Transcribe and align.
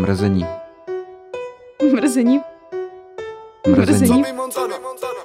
Mrzení. 0.00 0.46
Mrzení. 1.92 2.40
Mrzení. 3.68 4.24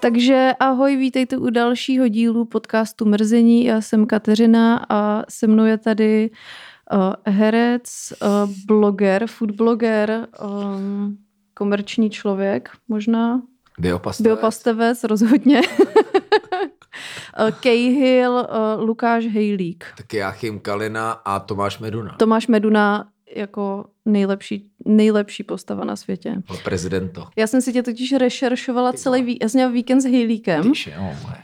Takže 0.02 0.52
ahoj, 0.60 0.96
vítejte 0.96 1.38
u 1.38 1.50
dalšího 1.50 2.08
dílu 2.08 2.46
podcastu 2.46 3.06
Mrzení. 3.06 3.66
Já 3.66 3.82
jsem 3.82 4.06
Kateřina 4.06 4.86
a 4.90 5.24
se 5.30 5.48
mnou 5.48 5.66
je 5.66 5.78
tady 5.78 6.30
uh, 6.94 7.14
herec, 7.34 8.14
uh, 8.22 8.52
bloger, 8.66 9.28
food 9.28 9.52
bloger, 9.52 10.28
um, 10.44 11.18
komerční 11.54 12.10
člověk 12.10 12.70
možná. 12.88 13.42
Biopastevec. 13.80 14.28
Biopastevec, 14.28 15.04
rozhodně. 15.04 15.62
Uh, 17.40 17.52
Cahill, 17.64 18.32
uh, 18.32 18.84
Lukáš 18.84 19.26
Hejlík. 19.26 19.86
Taky 19.98 20.18
Jachim 20.18 20.60
Kalina 20.60 21.12
a 21.12 21.40
Tomáš 21.40 21.80
Meduna. 21.80 22.16
Tomáš 22.18 22.48
Meduna 22.48 23.08
jako 23.36 23.86
nejlepší, 24.06 24.70
nejlepší 24.86 25.44
postava 25.44 25.86
na 25.86 25.96
světě. 25.96 26.42
Prezidento. 26.64 27.28
Já 27.36 27.48
jsem 27.48 27.62
si 27.62 27.74
tě 27.74 27.84
totiž 27.84 28.14
rešeršovala 28.14 28.94
celý 28.94 29.24
víkend. 29.24 29.44
Já 29.44 29.50
jsem 29.50 29.60
měla 29.60 29.72
víkend 29.72 30.02
s 30.02 30.06
Hejlíkem 30.06 30.72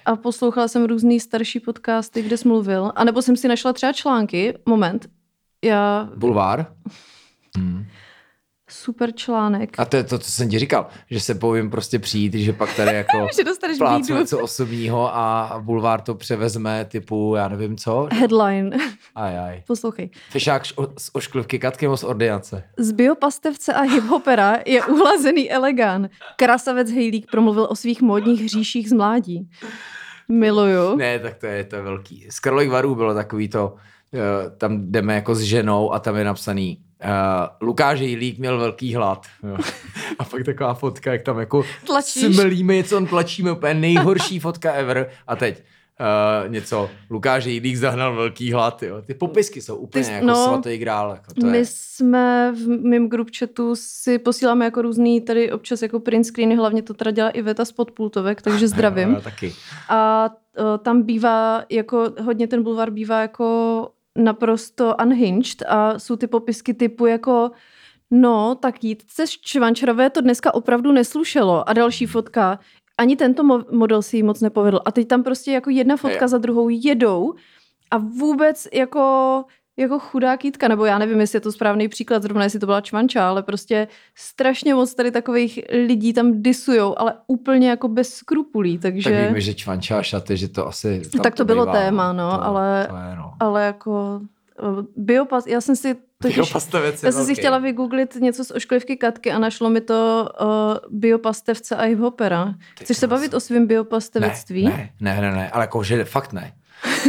a 0.06 0.16
poslouchala 0.16 0.68
jsem 0.68 0.86
různý 0.86 1.20
starší 1.20 1.60
podcasty, 1.60 2.22
kde 2.22 2.38
jsi 2.38 2.48
mluvil. 2.48 2.92
A 2.96 3.04
nebo 3.04 3.22
jsem 3.22 3.38
si 3.38 3.48
našla 3.48 3.74
třeba 3.74 3.94
články. 3.94 4.58
Moment. 4.66 5.10
Já... 5.64 6.10
Bulvár. 6.16 6.74
Hmm. 7.58 7.86
Super 8.72 9.12
článek. 9.12 9.80
A 9.80 9.86
to 9.86 9.98
je 9.98 10.04
to, 10.04 10.20
co 10.20 10.32
jsem 10.32 10.50
ti 10.50 10.60
říkal, 10.60 10.88
že 11.10 11.20
se 11.20 11.36
povím 11.36 11.70
prostě 11.70 12.00
přijít, 12.00 12.34
že 12.34 12.54
pak 12.54 12.76
tady 12.76 12.96
jako 12.96 13.28
Že 13.38 13.44
dostaneš 13.44 13.78
plácnu 13.78 14.08
bídu. 14.16 14.20
něco 14.20 14.40
osobního 14.40 15.16
a 15.16 15.56
Bulvár 15.64 16.02
to 16.02 16.16
převezme 16.16 16.86
typu, 16.86 17.34
já 17.38 17.48
nevím 17.48 17.78
co. 17.78 18.08
Headline. 18.12 18.78
Aj, 19.16 19.40
aj. 19.40 19.64
Poslouchej. 19.68 20.10
Fešák 20.30 20.66
z 20.98 21.10
ošklivky 21.14 21.60
Katky 21.60 21.88
z 21.96 22.04
ordinace. 22.04 22.64
Z 22.78 22.92
biopastevce 22.92 23.74
a 23.74 23.82
hiphopera 23.82 24.58
je 24.66 24.86
uhlazený 24.86 25.52
elegán. 25.52 26.10
Krasavec 26.36 26.92
Hejlík 26.92 27.32
promluvil 27.32 27.68
o 27.70 27.76
svých 27.76 28.02
módních 28.02 28.42
hříších 28.42 28.90
z 28.90 28.94
mládí. 28.94 29.50
Miluju. 30.30 30.96
Ne, 30.96 31.20
tak 31.20 31.38
to 31.38 31.46
je, 31.46 31.64
to 31.64 31.76
je 31.76 31.82
velký. 31.82 32.28
Z 32.30 32.40
Karlových 32.40 32.70
varů 32.70 32.96
bylo 32.96 33.14
takový 33.14 33.50
to, 33.50 33.76
eh, 34.14 34.20
tam 34.58 34.92
jdeme 34.92 35.16
jako 35.16 35.36
s 35.36 35.42
ženou 35.42 35.94
a 35.94 36.00
tam 36.00 36.16
je 36.16 36.24
napsaný 36.24 36.82
Uh, 37.04 37.68
Lukáš 37.68 38.00
Jejlík 38.00 38.40
měl 38.40 38.58
velký 38.60 38.96
hlad. 38.96 39.26
Jo. 39.44 39.58
A 40.20 40.24
pak 40.26 40.44
taková 40.44 40.74
fotka, 40.74 41.12
jak 41.12 41.22
tam 41.22 41.40
jako 41.40 41.64
Tlačíš. 41.86 42.36
smlíme 42.36 42.76
něco, 42.76 43.06
tlačíme 43.06 43.52
úplně 43.52 43.74
nejhorší 43.74 44.40
fotka 44.40 44.72
ever. 44.72 45.10
A 45.28 45.36
teď 45.36 45.64
uh, 46.46 46.52
něco, 46.52 46.90
Lukáš 47.10 47.46
Jejlík 47.46 47.76
zahnal 47.76 48.16
velký 48.16 48.52
hlad. 48.52 48.84
Jo. 48.84 49.02
Ty 49.02 49.14
popisky 49.14 49.62
jsou 49.62 49.76
úplně 49.76 50.06
Ty- 50.06 50.12
jako 50.12 50.26
no, 50.26 50.46
svatý 50.46 50.78
grál. 50.78 51.10
Jako 51.12 51.34
to 51.34 51.46
My 51.48 51.58
je. 51.58 51.66
jsme 51.66 52.52
v 52.56 52.68
mém 52.68 53.10
group 53.10 53.28
chatu 53.40 53.76
si 53.76 54.20
posíláme 54.20 54.66
jako 54.66 54.82
různý 54.82 55.22
tady 55.22 55.52
občas 55.52 55.82
jako 55.82 56.00
print 56.00 56.26
screeny, 56.26 56.56
hlavně 56.56 56.82
to 56.82 56.94
teda 56.94 57.12
dělá 57.12 57.30
Iveta 57.30 57.66
z 57.66 57.72
Podpultovek, 57.72 58.42
takže 58.42 58.68
zdravím. 58.68 59.14
Já 59.14 59.22
taky. 59.22 59.54
A 59.90 60.30
uh, 60.60 60.66
tam 60.78 61.02
bývá, 61.04 61.64
jako 61.70 62.14
hodně 62.24 62.48
ten 62.48 62.64
bulvár 62.64 62.90
bývá 62.92 63.22
jako 63.22 63.90
naprosto 64.18 64.96
unhinged 65.04 65.62
a 65.68 66.00
jsou 66.00 66.16
ty 66.16 66.28
popisky 66.28 66.74
typu 66.74 67.06
jako 67.06 67.52
no, 68.12 68.56
tak 68.56 68.84
jít 68.84 69.04
se 69.08 69.24
Švančarové 69.28 70.10
to 70.10 70.22
dneska 70.22 70.54
opravdu 70.54 70.92
neslušelo. 70.92 71.70
A 71.70 71.74
další 71.74 72.06
fotka, 72.06 72.60
ani 72.98 73.16
tento 73.16 73.44
mo- 73.44 73.66
model 73.72 74.02
si 74.02 74.18
jí 74.18 74.24
moc 74.24 74.42
nepovedl. 74.42 74.80
A 74.86 74.92
teď 74.92 75.08
tam 75.08 75.24
prostě 75.24 75.52
jako 75.52 75.70
jedna 75.70 75.98
fotka 75.98 76.26
Jo. 76.26 76.28
za 76.28 76.38
druhou 76.38 76.70
jedou 76.70 77.34
a 77.92 77.98
vůbec 77.98 78.68
jako 78.74 79.44
jako 79.82 80.00
chudá 80.00 80.38
kýtka, 80.38 80.68
nebo 80.68 80.86
já 80.86 80.98
nevím, 80.98 81.20
jestli 81.20 81.36
je 81.36 81.42
to 81.42 81.52
správný 81.52 81.88
příklad, 81.88 82.24
zrovna 82.24 82.44
jestli 82.44 82.60
to 82.60 82.66
byla 82.66 82.82
čvanča, 82.82 83.30
ale 83.30 83.44
prostě 83.44 83.88
strašně 84.16 84.74
moc 84.74 84.94
tady 84.94 85.12
takových 85.12 85.60
lidí 85.88 86.14
tam 86.14 86.42
disujou, 86.42 87.00
ale 87.00 87.14
úplně 87.28 87.70
jako 87.70 87.88
bez 87.88 88.14
skrupulí, 88.14 88.78
takže... 88.78 89.10
Tak 89.10 89.28
víme, 89.28 89.42
že 89.42 89.54
čvanča 89.54 90.00
a 90.00 90.02
šaty, 90.04 90.38
že 90.38 90.48
to 90.48 90.68
asi... 90.68 91.02
Tak 91.24 91.36
to 91.36 91.46
bylo 91.46 91.66
bývá, 91.66 91.74
téma, 91.74 92.14
no, 92.14 92.32
to, 92.32 92.44
ale- 92.44 92.88
To 92.90 92.96
je, 92.96 93.16
no. 93.16 93.34
ale 93.40 93.66
jako 93.66 94.22
uh, 94.62 94.86
biopas, 94.96 95.48
já 95.48 95.62
jsem 95.62 95.76
si 95.76 95.96
totiž, 96.22 96.54
já 97.04 97.12
jsem 97.12 97.26
si 97.26 97.36
chtěla 97.36 97.58
vygooglit 97.58 98.16
něco 98.16 98.46
z 98.46 98.52
ošklivky 98.52 98.98
Katky 98.98 99.32
a 99.32 99.40
našlo 99.40 99.70
mi 99.70 99.82
to 99.82 100.30
uh, 100.42 101.00
biopastevce 101.00 101.76
a 101.76 101.84
hiphopera. 101.84 102.54
Chceš 102.82 102.98
se 102.98 103.08
bavit 103.08 103.34
o 103.34 103.40
svém 103.40 103.68
biopastevectví? 103.68 104.66
Ne, 104.66 104.90
ne, 105.00 105.22
ne, 105.22 105.32
ne, 105.32 105.50
ale 105.50 105.64
jako, 105.64 105.84
že 105.84 106.06
fakt 106.06 106.34
ne. 106.34 106.54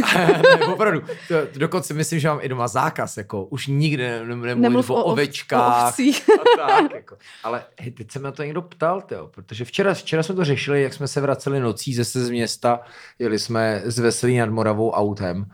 ne, 0.59 0.65
opravdu. 0.73 1.01
To, 1.27 1.33
to 1.53 1.59
dokonce 1.59 1.93
myslím, 1.93 2.19
že 2.19 2.27
mám 2.27 2.39
i 2.41 2.49
doma 2.49 2.67
zákaz, 2.67 3.17
jako 3.17 3.45
už 3.45 3.67
nikdy 3.67 4.03
ne, 4.03 4.19
ne, 4.19 4.25
nemluvit 4.25 4.55
Nemluv 4.55 4.89
o, 4.89 4.95
o 4.95 5.03
ov- 5.03 5.11
ovečkách. 5.11 5.93
o 5.99 6.61
a 6.63 6.67
tak, 6.67 6.91
jako. 6.93 7.17
Ale 7.43 7.63
hej, 7.79 7.91
teď 7.91 8.11
se 8.11 8.19
mě 8.19 8.25
na 8.25 8.31
to 8.31 8.43
někdo 8.43 8.61
ptal, 8.61 9.01
tyjo, 9.01 9.27
protože 9.27 9.65
včera, 9.65 9.93
včera 9.93 10.23
jsme 10.23 10.35
to 10.35 10.45
řešili, 10.45 10.83
jak 10.83 10.93
jsme 10.93 11.07
se 11.07 11.21
vraceli 11.21 11.59
nocí 11.59 11.93
zase 11.93 12.25
z 12.25 12.29
města, 12.29 12.79
jeli 13.19 13.39
jsme 13.39 13.81
z 13.85 13.99
Veselí 13.99 14.37
nad 14.37 14.49
Moravou 14.49 14.91
autem 14.91 15.45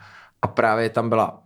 a 0.42 0.48
právě 0.48 0.90
tam 0.90 1.10
byla 1.10 1.42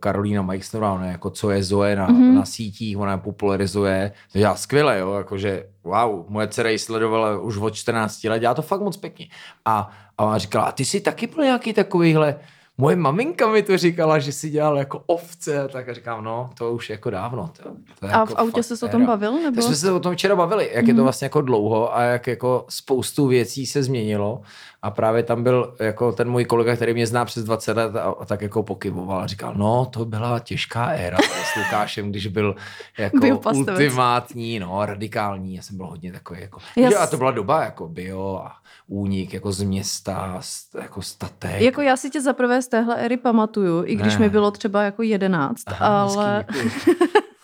Karolína 0.00 0.42
Majsnerová, 0.42 0.92
ona 0.92 1.06
jako 1.06 1.30
co 1.30 1.50
je 1.50 1.62
Zoe 1.62 1.96
na, 1.96 2.06
Mhm. 2.06 2.22
mm-hmm. 2.22 2.34
na 2.34 2.44
sítích, 2.44 2.98
ona 2.98 3.12
je 3.12 3.18
popularizuje, 3.18 4.12
to 4.32 4.38
dělá 4.38 4.56
skvěle, 4.56 4.98
jo, 4.98 5.12
jakože 5.14 5.66
wow, 5.84 6.24
moje 6.28 6.48
dcera 6.48 6.70
ji 6.70 6.78
sledovala 6.78 7.38
už 7.38 7.56
od 7.56 7.74
14 7.74 8.24
let, 8.24 8.38
dělá 8.38 8.54
to 8.54 8.62
fakt 8.62 8.80
moc 8.80 8.96
pěkně. 8.96 9.26
A, 9.64 9.90
a 10.18 10.24
ona 10.24 10.38
říkala, 10.38 10.64
a 10.64 10.72
ty 10.72 10.84
jsi 10.84 11.00
taky 11.00 11.26
byl 11.26 11.44
nějaký 11.44 11.72
takovýhle, 11.72 12.36
moje 12.78 12.96
maminka 12.96 13.48
mi 13.48 13.62
to 13.62 13.78
říkala, 13.78 14.18
že 14.18 14.32
si 14.32 14.50
dělal 14.50 14.78
jako 14.78 15.02
ovce, 15.06 15.68
tak 15.72 15.86
já 15.86 15.94
říkám, 15.94 16.24
no, 16.24 16.50
to 16.54 16.72
už 16.72 16.90
jako 16.90 17.10
dávno. 17.10 17.50
To, 17.62 17.70
to 18.00 18.06
je 18.06 18.12
A 18.12 18.18
jako 18.20 18.34
v 18.34 18.38
autě 18.38 18.62
se 18.62 18.86
o 18.86 18.88
tom 18.88 19.06
bavil? 19.06 19.32
Nebo? 19.32 19.54
Tak 19.54 19.64
jsme 19.64 19.74
se 19.74 19.92
o 19.92 20.00
tom 20.00 20.14
včera 20.14 20.36
bavili, 20.36 20.70
jak 20.72 20.84
mm. 20.84 20.88
je 20.88 20.94
to 20.94 21.02
vlastně 21.02 21.24
jako 21.24 21.40
dlouho 21.40 21.96
a 21.96 22.02
jak 22.02 22.26
jako 22.26 22.64
spoustu 22.68 23.26
věcí 23.26 23.66
se 23.66 23.82
změnilo 23.82 24.40
a 24.86 24.90
právě 24.90 25.22
tam 25.22 25.42
byl 25.42 25.74
jako 25.80 26.12
ten 26.12 26.30
můj 26.30 26.44
kolega, 26.44 26.76
který 26.76 26.94
mě 26.94 27.06
zná 27.06 27.24
přes 27.24 27.44
20 27.44 27.76
let 27.76 27.96
a, 27.96 28.02
a 28.02 28.24
tak 28.24 28.42
jako 28.42 28.62
pokyvoval 28.62 29.20
a 29.20 29.26
říkal, 29.26 29.54
no 29.56 29.86
to 29.86 30.04
byla 30.04 30.38
těžká 30.38 30.86
éra 30.86 31.18
s 31.52 31.56
Lukášem, 31.56 32.10
když 32.10 32.26
byl 32.26 32.54
jako 32.98 33.18
Biopastevec. 33.18 33.68
ultimátní, 33.68 34.58
no 34.58 34.86
radikální, 34.86 35.54
já 35.54 35.62
jsem 35.62 35.76
byl 35.76 35.86
hodně 35.86 36.12
takový 36.12 36.40
jako, 36.40 36.58
Já 36.76 36.90
že, 36.90 36.96
a 36.96 37.06
to 37.06 37.16
byla 37.16 37.30
doba 37.30 37.64
jako 37.64 37.88
bio 37.88 38.36
a 38.44 38.52
únik 38.88 39.34
jako 39.34 39.52
z 39.52 39.62
města, 39.62 40.40
jako 40.82 41.02
statek. 41.02 41.60
Jako 41.60 41.82
já 41.82 41.96
si 41.96 42.10
tě 42.10 42.20
zaprvé 42.20 42.62
z 42.62 42.68
téhle 42.68 42.96
éry 42.96 43.16
pamatuju, 43.16 43.82
i 43.86 43.96
když 43.96 44.14
Ne. 44.14 44.20
mi 44.20 44.28
bylo 44.28 44.50
třeba 44.50 44.82
jako 44.82 45.02
jedenáct, 45.02 45.62
Aha, 45.66 46.02
ale 46.02 46.44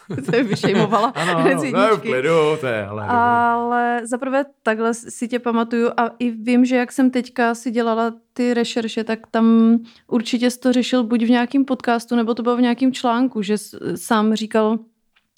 je 0.32 0.42
vyšejmovala 0.42 1.12
ano, 1.14 1.36
ano, 1.36 1.62
ne, 1.62 1.96
v 1.96 2.00
klidu, 2.00 2.56
to 2.60 2.66
je, 2.66 2.86
ale 2.86 3.06
Ale 3.06 4.00
zaprvé 4.06 4.44
takhle 4.62 4.94
si 4.94 5.28
tě 5.28 5.38
pamatuju 5.38 5.90
a 5.96 6.10
i 6.18 6.30
vím, 6.30 6.64
že 6.64 6.76
jak 6.76 6.92
jsem 6.92 7.10
teďka 7.10 7.54
si 7.54 7.70
dělala 7.70 8.12
ty 8.32 8.54
rešerše, 8.54 9.04
tak 9.04 9.18
tam 9.30 9.78
určitě 10.06 10.50
jsi 10.50 10.60
to 10.60 10.72
řešil 10.72 11.04
buď 11.04 11.22
v 11.22 11.30
nějakém 11.30 11.64
podcastu, 11.64 12.16
nebo 12.16 12.34
to 12.34 12.42
bylo 12.42 12.56
v 12.56 12.60
nějakém 12.60 12.92
článku, 12.92 13.42
že 13.42 13.58
jsi 13.58 13.76
sám 13.94 14.34
říkal, 14.34 14.78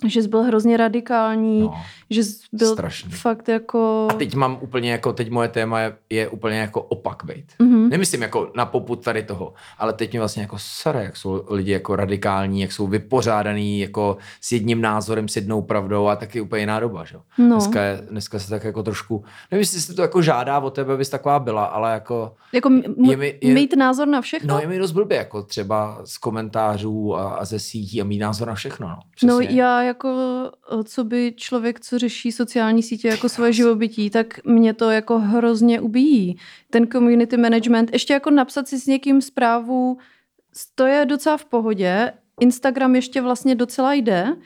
že 0.06 0.22
jsi 0.22 0.28
byl 0.28 0.42
hrozně 0.42 0.76
radikální, 0.76 1.60
no. 1.60 1.74
že 2.10 2.24
jsi 2.24 2.38
byl 2.52 2.72
strašný. 2.72 3.10
fakt 3.10 3.48
jako... 3.48 4.08
A 4.10 4.14
teď 4.14 4.34
mám 4.34 4.58
úplně 4.60 4.92
jako, 4.92 5.12
teď 5.12 5.30
moje 5.30 5.48
téma 5.48 5.80
je, 5.80 5.96
je 6.10 6.28
úplně 6.28 6.58
jako 6.58 6.82
opak 6.82 7.22
být. 7.24 7.52
Mhm. 7.84 7.90
Nemyslím 7.90 8.22
jako 8.22 8.50
na 8.56 8.66
poput 8.66 9.04
tady 9.04 9.22
toho, 9.22 9.54
ale 9.78 9.92
teď 9.92 10.10
mě 10.12 10.20
vlastně 10.20 10.42
jako 10.42 10.56
sere, 10.58 11.04
jak 11.04 11.16
jsou 11.16 11.44
lidi 11.48 11.72
jako 11.72 11.96
radikální, 11.96 12.60
jak 12.60 12.72
jsou 12.72 12.86
vypořádaný 12.86 13.80
jako 13.80 14.16
s 14.40 14.52
jedním 14.52 14.80
názorem, 14.80 15.28
s 15.28 15.36
jednou 15.36 15.62
pravdou 15.62 16.06
a 16.06 16.16
taky 16.16 16.40
úplně 16.40 16.62
jiná 16.62 16.80
doba, 16.80 17.04
že? 17.04 17.14
jo. 17.16 17.22
No. 17.38 17.48
Dneska, 17.48 17.82
je, 17.82 18.02
dneska 18.10 18.38
se 18.38 18.50
tak 18.50 18.64
jako 18.64 18.82
trošku, 18.82 19.24
nevím, 19.50 19.60
jestli 19.60 19.80
se 19.80 19.94
to 19.94 20.02
jako 20.02 20.22
žádá 20.22 20.58
o 20.60 20.70
tebe, 20.70 20.94
abys 20.94 21.08
taková 21.08 21.38
byla, 21.38 21.64
ale 21.64 21.92
jako, 21.92 22.34
Jako 22.52 22.68
m- 22.68 22.82
Je 23.10 23.16
mi- 23.16 23.38
je- 23.40 23.54
mít 23.54 23.76
názor 23.76 24.08
na 24.08 24.20
všechno? 24.20 24.54
no 24.54 24.60
je 24.60 24.66
mi 24.66 24.78
dost 24.78 24.92
blbě, 24.92 25.16
jako 25.18 25.42
třeba 25.42 26.00
z 26.04 26.18
komentářů 26.18 27.16
a, 27.16 27.34
a 27.34 27.44
ze 27.44 27.58
sítí 27.58 28.00
a 28.00 28.04
mít 28.04 28.18
názor 28.18 28.48
na 28.48 28.54
všechno, 28.54 28.88
no. 28.88 28.96
No 29.24 29.38
Přesně. 29.38 29.56
já 29.60 29.82
jako, 29.82 30.08
eh, 30.80 30.84
co 30.84 31.04
by 31.04 31.32
člověk, 31.36 31.80
co 31.80 31.98
řeší 31.98 32.32
sociální 32.32 32.82
sítě 32.82 33.08
jako 33.08 33.28
svoje 33.28 33.52
živobytí, 33.52 34.10
tak 34.10 34.44
mě 34.44 34.74
to 34.74 34.90
jako 34.90 35.18
hrozně 35.18 35.80
ubíjí. 35.80 36.36
Ten 36.74 36.86
community 36.86 37.36
management, 37.36 37.92
ještě 37.92 38.12
jako 38.12 38.30
napsat 38.30 38.68
si 38.68 38.80
s 38.80 38.86
někým 38.86 39.22
zprávu, 39.22 39.98
to 40.74 40.86
je 40.86 41.04
docela 41.04 41.36
v 41.36 41.44
pohodě. 41.44 42.12
Instagram 42.40 42.94
ještě 42.94 43.20
vlastně 43.20 43.54
docela 43.54 43.94
jde, 43.94 44.36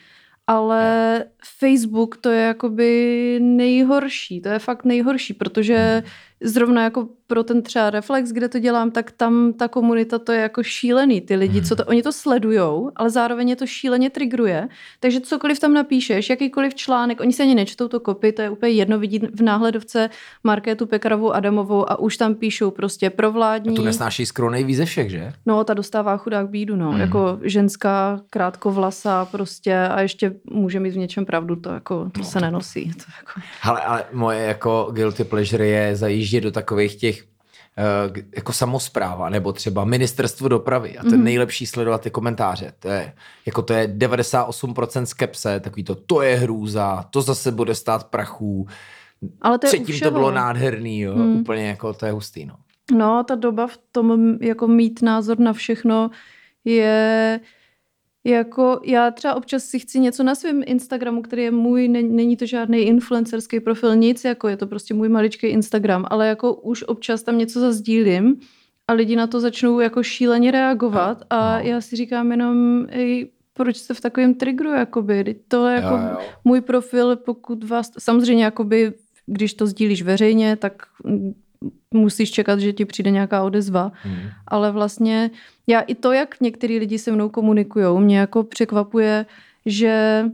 ale 0.46 1.24
Facebook 1.58 2.16
to 2.16 2.30
je 2.30 2.42
jakoby 2.42 3.38
nejhorší, 3.42 4.40
to 4.40 4.48
je 4.48 4.58
fakt 4.58 4.84
nejhorší, 4.84 5.34
protože 5.34 6.02
zrovna 6.40 6.84
jako 6.84 7.08
pro 7.28 7.44
ten 7.44 7.62
třeba 7.62 7.90
Reflex, 7.90 8.30
kde 8.30 8.48
to 8.48 8.58
dělám, 8.58 8.90
tak 8.90 9.10
tam 9.10 9.52
ta 9.52 9.68
komunita 9.68 10.18
to 10.18 10.32
je 10.32 10.40
jako 10.40 10.62
šílený. 10.62 11.20
Ty 11.20 11.36
lidi, 11.36 11.62
co 11.62 11.76
to, 11.76 11.84
oni 11.84 12.02
to 12.02 12.12
sledujou, 12.12 12.90
ale 12.96 13.10
zároveň 13.10 13.48
je 13.48 13.56
to 13.56 13.66
šíleně 13.66 14.10
trigruje. 14.10 14.68
Takže 15.00 15.20
cokoliv 15.20 15.58
tam 15.58 15.74
napíšeš, 15.74 16.30
jakýkoliv 16.30 16.74
článek, 16.74 17.20
oni 17.20 17.32
se 17.32 17.42
ani 17.42 17.54
nečtou 17.54 17.88
to 17.88 18.00
kopy, 18.00 18.32
to 18.32 18.42
je 18.42 18.50
úplně 18.50 18.72
jedno, 18.72 18.98
vidí 18.98 19.18
v 19.18 19.42
náhledovce 19.42 20.10
Markétu 20.44 20.86
Pekarovou 20.86 21.32
Adamovou 21.32 21.90
a 21.90 21.98
už 21.98 22.16
tam 22.16 22.34
píšou 22.34 22.70
prostě 22.70 23.10
provládní. 23.10 23.72
A 23.72 23.76
tu 23.76 23.84
nesnáší 23.84 24.26
skoro 24.26 24.50
nejvíc 24.50 24.76
ze 24.76 24.84
všech, 24.84 25.10
že? 25.10 25.32
No, 25.46 25.64
ta 25.64 25.74
dostává 25.74 26.16
chudák 26.16 26.48
bídu, 26.48 26.76
no. 26.76 26.90
Hmm. 26.90 27.00
Jako 27.00 27.38
ženská, 27.42 28.20
krátkovlasa 28.30 29.24
prostě 29.24 29.76
a 29.76 30.00
ještě 30.00 30.34
může 30.50 30.80
mít 30.80 30.90
v 30.90 30.98
něčem 30.98 31.24
pravdu, 31.24 31.56
to 31.56 31.70
jako, 31.70 32.10
to 32.12 32.20
no, 32.20 32.24
se 32.24 32.40
nenosí. 32.40 32.92
To 32.92 33.04
jako... 33.18 33.40
Ale, 33.62 33.80
ale 33.80 34.04
moje 34.12 34.44
jako 34.44 34.90
guilty 34.92 35.24
pleasure 35.24 35.66
je 35.66 35.96
zajíždět 35.96 36.27
do 36.40 36.50
takových 36.50 36.96
těch 36.96 37.24
uh, 37.24 38.16
jako 38.36 38.52
samozpráva, 38.52 39.28
nebo 39.28 39.52
třeba 39.52 39.84
ministerstvo 39.84 40.48
dopravy 40.48 40.98
a 40.98 41.02
to 41.02 41.08
mm-hmm. 41.08 41.22
nejlepší 41.22 41.66
sledovat 41.66 42.00
ty 42.00 42.10
komentáře. 42.10 42.72
To 42.78 42.88
je, 42.88 43.12
jako 43.46 43.62
to 43.62 43.72
je 43.72 43.88
98% 43.88 45.02
skepse, 45.02 45.60
takový 45.60 45.84
to, 45.84 45.94
to 45.94 46.22
je 46.22 46.36
hrůza, 46.36 47.04
to 47.10 47.22
zase 47.22 47.52
bude 47.52 47.74
stát 47.74 48.04
prachů. 48.04 48.66
Ale 49.42 49.58
to 49.58 49.66
je 49.66 49.70
Předtím 49.70 50.00
to 50.00 50.10
bylo 50.10 50.30
nádherný, 50.30 51.00
jo, 51.00 51.14
mm. 51.14 51.36
úplně 51.36 51.68
jako 51.68 51.92
to 51.92 52.06
je 52.06 52.12
hustý, 52.12 52.46
no. 52.46 52.54
No, 52.92 53.24
ta 53.24 53.34
doba 53.34 53.66
v 53.66 53.78
tom 53.92 54.38
jako 54.40 54.66
mít 54.66 55.02
názor 55.02 55.38
na 55.38 55.52
všechno 55.52 56.10
je 56.64 57.40
jako 58.28 58.80
já 58.84 59.10
třeba 59.10 59.34
občas 59.34 59.64
si 59.64 59.78
chci 59.78 60.00
něco 60.00 60.22
na 60.22 60.34
svém 60.34 60.62
Instagramu, 60.66 61.22
který 61.22 61.42
je 61.42 61.50
můj, 61.50 61.88
není, 61.88 62.16
není 62.16 62.36
to 62.36 62.46
žádný 62.46 62.78
influencerský 62.78 63.60
profil, 63.60 63.96
nic, 63.96 64.24
jako 64.24 64.48
je 64.48 64.56
to 64.56 64.66
prostě 64.66 64.94
můj 64.94 65.08
maličký 65.08 65.46
Instagram, 65.46 66.04
ale 66.10 66.28
jako 66.28 66.54
už 66.54 66.82
občas 66.82 67.22
tam 67.22 67.38
něco 67.38 67.60
zazdílím 67.60 68.40
a 68.88 68.92
lidi 68.92 69.16
na 69.16 69.26
to 69.26 69.40
začnou 69.40 69.80
jako 69.80 70.02
šíleně 70.02 70.50
reagovat 70.50 71.22
a 71.30 71.58
no. 71.58 71.64
já 71.64 71.80
si 71.80 71.96
říkám 71.96 72.30
jenom, 72.30 72.86
ej, 72.90 73.30
proč 73.54 73.76
jste 73.76 73.94
v 73.94 74.00
takovém 74.00 74.34
triggeru, 74.34 74.70
jakoby, 74.70 75.36
to 75.48 75.66
je 75.66 75.74
jako 75.74 75.94
jo, 75.94 76.00
jo. 76.10 76.18
můj 76.44 76.60
profil, 76.60 77.16
pokud 77.16 77.64
vás, 77.64 77.90
samozřejmě 77.98 78.44
jakoby, 78.44 78.92
když 79.26 79.54
to 79.54 79.66
sdílíš 79.66 80.02
veřejně, 80.02 80.56
tak 80.56 80.82
musíš 81.94 82.30
čekat, 82.30 82.60
že 82.60 82.72
ti 82.72 82.84
přijde 82.84 83.10
nějaká 83.10 83.42
odezva. 83.42 83.92
Hmm. 84.02 84.18
Ale 84.46 84.72
vlastně 84.72 85.30
já 85.66 85.80
i 85.80 85.94
to, 85.94 86.12
jak 86.12 86.40
některý 86.40 86.78
lidi 86.78 86.98
se 86.98 87.12
mnou 87.12 87.28
komunikují, 87.28 88.00
mě 88.00 88.18
jako 88.18 88.42
překvapuje, 88.42 89.26
že 89.66 90.24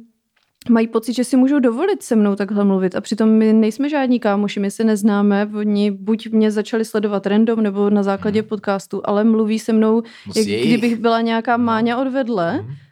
mají 0.71 0.89
pocit, 0.89 1.13
že 1.13 1.25
si 1.25 1.37
můžou 1.37 1.59
dovolit 1.59 2.03
se 2.03 2.17
mnou 2.17 2.37
takhle 2.37 2.65
mluvit 2.65 2.97
a 2.97 3.01
přitom 3.01 3.29
my 3.29 3.53
nejsme 3.53 3.89
žádní 3.89 4.21
kámoši, 4.21 4.61
my 4.61 4.71
se 4.71 4.85
neznáme, 4.85 5.51
oni 5.55 5.91
buď 5.91 6.29
mě 6.31 6.51
začali 6.51 6.85
sledovat 6.85 7.27
random 7.27 7.63
nebo 7.63 7.91
na 7.91 8.03
základě 8.03 8.41
hmm. 8.41 8.49
podcastu, 8.49 9.03
ale 9.05 9.25
mluví 9.25 9.59
se 9.59 9.73
mnou, 9.73 10.03
jak 10.37 10.47
kdybych 10.47 10.97
byla 10.97 11.21
nějaká 11.21 11.57
no. 11.57 11.65
máňa 11.65 11.99
odvedle 11.99 12.53
hmm 12.53 12.75
a 12.75 12.84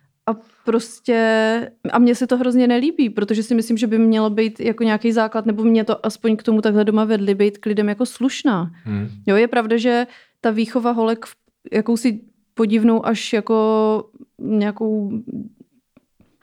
prostě, 0.64 1.70
a 1.92 1.98
mně 1.98 2.14
se 2.14 2.26
to 2.26 2.36
hrozně 2.36 2.66
nelíbí, 2.66 3.10
protože 3.10 3.42
si 3.42 3.54
myslím, 3.54 3.76
že 3.76 3.86
by 3.86 3.98
mělo 3.98 4.30
být 4.30 4.60
jako 4.60 4.84
nějaký 4.84 5.12
základ, 5.12 5.46
nebo 5.46 5.64
mě 5.64 5.84
to 5.84 6.06
aspoň 6.06 6.36
k 6.36 6.42
tomu 6.42 6.60
takhle 6.60 6.84
doma 6.84 7.04
vedli, 7.04 7.34
být 7.34 7.58
k 7.58 7.66
lidem 7.66 7.88
jako 7.88 8.06
slušná. 8.06 8.70
Hmm. 8.84 9.08
Jo, 9.26 9.36
je 9.36 9.48
pravda, 9.48 9.76
že 9.76 10.06
ta 10.40 10.50
výchova 10.50 10.90
holek 10.90 11.26
v 11.26 11.36
jakousi 11.72 12.20
podivnou 12.54 13.06
až 13.06 13.32
jako 13.32 14.04
nějakou 14.38 15.22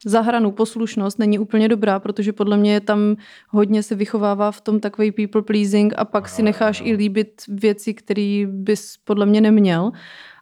zahranou 0.05 0.51
poslušnost 0.51 1.19
není 1.19 1.39
úplně 1.39 1.67
dobrá, 1.67 1.99
protože 1.99 2.33
podle 2.33 2.57
mě 2.57 2.73
je 2.73 2.81
tam 2.81 3.15
hodně 3.49 3.83
se 3.83 3.95
vychovává 3.95 4.51
v 4.51 4.61
tom 4.61 4.79
takový 4.79 5.11
people 5.11 5.41
pleasing 5.41 5.93
a 5.97 6.05
pak 6.05 6.29
si 6.29 6.43
necháš 6.43 6.81
i 6.85 6.93
líbit 6.93 7.41
věci, 7.47 7.93
které 7.93 8.45
bys 8.47 8.97
podle 9.03 9.25
mě 9.25 9.41
neměl. 9.41 9.91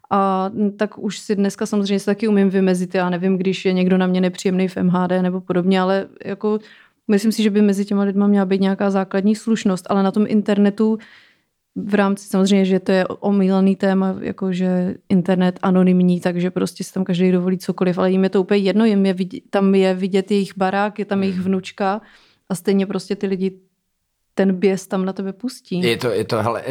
A 0.10 0.52
tak 0.78 0.98
už 1.00 1.20
si 1.20 1.36
dneska 1.36 1.66
samozřejmě 1.66 2.00
se 2.00 2.06
taky 2.06 2.28
umím 2.28 2.50
vymezit. 2.50 2.96
Já 2.96 3.10
nevím, 3.10 3.38
když 3.38 3.66
je 3.66 3.74
někdo 3.74 3.98
na 3.98 4.08
mě 4.08 4.22
nepříjemný 4.22 4.68
v 4.68 4.78
MHD 4.78 5.12
nebo 5.22 5.42
podobně, 5.42 5.82
ale 5.82 6.08
jako 6.26 6.60
myslím 7.08 7.32
si, 7.32 7.44
že 7.44 7.50
by 7.50 7.62
mezi 7.62 7.86
těma 7.86 8.04
lidma 8.04 8.28
měla 8.28 8.46
být 8.46 8.62
nějaká 8.62 8.90
základní 8.90 9.36
slušnost, 9.36 9.88
ale 9.90 10.04
na 10.04 10.12
tom 10.12 10.26
internetu 10.28 10.98
v 11.76 11.94
rámci 11.94 12.28
samozřejmě, 12.28 12.66
že 12.66 12.80
to 12.80 12.92
je 12.92 13.08
omílaný 13.08 13.76
téma, 13.76 14.16
jakože 14.22 14.96
internet 15.10 15.60
anonymní, 15.62 16.20
takže 16.22 16.52
prostě 16.52 16.84
si 16.84 16.94
tam 16.94 17.04
každý 17.04 17.32
dovolí 17.32 17.58
cokoliv, 17.58 17.98
ale 17.98 18.12
jim 18.12 18.24
je 18.24 18.30
to 18.30 18.42
úplně 18.42 18.60
jedno, 18.60 18.86
jim 18.86 19.06
je 19.06 19.14
vidět, 19.14 19.44
tam 19.50 19.76
je 19.76 19.94
vidět 19.94 20.32
jejich 20.32 20.58
barák, 20.58 21.00
je 21.00 21.06
tam 21.06 21.24
jejich 21.24 21.40
vnučka 21.40 22.02
a 22.50 22.56
stejně 22.56 22.86
prostě 22.86 23.16
ty 23.16 23.28
lidi 23.28 23.52
ten 24.38 24.56
běs 24.60 24.88
tam 24.88 25.06
na 25.06 25.14
tebe 25.14 25.34
pustí. 25.34 25.82
Je 25.82 25.98
to, 25.98 26.10
je 26.10 26.24
to, 26.24 26.44
hele, 26.44 26.64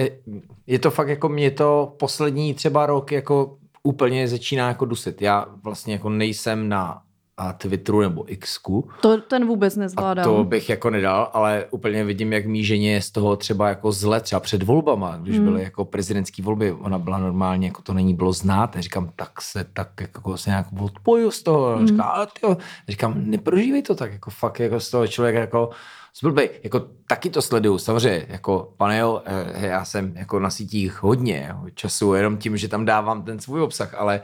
je 0.66 0.78
to 0.78 0.90
fakt 0.90 1.08
jako 1.08 1.28
mě 1.28 1.50
to 1.50 1.94
poslední 1.98 2.54
třeba 2.54 2.86
rok 2.86 3.12
jako 3.12 3.58
úplně 3.82 4.28
začíná 4.28 4.68
jako 4.68 4.84
dusit. 4.84 5.22
Já 5.22 5.46
vlastně 5.62 5.92
jako 5.92 6.10
nejsem 6.10 6.68
na 6.68 7.02
a 7.38 7.52
Twitteru 7.52 8.00
nebo 8.00 8.24
Xku. 8.38 8.88
To 9.00 9.20
ten 9.20 9.46
vůbec 9.46 9.76
nezvládám. 9.76 10.24
A 10.24 10.36
to 10.36 10.44
bych 10.44 10.68
jako 10.68 10.90
nedal, 10.90 11.30
ale 11.32 11.64
úplně 11.70 12.04
vidím, 12.04 12.32
jak 12.32 12.46
mý 12.46 12.64
ženě 12.64 12.92
je 12.92 13.02
z 13.02 13.10
toho 13.10 13.36
třeba 13.36 13.68
jako 13.68 13.92
zle, 13.92 14.20
třeba 14.20 14.40
před 14.40 14.62
volbama, 14.62 15.16
když 15.16 15.36
hmm. 15.36 15.44
byly 15.44 15.62
jako 15.62 15.84
prezidentské 15.84 16.42
volby, 16.42 16.72
ona 16.72 16.98
byla 16.98 17.18
normálně, 17.18 17.66
jako 17.66 17.82
to 17.82 17.94
není 17.94 18.14
bylo 18.14 18.32
znát, 18.32 18.76
a 18.76 18.80
říkám, 18.80 19.10
tak 19.16 19.42
se 19.42 19.64
tak 19.72 19.90
jako 20.00 20.36
se 20.36 20.50
nějak 20.50 20.66
odpoju 20.80 21.30
z 21.30 21.42
toho, 21.42 21.76
hmm. 21.76 21.86
říká, 21.86 22.02
ale 22.02 22.26
tyjo, 22.40 22.56
říkám, 22.88 23.14
neprožívej 23.16 23.82
to 23.82 23.94
tak, 23.94 24.12
jako 24.12 24.30
fakt 24.30 24.60
jako 24.60 24.80
z 24.80 24.90
toho 24.90 25.06
člověk 25.06 25.34
jako 25.34 25.70
zblbej, 26.18 26.50
jako 26.62 26.80
taky 27.06 27.30
to 27.30 27.42
sleduju, 27.42 27.78
samozřejmě, 27.78 28.26
jako 28.28 28.72
pane 28.76 28.98
jo, 28.98 29.22
eh, 29.24 29.66
já 29.66 29.84
jsem 29.84 30.16
jako 30.16 30.40
na 30.40 30.50
sítích 30.50 31.02
hodně 31.02 31.54
času, 31.74 32.14
jenom 32.14 32.36
tím, 32.36 32.56
že 32.56 32.68
tam 32.68 32.84
dávám 32.84 33.22
ten 33.22 33.38
svůj 33.38 33.62
obsah, 33.62 33.94
ale, 33.94 34.20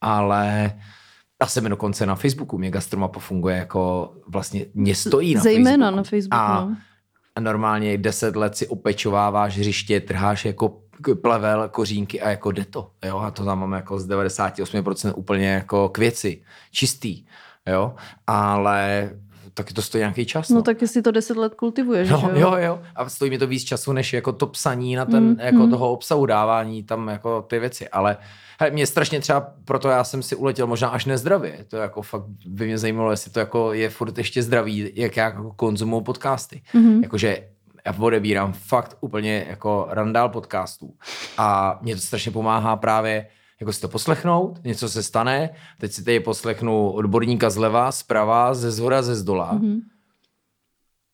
ale 0.00 0.72
a 1.40 1.46
jsem 1.46 1.64
dokonce 1.64 2.06
na 2.06 2.14
Facebooku, 2.14 2.58
mě 2.58 2.70
gastromapa 2.70 3.20
funguje 3.20 3.56
jako 3.56 4.12
vlastně, 4.28 4.66
mě 4.74 4.94
stojí 4.94 5.34
na 5.34 5.40
Zejména 5.40 5.86
Facebooku. 5.86 5.96
na 5.96 6.02
Facebooku, 6.02 6.42
a, 6.42 6.60
no. 6.60 6.76
a 7.34 7.40
normálně 7.40 7.98
deset 7.98 8.36
let 8.36 8.56
si 8.56 8.66
opečováváš 8.66 9.58
hřiště, 9.58 10.00
trháš 10.00 10.44
jako 10.44 10.80
plevel, 11.22 11.68
kořínky 11.68 12.20
a 12.20 12.30
jako 12.30 12.52
jde 12.52 12.64
to, 12.64 12.90
jo, 13.04 13.18
a 13.18 13.30
to 13.30 13.44
tam 13.44 13.60
mám 13.60 13.72
jako 13.72 13.98
z 13.98 14.08
98% 14.08 15.12
úplně 15.16 15.48
jako 15.48 15.88
k 15.88 15.98
věci, 15.98 16.42
čistý, 16.70 17.24
jo, 17.66 17.94
ale 18.26 19.10
taky 19.56 19.74
to 19.74 19.82
stojí 19.82 20.00
nějaký 20.00 20.26
čas. 20.26 20.48
No, 20.48 20.56
no 20.56 20.62
tak 20.62 20.82
jestli 20.82 21.02
to 21.02 21.10
deset 21.10 21.36
let 21.36 21.54
kultivuješ, 21.54 22.10
no, 22.10 22.20
že 22.20 22.40
jo? 22.40 22.50
jo, 22.50 22.56
jo. 22.56 22.80
A 22.96 23.08
stojí 23.08 23.30
mi 23.30 23.38
to 23.38 23.46
víc 23.46 23.64
času, 23.64 23.92
než 23.92 24.12
jako 24.12 24.32
to 24.32 24.46
psaní 24.46 24.96
na 24.96 25.04
ten, 25.04 25.24
mm, 25.24 25.36
jako 25.40 25.58
mm. 25.58 25.70
toho 25.70 25.92
obsahu, 25.92 26.26
dávání 26.26 26.82
tam 26.82 27.08
jako 27.08 27.42
ty 27.42 27.58
věci, 27.58 27.88
ale 27.88 28.16
Hele, 28.60 28.70
mě 28.70 28.86
strašně 28.86 29.20
třeba, 29.20 29.52
proto 29.64 29.88
já 29.88 30.04
jsem 30.04 30.22
si 30.22 30.36
uletěl 30.36 30.66
možná 30.66 30.88
až 30.88 31.04
nezdravě. 31.04 31.64
To 31.68 31.76
jako 31.76 32.02
fakt 32.02 32.24
by 32.46 32.66
mě 32.66 32.78
zajímalo, 32.78 33.10
jestli 33.10 33.30
to 33.30 33.40
jako 33.40 33.72
je 33.72 33.90
furt 33.90 34.18
ještě 34.18 34.42
zdravý, 34.42 34.90
jak 34.94 35.16
já 35.16 35.24
jako 35.24 35.52
konzumuju 35.56 36.02
podcasty. 36.02 36.62
Mm-hmm. 36.74 37.02
Jakože 37.02 37.48
já 37.86 37.94
odebírám 37.98 38.52
fakt 38.52 38.96
úplně 39.00 39.46
jako 39.48 39.86
randál 39.90 40.28
podcastů. 40.28 40.94
A 41.38 41.78
mě 41.82 41.94
to 41.94 42.00
strašně 42.00 42.32
pomáhá 42.32 42.76
právě 42.76 43.26
jako 43.60 43.72
si 43.72 43.80
to 43.80 43.88
poslechnout, 43.88 44.64
něco 44.64 44.88
se 44.88 45.02
stane, 45.02 45.50
teď 45.78 45.92
si 45.92 46.04
tady 46.04 46.20
poslechnu 46.20 46.90
odborníka 46.90 47.50
zleva, 47.50 47.92
zprava, 47.92 48.54
ze 48.54 48.70
zhora, 48.70 49.02
ze 49.02 49.16
zdola. 49.16 49.54
Mm-hmm. 49.54 49.80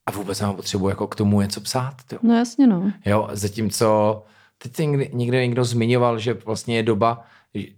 A 0.06 0.10
vůbec 0.10 0.40
nemám 0.40 0.56
potřebu 0.56 0.88
jako 0.88 1.06
k 1.06 1.14
tomu 1.14 1.40
něco 1.40 1.60
psát. 1.60 1.94
Jo. 2.12 2.18
No 2.22 2.34
jasně 2.34 2.66
no. 2.66 2.92
Jo, 3.06 3.28
zatímco 3.32 4.22
teď 4.58 4.78
někde, 4.78 5.08
někde 5.12 5.46
někdo 5.46 5.64
zmiňoval, 5.64 6.18
že 6.18 6.34
vlastně 6.34 6.76
je 6.76 6.82
doba, 6.82 7.24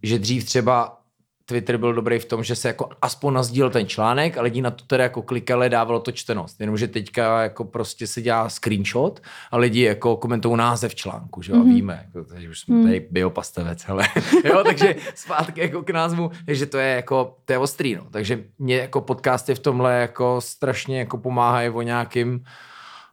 že 0.02 0.18
dřív 0.18 0.44
třeba 0.44 1.00
Twitter 1.47 1.77
byl 1.77 1.93
dobrý 1.93 2.19
v 2.19 2.25
tom, 2.25 2.45
že 2.45 2.57
se 2.57 2.69
jako 2.69 2.89
aspoň 3.03 3.35
nazdíl 3.35 3.71
ten 3.71 3.87
článek 3.87 4.39
a 4.39 4.43
lidi 4.43 4.63
na 4.63 4.71
to 4.71 4.85
teda 4.85 5.03
jako 5.03 5.23
klikali, 5.23 5.71
dávalo 5.71 6.01
to 6.01 6.13
čtenost. 6.13 6.61
Jenomže 6.61 6.89
teďka 6.89 7.43
jako 7.43 7.65
prostě 7.65 8.07
se 8.07 8.23
dělá 8.23 8.49
screenshot 8.49 9.23
a 9.51 9.57
lidi 9.57 9.83
jako 9.83 10.17
komentují 10.17 10.57
název 10.57 10.95
článku, 10.95 11.43
že 11.43 11.53
jo, 11.53 11.59
mm-hmm. 11.59 11.71
a 11.71 11.75
víme, 11.75 12.07
jako, 12.07 12.29
takže 12.29 12.49
už 12.49 12.61
jsme 12.61 12.77
mm. 12.77 12.85
tady 12.85 13.07
biopastavec, 13.11 13.83
hele. 13.83 14.09
jo, 14.45 14.63
takže 14.65 14.95
zpátky 15.15 15.61
jako 15.61 15.83
k 15.83 15.91
názvu, 15.91 16.31
takže 16.47 16.67
to 16.67 16.79
je 16.79 16.95
jako, 16.95 17.37
to 17.45 17.53
je 17.53 17.59
ostrý, 17.59 17.95
no. 17.95 18.07
Takže 18.11 18.45
mě 18.59 18.77
jako 18.77 19.01
podcasty 19.01 19.55
v 19.55 19.59
tomhle 19.59 20.01
jako 20.01 20.41
strašně 20.41 20.99
jako 20.99 21.19
pomáhají 21.19 21.71
o 21.71 21.83
nějakým 21.83 22.45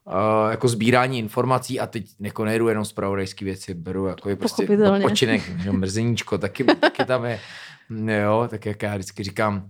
Uh, 0.05 0.51
jako 0.51 0.67
sbírání 0.67 1.19
informací 1.19 1.79
a 1.79 1.87
teď 1.87 2.05
jako 2.19 2.45
nejdu 2.45 2.67
jenom 2.67 2.85
zpravodajské 2.85 3.45
věci, 3.45 3.73
beru 3.73 4.05
jako 4.05 4.29
je 4.29 4.35
prostě 4.35 4.67
odpočinek, 4.95 5.41
že 5.59 5.71
mrzeníčko, 5.71 6.37
taky, 6.37 6.63
taky 6.63 7.05
tam 7.05 7.25
je, 7.25 7.39
jo, 7.89 8.47
tak 8.49 8.65
jak 8.65 8.83
já 8.83 8.93
vždycky 8.95 9.23
říkám, 9.23 9.69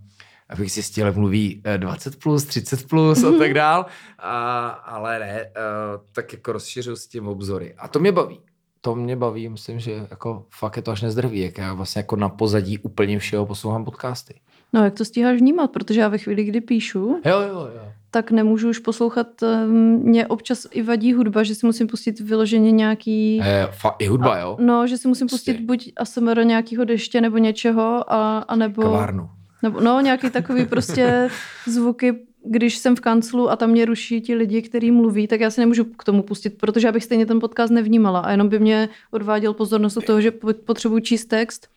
abych 0.49 0.71
si 0.71 0.83
stěle 0.83 1.11
mluví 1.11 1.63
20 1.77 2.19
plus, 2.19 2.45
30 2.45 2.87
plus 2.87 3.23
a 3.23 3.31
tak 3.31 3.53
dál, 3.63 3.85
a, 4.19 4.67
ale 4.67 5.19
ne, 5.19 5.45
uh, 5.45 6.05
tak 6.11 6.33
jako 6.33 6.51
rozšiřuju 6.51 6.95
s 6.95 7.07
tím 7.07 7.27
obzory 7.27 7.73
a 7.77 7.87
to 7.87 7.99
mě 7.99 8.11
baví. 8.11 8.39
To 8.81 8.95
mě 8.95 9.15
baví, 9.15 9.49
myslím, 9.49 9.79
že 9.79 10.07
jako 10.09 10.45
fakt 10.49 10.75
je 10.75 10.81
to 10.81 10.91
až 10.91 11.01
nezdravý, 11.01 11.39
jak 11.39 11.57
já 11.57 11.73
vlastně 11.73 11.99
jako 11.99 12.15
na 12.15 12.29
pozadí 12.29 12.77
úplně 12.77 13.19
všeho 13.19 13.45
poslouchám 13.45 13.85
podcasty. 13.85 14.41
No 14.73 14.83
jak 14.83 14.93
to 14.93 15.05
stíháš 15.05 15.37
vnímat, 15.37 15.71
protože 15.71 15.99
já 15.99 16.07
ve 16.07 16.17
chvíli, 16.17 16.43
kdy 16.43 16.61
píšu, 16.61 17.21
jo, 17.25 17.41
jo, 17.41 17.69
jo 17.75 17.91
tak 18.11 18.31
nemůžu 18.31 18.69
už 18.69 18.79
poslouchat. 18.79 19.27
eh, 19.43 19.65
Mě 19.67 20.27
občas 20.27 20.67
i 20.71 20.81
vadí 20.81 21.13
hudba, 21.13 21.43
že 21.43 21.55
si 21.55 21.65
musím 21.65 21.87
pustit 21.87 22.19
vyloženě 22.19 22.71
nějaký... 22.71 23.39
Eh, 23.43 23.67
fa- 23.81 23.95
I 23.99 24.07
hudba, 24.07 24.37
jo? 24.39 24.57
No, 24.59 24.87
že 24.87 24.97
si 24.97 25.07
musím 25.07 25.27
Prostě. 25.27 25.51
pustit 25.53 25.65
buď 25.65 25.91
ASMR 25.97 26.43
nějakého 26.45 26.83
deště 26.85 27.21
nebo 27.21 27.37
něčeho, 27.37 28.13
a, 28.13 28.37
a 28.39 28.55
nebo, 28.55 28.81
Kavárnu. 28.81 29.29
nebo 29.63 29.79
no, 29.79 30.01
nějaký 30.01 30.29
takový 30.39 30.65
prostě 30.65 31.29
zvuky, 31.67 32.15
když 32.45 32.77
jsem 32.77 32.95
v 32.95 32.99
kanclu 32.99 33.49
a 33.51 33.55
tam 33.55 33.69
mě 33.69 33.85
ruší 33.85 34.21
ti 34.21 34.35
lidi, 34.35 34.61
kteří 34.61 34.91
mluví, 34.91 35.27
tak 35.27 35.39
já 35.39 35.49
si 35.49 35.61
nemůžu 35.61 35.83
k 35.83 36.03
tomu 36.03 36.23
pustit, 36.23 36.49
protože 36.57 36.87
já 36.87 36.91
bych 36.91 37.03
stejně 37.03 37.25
ten 37.25 37.39
podcast 37.39 37.73
nevnímala 37.73 38.19
a 38.19 38.31
jenom 38.31 38.49
by 38.49 38.59
mě 38.59 38.89
odváděl 39.11 39.53
pozornost 39.53 39.97
od 39.97 40.05
toho, 40.05 40.21
že 40.21 40.31
po- 40.31 40.53
potřebuji 40.65 40.99
číst 40.99 41.25
text, 41.25 41.67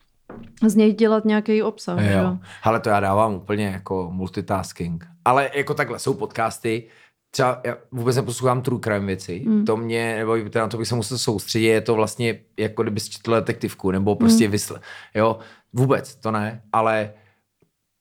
z 0.67 0.75
něj 0.77 0.93
dělat 0.93 1.25
nějaký 1.25 1.63
obsah. 1.63 1.99
Jo. 2.03 2.39
Ale 2.63 2.81
to 2.81 2.89
já 2.89 3.01
dávám 3.01 3.35
úplně 3.35 3.67
jako 3.67 4.09
multitasking. 4.13 5.07
Ale 5.25 5.51
jako 5.55 5.75
takhle, 5.75 5.99
jsou 5.99 6.15
podcasty, 6.15 6.89
třeba 7.31 7.61
já 7.65 7.77
vůbec 7.93 8.17
neposlouchám 8.17 8.63
true 8.63 8.81
crime 8.81 9.07
věci, 9.07 9.45
mm. 9.47 9.65
to 9.65 9.77
mě, 9.77 10.17
nebo 10.19 10.37
na 10.55 10.69
to 10.69 10.79
bych 10.79 10.89
se 10.89 10.95
musel 10.95 11.19
soustředit, 11.19 11.67
je 11.67 11.81
to 11.81 11.95
vlastně 11.95 12.41
jako 12.59 12.83
kdyby 12.83 13.01
četl 13.01 13.35
detektivku, 13.35 13.91
nebo 13.91 14.17
prostě 14.17 14.45
mm. 14.45 14.51
vysl, 14.51 14.81
jo, 15.15 15.39
vůbec, 15.73 16.15
to 16.15 16.31
ne, 16.31 16.63
ale 16.73 17.13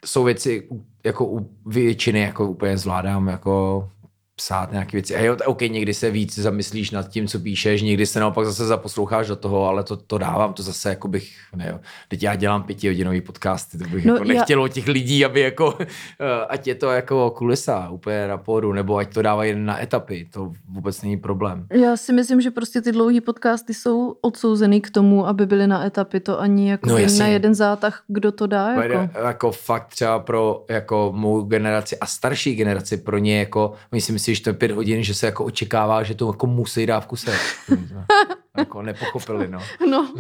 jsou 0.05 0.23
věci, 0.23 0.69
jako 1.05 1.25
u 1.25 1.49
většiny 1.65 2.19
jako 2.19 2.49
úplně 2.49 2.77
zvládám, 2.77 3.27
jako 3.27 3.89
psát 4.35 4.71
nějaké 4.71 4.91
věci. 4.91 5.15
A 5.15 5.21
jo, 5.21 5.35
t- 5.35 5.43
OK, 5.45 5.61
někdy 5.61 5.93
se 5.93 6.11
víc 6.11 6.39
zamyslíš 6.39 6.91
nad 6.91 7.07
tím, 7.09 7.27
co 7.27 7.39
píšeš, 7.39 7.81
někdy 7.81 8.05
se 8.05 8.19
naopak 8.19 8.45
zase 8.45 8.65
zaposloucháš 8.67 9.27
do 9.27 9.35
toho, 9.35 9.65
ale 9.67 9.83
to, 9.83 9.97
to 9.97 10.17
dávám, 10.17 10.53
to 10.53 10.63
zase 10.63 10.89
jako 10.89 11.07
bych, 11.07 11.35
ne 11.55 11.67
jo. 11.71 11.79
Teď 12.07 12.23
já 12.23 12.35
dělám 12.35 12.63
pětihodinový 12.63 13.21
podcasty, 13.21 13.77
to 13.77 13.83
bych 13.83 14.05
No, 14.05 14.13
jako 14.13 14.25
já- 14.27 14.33
nechtěl 14.33 14.61
od 14.63 14.67
těch 14.67 14.87
lidí, 14.87 15.25
aby 15.25 15.39
jako, 15.41 15.77
eh, 15.81 16.45
ať 16.49 16.67
je 16.67 16.75
to 16.75 16.91
jako 16.91 17.29
kulisa 17.31 17.89
úplně 17.89 18.27
na 18.27 18.37
pódu, 18.37 18.73
nebo 18.73 18.97
ať 18.97 19.13
to 19.13 19.21
dávají 19.21 19.55
na 19.55 19.81
etapy, 19.83 20.27
to 20.33 20.53
vůbec 20.69 21.01
není 21.01 21.17
problém. 21.17 21.67
Já 21.71 21.97
si 21.97 22.13
myslím, 22.13 22.41
že 22.41 22.51
prostě 22.51 22.81
ty 22.81 22.91
dlouhé 22.91 23.21
podcasty 23.21 23.73
jsou 23.73 24.15
odsouzený 24.21 24.81
k 24.81 24.89
tomu, 24.91 25.27
aby 25.27 25.45
byly 25.45 25.67
na 25.67 25.85
etapy. 25.85 26.19
To 26.19 26.39
ani 26.39 26.69
jako 26.69 26.89
No 26.89 26.95
na 27.19 27.27
jeden 27.27 27.55
zátah, 27.55 28.03
kdo 28.07 28.31
to 28.31 28.47
dá. 28.47 28.69
Jako. 28.71 28.93
Jako. 28.93 29.19
jako 29.19 29.51
fakt 29.51 29.87
třeba 29.87 30.19
pro 30.19 30.65
jako 30.69 31.11
mou 31.15 31.41
generaci 31.41 31.97
a 31.97 32.05
starší 32.05 32.55
generaci, 32.55 32.97
pro 32.97 33.17
ně 33.17 33.39
jako, 33.39 33.73
oni 33.91 34.01
si 34.01 34.11
myslí, 34.11 34.22
že 34.31 34.41
to 34.41 34.49
je 34.49 34.53
pět 34.53 34.71
hodin, 34.71 35.03
že 35.03 35.13
se 35.13 35.25
jako 35.25 35.45
očekává, 35.45 36.03
že 36.03 36.15
to 36.15 36.27
jako 36.27 36.47
musí 36.47 36.85
dát 36.85 36.99
v 36.99 37.07
kuse. 37.07 37.33
jako 38.57 38.81
nepochopili, 38.81 39.47
no. 39.47 39.59
No, 39.89 40.13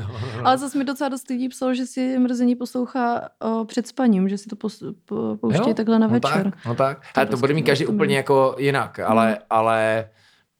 ale 0.43 0.57
zase 0.57 0.77
mi 0.77 0.83
docela 0.83 1.09
dost 1.09 1.29
lidí 1.29 1.49
psalo, 1.49 1.73
že 1.73 1.85
si 1.85 2.19
mrzení 2.19 2.55
poslouchá 2.55 3.29
o, 3.39 3.65
před 3.65 3.87
spaním, 3.87 4.29
že 4.29 4.37
si 4.37 4.49
to 4.49 4.55
pos, 4.55 4.83
po, 5.05 5.37
pouští 5.41 5.69
Jo, 5.69 5.73
takhle 5.73 5.99
na 5.99 6.07
no 6.07 6.13
večer. 6.13 6.43
Tak, 6.51 6.65
no 6.65 6.75
tak. 6.75 6.99
To 6.99 7.05
Ale 7.15 7.25
to 7.25 7.29
prostě 7.29 7.41
bude 7.41 7.53
mít 7.53 7.63
každý 7.63 7.85
to 7.85 7.91
úplně 7.91 8.07
mě- 8.07 8.17
jako 8.17 8.55
jinak, 8.59 8.99
ale, 8.99 9.37
ale 9.49 10.09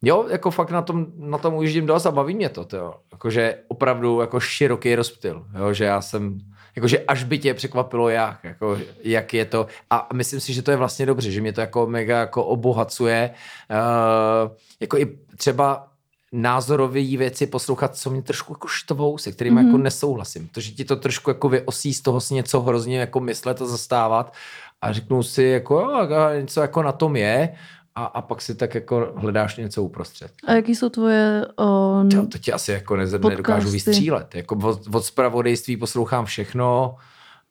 jo, 0.02 0.26
jako 0.30 0.52
fakt 0.52 0.72
na 0.72 0.82
tom, 0.82 1.06
na 1.18 1.38
tom 1.38 1.54
ujíždím 1.54 1.86
dost 1.86 2.06
a 2.06 2.12
baví 2.12 2.36
mě 2.36 2.50
to, 2.50 2.68
jo. 2.78 2.94
Jakože 3.12 3.56
opravdu 3.68 4.22
jako 4.22 4.40
široký 4.40 4.96
rozptyl, 4.96 5.46
jo, 5.60 5.74
že 5.74 5.84
já 5.86 6.02
jsem, 6.02 6.38
jakože 6.76 7.00
až 7.00 7.24
by 7.24 7.40
tě 7.40 7.54
překvapilo 7.54 8.10
jak, 8.10 8.44
jako, 8.44 8.78
jak 9.04 9.34
je 9.34 9.46
to 9.46 9.68
a 9.90 10.10
myslím 10.14 10.40
si, 10.40 10.54
že 10.54 10.62
to 10.62 10.72
je 10.72 10.78
vlastně 10.78 11.06
dobře, 11.06 11.32
že 11.32 11.42
mě 11.42 11.54
to 11.54 11.62
jako 11.62 11.88
mega 11.88 12.20
jako 12.20 12.44
obohacuje, 12.44 13.30
uh, 13.70 14.52
jako 14.80 14.98
i 14.98 15.18
třeba 15.38 15.88
názorové 16.32 17.18
věci 17.18 17.48
poslouchat, 17.48 17.96
co 17.96 18.10
mě 18.10 18.22
trošku 18.22 18.54
jako 18.54 18.68
štvou, 18.68 19.18
se 19.18 19.32
kterými 19.32 19.62
mm-hmm. 19.62 19.66
jako 19.66 19.78
nesouhlasím. 19.78 20.48
To, 20.48 20.62
že 20.62 20.72
ti 20.72 20.86
to 20.86 20.96
trošku 20.96 21.30
jako 21.30 21.50
vyosí 21.50 21.94
z 21.94 22.02
toho 22.02 22.22
si 22.22 22.34
něco 22.34 22.62
hrozně 22.62 23.00
jako 23.00 23.20
myslet 23.20 23.62
a 23.62 23.66
zastávat 23.66 24.34
a 24.82 24.94
řeknu 24.94 25.24
si 25.24 25.44
jako 25.44 25.80
jo, 25.80 25.92
a 25.92 26.36
něco 26.36 26.62
jako 26.62 26.84
na 26.84 26.92
tom 26.92 27.16
je 27.16 27.56
a, 27.96 28.06
a 28.06 28.22
pak 28.22 28.42
si 28.42 28.56
tak 28.56 28.76
jako 28.76 29.14
hledáš 29.16 29.58
něco 29.58 29.84
uprostřed. 29.84 30.32
A 30.48 30.54
jaký 30.54 30.76
jsou 30.76 30.90
tvoje... 30.90 31.46
O, 31.56 32.04
To, 32.12 32.28
to 32.28 32.38
ti 32.38 32.54
asi 32.54 32.72
jako 32.72 32.96
ne, 32.96 33.06
nedokážu 33.06 33.70
vystřílet. 33.70 34.36
Jako 34.36 34.56
od, 34.56 34.96
od 34.96 35.06
spravodajství 35.06 35.78
poslouchám 35.78 36.26
všechno, 36.26 36.96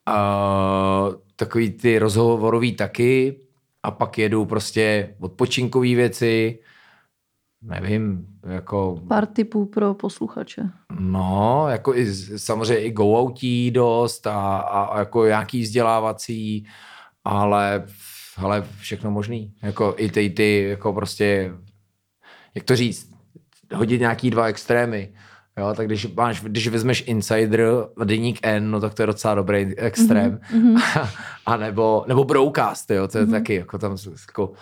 a 0.07 1.09
takový 1.37 1.71
ty 1.71 1.99
rozhovorový 1.99 2.73
taky 2.73 3.41
a 3.83 3.91
pak 3.91 4.19
jedu 4.19 4.45
prostě 4.45 5.15
odpočinkové 5.21 5.95
věci, 5.95 6.59
nevím, 7.63 8.27
jako 8.47 9.01
pár 9.09 9.27
tipů 9.27 9.67
pro 9.67 9.95
posluchače. 9.95 10.63
No, 10.99 11.67
jako 11.69 11.95
i, 11.95 12.15
samozřejmě 12.39 12.85
i 12.85 12.91
go 12.91 13.05
outí 13.05 13.71
dost 13.71 14.27
a, 14.27 14.57
a, 14.59 14.83
a 14.83 14.99
jako 14.99 15.25
nějaký 15.27 15.63
vzdělávací, 15.63 16.67
ale, 17.25 17.85
ale 18.37 18.65
všechno 18.81 19.11
možný. 19.11 19.55
Jako 19.63 19.95
i 19.97 20.11
ty, 20.11 20.31
ty, 20.31 20.65
jako 20.69 20.93
prostě, 20.93 21.53
jak 22.55 22.65
to 22.65 22.77
říct, 22.77 23.13
hodit 23.75 24.01
nějaký 24.01 24.31
dva 24.31 24.47
extrémy. 24.47 25.13
Jo, 25.59 25.75
tak 25.77 25.87
když, 25.87 26.07
máš, 26.15 26.43
když 26.43 26.69
vezmeš 26.69 27.05
Insider 27.07 27.67
a 27.99 28.05
Deník 28.05 28.39
N, 28.43 28.71
no 28.71 28.81
tak 28.81 28.95
to 28.95 29.03
je 29.03 29.07
docela 29.07 29.35
dobrý 29.35 29.79
extrém. 29.79 30.41
Mm-hmm. 30.55 31.09
a 31.47 31.57
nebo, 31.57 32.05
nebo 32.09 32.25
Broadcast, 32.25 32.91
jo, 32.91 33.09
to 33.09 33.19
je 33.19 33.27
mm-hmm. 33.27 33.31
taky, 33.31 33.55
jako 33.55 33.79
tam 33.79 33.97
jako 34.29 34.53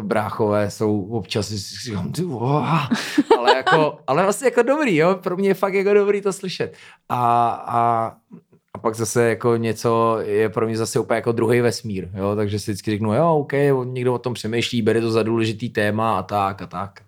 bráchové 0.00 0.70
jsou 0.70 1.02
občas, 1.02 1.48
si 1.48 1.56
říkám, 1.56 2.12
ty 2.12 2.22
wow, 2.22 2.64
ale 3.38 3.56
jako, 3.56 3.98
ale 4.06 4.22
vlastně 4.22 4.46
jako 4.46 4.62
dobrý, 4.62 4.96
jo, 4.96 5.14
pro 5.22 5.36
mě 5.36 5.48
je 5.48 5.54
fakt 5.54 5.74
jako 5.74 5.94
dobrý 5.94 6.20
to 6.20 6.32
slyšet. 6.32 6.74
A, 7.08 7.48
a, 7.66 8.12
a 8.74 8.78
pak 8.78 8.94
zase 8.94 9.28
jako 9.28 9.56
něco 9.56 10.18
je 10.20 10.48
pro 10.48 10.66
mě 10.66 10.76
zase 10.76 10.98
úplně 10.98 11.16
jako 11.16 11.32
druhý 11.32 11.60
vesmír, 11.60 12.08
jo, 12.14 12.36
takže 12.36 12.58
si 12.58 12.70
vždycky 12.70 12.90
řeknu, 12.90 13.14
jo, 13.14 13.36
OK, 13.36 13.52
někdo 13.84 14.14
o 14.14 14.18
tom 14.18 14.34
přemýšlí, 14.34 14.82
bere 14.82 15.00
to 15.00 15.10
za 15.10 15.22
důležitý 15.22 15.68
téma 15.68 16.18
a 16.18 16.22
tak 16.22 16.62
a 16.62 16.66
tak. 16.66 17.00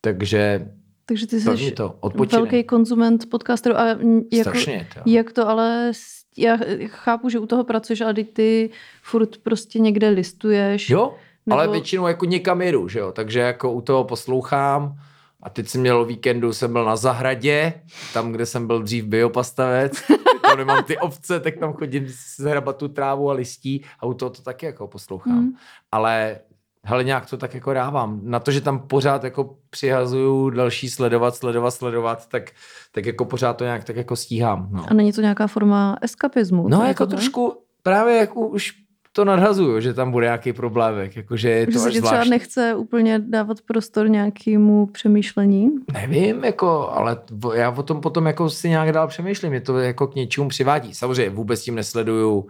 Takže 0.00 0.68
Takže 1.06 1.26
ty 1.26 1.40
jsi 1.40 1.70
to, 1.70 1.94
odpočinek. 2.00 2.40
velký 2.42 2.64
konzument 2.64 3.30
podcasterů. 3.30 3.76
A 3.76 3.86
jako, 3.86 4.00
Strašně, 4.40 4.88
to. 4.94 5.00
jak 5.10 5.32
to 5.32 5.48
ale... 5.48 5.92
Já 6.36 6.58
chápu, 6.86 7.28
že 7.28 7.38
u 7.38 7.46
toho 7.46 7.64
pracuješ, 7.64 8.00
ale 8.00 8.14
teď 8.14 8.32
ty 8.32 8.70
furt 9.02 9.36
prostě 9.36 9.78
někde 9.78 10.08
listuješ. 10.08 10.90
Jo, 10.90 11.14
Nebo- 11.46 11.58
ale 11.60 11.68
většinou 11.68 12.06
jako 12.06 12.24
někam 12.24 12.62
jedu, 12.62 12.88
že 12.88 12.98
jo, 12.98 13.12
takže 13.12 13.40
jako 13.40 13.72
u 13.72 13.80
toho 13.80 14.04
poslouchám 14.04 14.96
a 15.42 15.50
teď 15.50 15.68
jsem 15.68 15.80
měl 15.80 16.00
o 16.00 16.04
víkendu, 16.04 16.52
jsem 16.52 16.72
byl 16.72 16.84
na 16.84 16.96
zahradě, 16.96 17.72
tam, 18.14 18.32
kde 18.32 18.46
jsem 18.46 18.66
byl 18.66 18.82
dřív 18.82 19.04
biopastavec, 19.04 19.92
tam 20.56 20.66
nemám 20.66 20.84
ty 20.84 20.98
ovce, 20.98 21.40
tak 21.40 21.56
tam 21.56 21.72
chodím 21.72 22.06
zhrabat 22.36 22.76
tu 22.76 22.88
trávu 22.88 23.30
a 23.30 23.32
listí 23.32 23.84
a 24.00 24.06
u 24.06 24.14
toho 24.14 24.30
to 24.30 24.42
taky 24.42 24.66
jako 24.66 24.86
poslouchám. 24.86 25.38
Hmm. 25.38 25.52
Ale 25.92 26.40
hele, 26.84 27.04
nějak 27.04 27.30
to 27.30 27.36
tak 27.36 27.54
jako 27.54 27.72
dávám. 27.72 28.20
Na 28.22 28.40
to, 28.40 28.50
že 28.50 28.60
tam 28.60 28.78
pořád 28.78 29.24
jako 29.24 29.56
přihazuju 29.70 30.50
další 30.50 30.90
sledovat, 30.90 31.36
sledovat, 31.36 31.70
sledovat, 31.70 32.28
tak, 32.28 32.50
tak 32.92 33.06
jako 33.06 33.24
pořád 33.24 33.52
to 33.56 33.64
nějak 33.64 33.84
tak 33.84 33.96
jako 33.96 34.16
stíhám. 34.16 34.68
No. 34.70 34.86
A 34.88 34.94
není 34.94 35.12
to 35.12 35.20
nějaká 35.20 35.46
forma 35.46 35.96
eskapismu? 36.02 36.68
No 36.68 36.84
jako 36.84 37.06
tohle? 37.06 37.16
trošku, 37.16 37.62
právě 37.82 38.16
jako 38.16 38.40
už 38.40 38.81
to 39.12 39.24
nadhazuju, 39.24 39.80
že 39.80 39.94
tam 39.94 40.10
bude 40.10 40.26
nějaký 40.26 40.52
problémek, 40.52 41.16
jakože 41.16 41.50
je 41.50 41.60
Že 41.60 41.72
to 41.72 41.78
se 41.78 41.88
až 41.88 41.94
ti 41.94 42.02
třeba 42.02 42.24
nechce 42.24 42.74
úplně 42.74 43.18
dávat 43.18 43.60
prostor 43.60 44.08
nějakému 44.08 44.86
přemýšlení? 44.86 45.70
Nevím, 45.92 46.44
jako, 46.44 46.90
ale 46.92 47.16
já 47.54 47.70
o 47.70 47.82
tom 47.82 48.00
potom 48.00 48.26
jako 48.26 48.50
si 48.50 48.68
nějak 48.68 48.92
dál 48.92 49.08
přemýšlím, 49.08 49.50
mě 49.50 49.60
to 49.60 49.78
jako 49.78 50.06
k 50.06 50.14
něčemu 50.14 50.48
přivádí. 50.48 50.94
Samozřejmě 50.94 51.30
vůbec 51.30 51.62
tím 51.62 51.74
nesleduju 51.74 52.38
uh, 52.38 52.46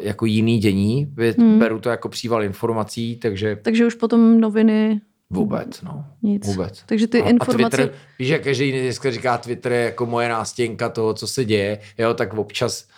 jako 0.00 0.26
jiný 0.26 0.58
dění, 0.58 1.14
Hmm. 1.38 1.58
beru 1.58 1.80
to 1.80 1.88
jako 1.88 2.08
příval 2.08 2.42
informací, 2.42 3.16
takže 3.16 3.56
Takže 3.62 3.86
už 3.86 3.94
potom 3.94 4.40
noviny 4.40 5.00
vůbec, 5.30 5.82
no. 5.82 6.04
nic. 6.22 6.46
Vůbec. 6.46 6.82
Takže 6.86 7.06
ty 7.06 7.22
a, 7.22 7.28
informace... 7.28 7.66
A 7.66 7.68
Twitter, 7.68 7.94
víš, 8.18 8.28
jak 8.28 8.42
každý 8.42 8.72
dneska 8.72 9.10
říká, 9.10 9.38
Twitter 9.38 9.72
je 9.72 9.84
jako 9.84 10.06
moje 10.06 10.28
nástěnka 10.28 10.88
toho, 10.88 11.14
co 11.14 11.26
se 11.26 11.44
děje, 11.44 11.78
jo, 11.98 12.14
tak 12.14 12.34
občas 12.34 12.88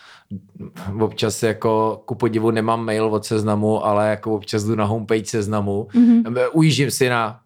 občas 1.01 1.43
jako 1.43 2.03
ku 2.05 2.15
podivu 2.15 2.51
nemám 2.51 2.85
mail 2.85 3.05
od 3.07 3.25
seznamu, 3.25 3.87
ale 3.87 4.11
jako 4.11 4.35
občas 4.35 4.65
jdu 4.65 4.75
na 4.75 4.85
homepage 4.85 5.25
seznamu, 5.25 5.89
Mhm. 5.95 6.23
mm-hmm. 6.23 6.49
ujíždím 6.53 6.91
si 6.91 7.09
na, 7.09 7.41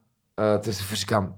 uh, 0.57 0.63
to 0.63 0.73
si 0.73 0.97
říkám, 0.97 1.35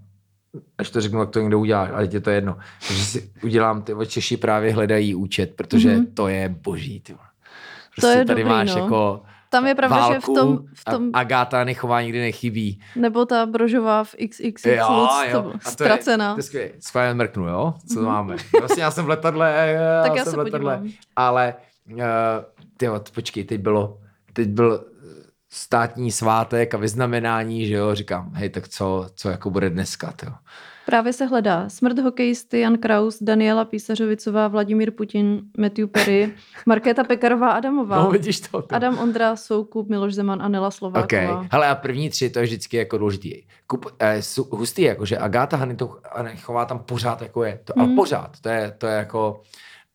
až 0.79 0.91
to 0.91 1.01
řeknu, 1.01 1.21
jak 1.21 1.31
to 1.31 1.41
někdo 1.41 1.59
udělá, 1.59 1.89
ale 1.95 2.09
je 2.13 2.21
to 2.21 2.31
jedno. 2.31 2.57
Takže 2.89 3.05
si 3.05 3.31
udělám, 3.45 3.83
ty 3.83 3.93
Češi 4.07 4.37
právě 4.37 4.73
hledají 4.75 5.15
účet, 5.15 5.55
protože 5.57 5.89
Mhm. 5.97 6.05
mm-hmm. 6.05 6.15
to 6.15 6.29
je 6.29 6.49
boží, 6.49 7.01
ty. 7.01 7.15
Prostě 7.97 8.19
je 8.19 8.25
tady 8.25 8.43
dobrý, 8.43 8.45
máš 8.45 8.75
no. 8.75 8.83
jako 8.83 9.23
Tam 9.51 9.67
je 9.67 9.75
pravda, 9.75 9.97
válku 9.97 10.15
že 10.15 10.21
v 10.21 10.25
tom, 10.35 10.59
v 10.75 10.85
tom 10.85 11.11
Agáta 11.13 11.65
Nechová 11.65 12.03
nikdy 12.03 12.21
nechybí. 12.21 12.81
nebo 12.97 13.27
ta 13.27 13.47
brožová 13.47 14.05
v 14.05 14.15
XXX 14.15 14.65
Jo, 14.67 15.09
jo. 15.25 15.43
to 15.43 15.43
to 15.43 15.53
je, 15.53 15.61
ztracená. 15.61 16.37
to 16.93 16.99
je 16.99 17.15
mrknu, 17.15 17.49
jo? 17.49 17.75
Co 17.89 18.01
mm-hmm. 18.01 18.05
máme? 18.05 18.37
Vlastně 18.59 18.83
já 18.83 18.91
jsem 18.91 19.05
v 19.05 19.09
letadle, 19.09 19.51
já 19.75 20.03
Tak 20.03 20.17
já 20.17 20.25
jsem 20.25 20.31
se 20.31 20.37
v 20.37 20.39
letadle, 20.39 20.77
podívám. 20.77 20.99
ale 21.17 21.55
uh, 21.93 22.01
tyjo, 22.77 23.01
počkej, 23.15 23.45
teď 23.45 23.61
bylo, 23.61 23.99
teď 24.33 24.49
byl 24.49 24.85
státní 25.51 26.13
svátek 26.13 26.75
a 26.75 26.79
vyznamenání, 26.79 27.67
že 27.67 27.75
jo, 27.75 27.95
říkám, 27.95 28.33
hej, 28.35 28.51
tak 28.51 28.69
co, 28.69 29.07
co 29.15 29.29
jako 29.31 29.51
bude 29.51 29.71
dneska, 29.71 30.15
jo. 30.27 30.33
Právě 30.91 31.13
se 31.13 31.27
hledá 31.27 31.69
smrt 31.69 31.99
hokejisty 31.99 32.61
Jan 32.61 32.79
Kraus, 32.79 33.19
Daniela 33.23 33.65
Písařovicová, 33.65 34.49
Vladimír 34.49 34.91
Putin, 34.91 35.43
Matthew 35.59 35.87
Perry, 35.87 36.33
Markéta 36.67 37.05
Pekarová 37.05 37.51
Adamová, 37.51 37.97
No, 37.97 38.11
vidíš 38.11 38.41
to. 38.41 38.63
to. 38.63 38.75
Adam 38.75 38.99
Ondra, 38.99 39.37
Soukup, 39.37 39.89
Miloš 39.89 40.15
Zeman 40.15 40.43
a 40.43 40.49
Nela 40.49 40.71
Slováková. 40.71 41.05
Okay. 41.05 41.49
Hele, 41.53 41.69
a 41.69 41.75
první 41.75 42.11
tři, 42.11 42.31
to 42.31 42.39
je 42.39 42.45
vždycky 42.45 42.77
jako 42.77 42.99
důležitý. 42.99 43.43
Kup, 43.67 43.87
eh, 43.99 44.21
hustý, 44.51 44.83
jako, 44.83 45.05
že 45.07 45.19
Agáta 45.19 45.57
Hanechová 46.13 46.65
tam 46.65 46.79
pořád 46.79 47.23
jako 47.23 47.45
je. 47.45 47.61
To, 47.65 47.73
mm. 47.77 47.83
Ale 47.83 47.95
pořád, 47.97 48.41
to 48.41 48.49
je, 48.49 48.75
to 48.79 48.87
je 48.87 48.95
jako, 48.95 49.41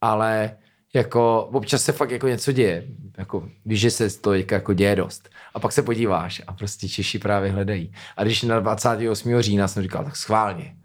ale 0.01 0.57
jako 0.93 1.49
občas 1.53 1.83
se 1.83 1.91
fakt 1.91 2.11
jako 2.11 2.27
něco 2.27 2.51
děje. 2.51 2.83
Jako, 3.17 3.49
víš, 3.65 3.79
že 3.79 3.91
se 3.91 4.19
to 4.19 4.33
jako 4.33 4.73
děje 4.73 4.95
dost. 4.95 5.29
A 5.53 5.59
pak 5.59 5.71
se 5.71 5.81
podíváš 5.81 6.41
a 6.47 6.53
prostě 6.53 6.89
Češi 6.89 7.19
právě 7.19 7.51
hledají. 7.51 7.91
A 8.17 8.23
když 8.23 8.43
na 8.43 8.59
28. 8.59 9.41
října 9.41 9.67
jsem 9.67 9.83
říkal, 9.83 10.03
tak 10.03 10.15
schválně. 10.15 10.75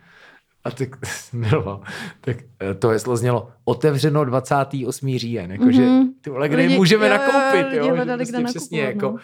A 0.64 0.71
tak 0.71 0.88
bylo, 1.33 1.81
tak 2.21 2.37
eh, 2.61 2.75
to 2.75 2.88
heslo 2.88 3.17
znělo 3.17 3.49
otevřeno 3.64 4.25
28. 4.25 5.19
říjen, 5.19 5.52
jakože 5.52 5.83
Mhm. 5.83 6.09
ty 6.21 6.31
vole, 6.31 6.49
kde 6.49 6.57
Lidi- 6.62 6.76
můžeme 6.76 7.09
jo, 7.09 7.14
jo, 7.14 7.21
jo, 7.21 7.26
nakoupit, 7.33 7.76
jo, 7.76 7.85
že 7.85 7.90
hledali, 7.93 8.19
prostě 8.25 8.37
kde 8.37 8.45
přesně 8.45 8.81
jako 8.81 9.07
no. 9.07 9.12
uh, 9.12 9.19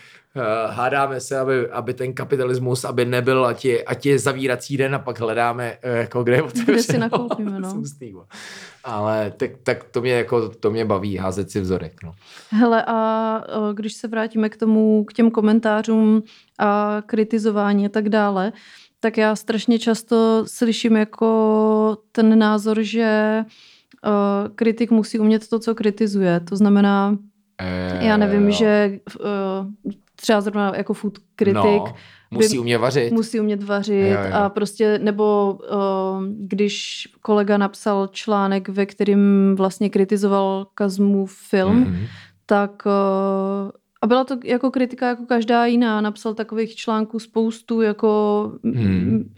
hádáme 0.74 1.20
se, 1.20 1.38
aby, 1.38 1.70
aby 1.70 1.94
ten 1.94 2.12
kapitalismus, 2.12 2.84
aby 2.84 3.04
nebyl, 3.04 3.46
ať 3.46 3.64
je, 3.64 3.84
ať 3.84 4.06
je 4.06 4.18
zavírací 4.18 4.76
den 4.76 4.94
a 4.94 4.98
pak 4.98 5.20
hledáme, 5.20 5.78
uh, 5.84 5.96
jako 5.96 6.22
kde 6.24 6.34
je 6.36 6.42
otevřeno. 6.42 6.82
si 6.82 6.98
nakoupíme, 6.98 7.60
no. 7.60 7.82
Ale 8.84 9.32
tak, 9.36 9.50
tak 9.62 9.84
to 9.84 10.00
mě 10.00 10.12
jako, 10.12 10.48
to 10.48 10.70
mě 10.70 10.84
baví, 10.84 11.16
házet 11.16 11.50
si 11.50 11.60
vzorek, 11.60 11.92
no. 12.04 12.14
Hele, 12.50 12.84
a 12.86 13.42
když 13.74 13.92
se 13.94 14.08
vrátíme 14.08 14.48
k 14.48 14.56
tomu, 14.56 15.04
k 15.04 15.12
těm 15.12 15.30
komentářům 15.30 16.22
a 16.58 17.02
kritizování 17.06 17.86
a 17.86 17.88
tak 17.88 18.08
dále, 18.08 18.52
tak 19.00 19.18
já 19.18 19.36
strašně 19.36 19.78
často 19.78 20.44
slyším 20.46 20.96
jako 20.96 21.98
ten 22.12 22.38
názor, 22.38 22.78
že 22.82 23.44
o, 24.04 24.10
kritik 24.54 24.90
musí 24.90 25.18
umět 25.18 25.48
to, 25.48 25.58
co 25.58 25.74
kritizuje. 25.74 26.40
To 26.40 26.56
znamená, 26.56 27.16
Eh, 27.58 28.04
já 28.06 28.16
nevím, 28.16 28.44
jo. 28.44 28.50
že 28.50 28.98
o, 29.20 29.24
třeba 30.16 30.40
zrovna 30.40 30.72
jako 30.76 30.94
food 30.94 31.18
kritik 31.36 31.56
no, 31.64 31.94
musí 32.30 32.58
umět 32.58 32.78
vařit. 32.78 33.12
musí 33.12 33.40
umět 33.40 33.62
vařit 33.62 34.08
Jo, 34.10 34.18
jo. 34.28 34.34
a 34.34 34.48
prostě, 34.48 34.98
nebo 34.98 35.58
o, 35.70 36.20
když 36.38 37.08
kolega 37.22 37.58
napsal 37.58 38.06
článek, 38.06 38.68
ve 38.68 38.86
kterým 38.86 39.54
vlastně 39.56 39.90
kritizoval 39.90 40.66
Kazmův 40.74 41.36
film, 41.50 41.76
Mhm. 41.80 41.96
tak 42.46 42.82
eh, 42.86 43.70
a 44.02 44.06
byla 44.06 44.24
to 44.24 44.36
jako 44.44 44.70
kritika 44.70 45.08
jako 45.08 45.26
každá 45.26 45.66
jiná. 45.66 46.00
Napsal 46.00 46.34
takových 46.34 46.76
článků 46.76 47.18
spoustu 47.18 47.80
jako, 47.80 48.52
Hmm. 48.64 48.74
mm. 48.84 49.34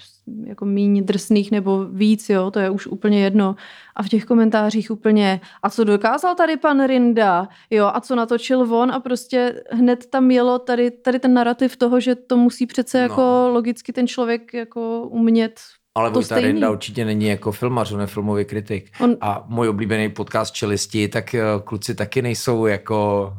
jako 0.47 0.65
míň 0.65 1.05
drsných 1.05 1.51
nebo 1.51 1.85
víc, 1.85 2.29
jo, 2.31 2.51
to 2.51 2.59
je 2.59 2.71
už 2.71 2.87
úplně 2.87 3.25
jedno. 3.25 3.57
A 3.97 4.03
v 4.03 4.09
těch 4.09 4.25
komentářích 4.25 4.91
úplně, 4.91 5.41
a 5.63 5.71
co 5.71 5.85
dokázal 5.85 6.35
tady 6.35 6.57
pan 6.57 6.87
Rinda, 6.87 7.49
jo, 7.71 7.91
a 7.95 8.01
co 8.01 8.15
natočil 8.17 8.75
on 8.75 8.91
a 8.93 9.01
prostě 9.01 9.63
hned 9.71 10.07
tam 10.11 10.31
jelo 10.31 10.59
tady, 10.59 10.91
tady 10.91 11.19
ten 11.19 11.35
narrativ 11.35 11.77
toho, 11.77 12.01
že 12.01 12.15
to 12.15 12.37
musí 12.37 12.67
přece 12.67 12.99
jako 12.99 13.21
No. 13.21 13.49
logicky 13.53 13.93
ten 13.93 14.07
člověk 14.07 14.55
jako 14.55 15.03
umět 15.09 15.61
Ale 15.95 16.11
to 16.11 16.15
Vojta. 16.15 16.41
Rinda 16.41 16.71
určitě 16.71 17.05
není 17.05 17.27
jako 17.27 17.53
filmař, 17.53 17.93
on 17.93 18.01
je 18.01 18.07
filmový 18.07 18.45
kritik. 18.45 18.91
On- 19.01 19.17
A 19.21 19.45
můj 19.49 19.69
oblíbený 19.69 20.09
podcast 20.09 20.55
Čelisti, 20.55 21.09
tak 21.09 21.35
eh, 21.35 21.43
kluci 21.65 21.95
taky 21.95 22.23
nejsou 22.23 22.67
jako... 22.67 23.33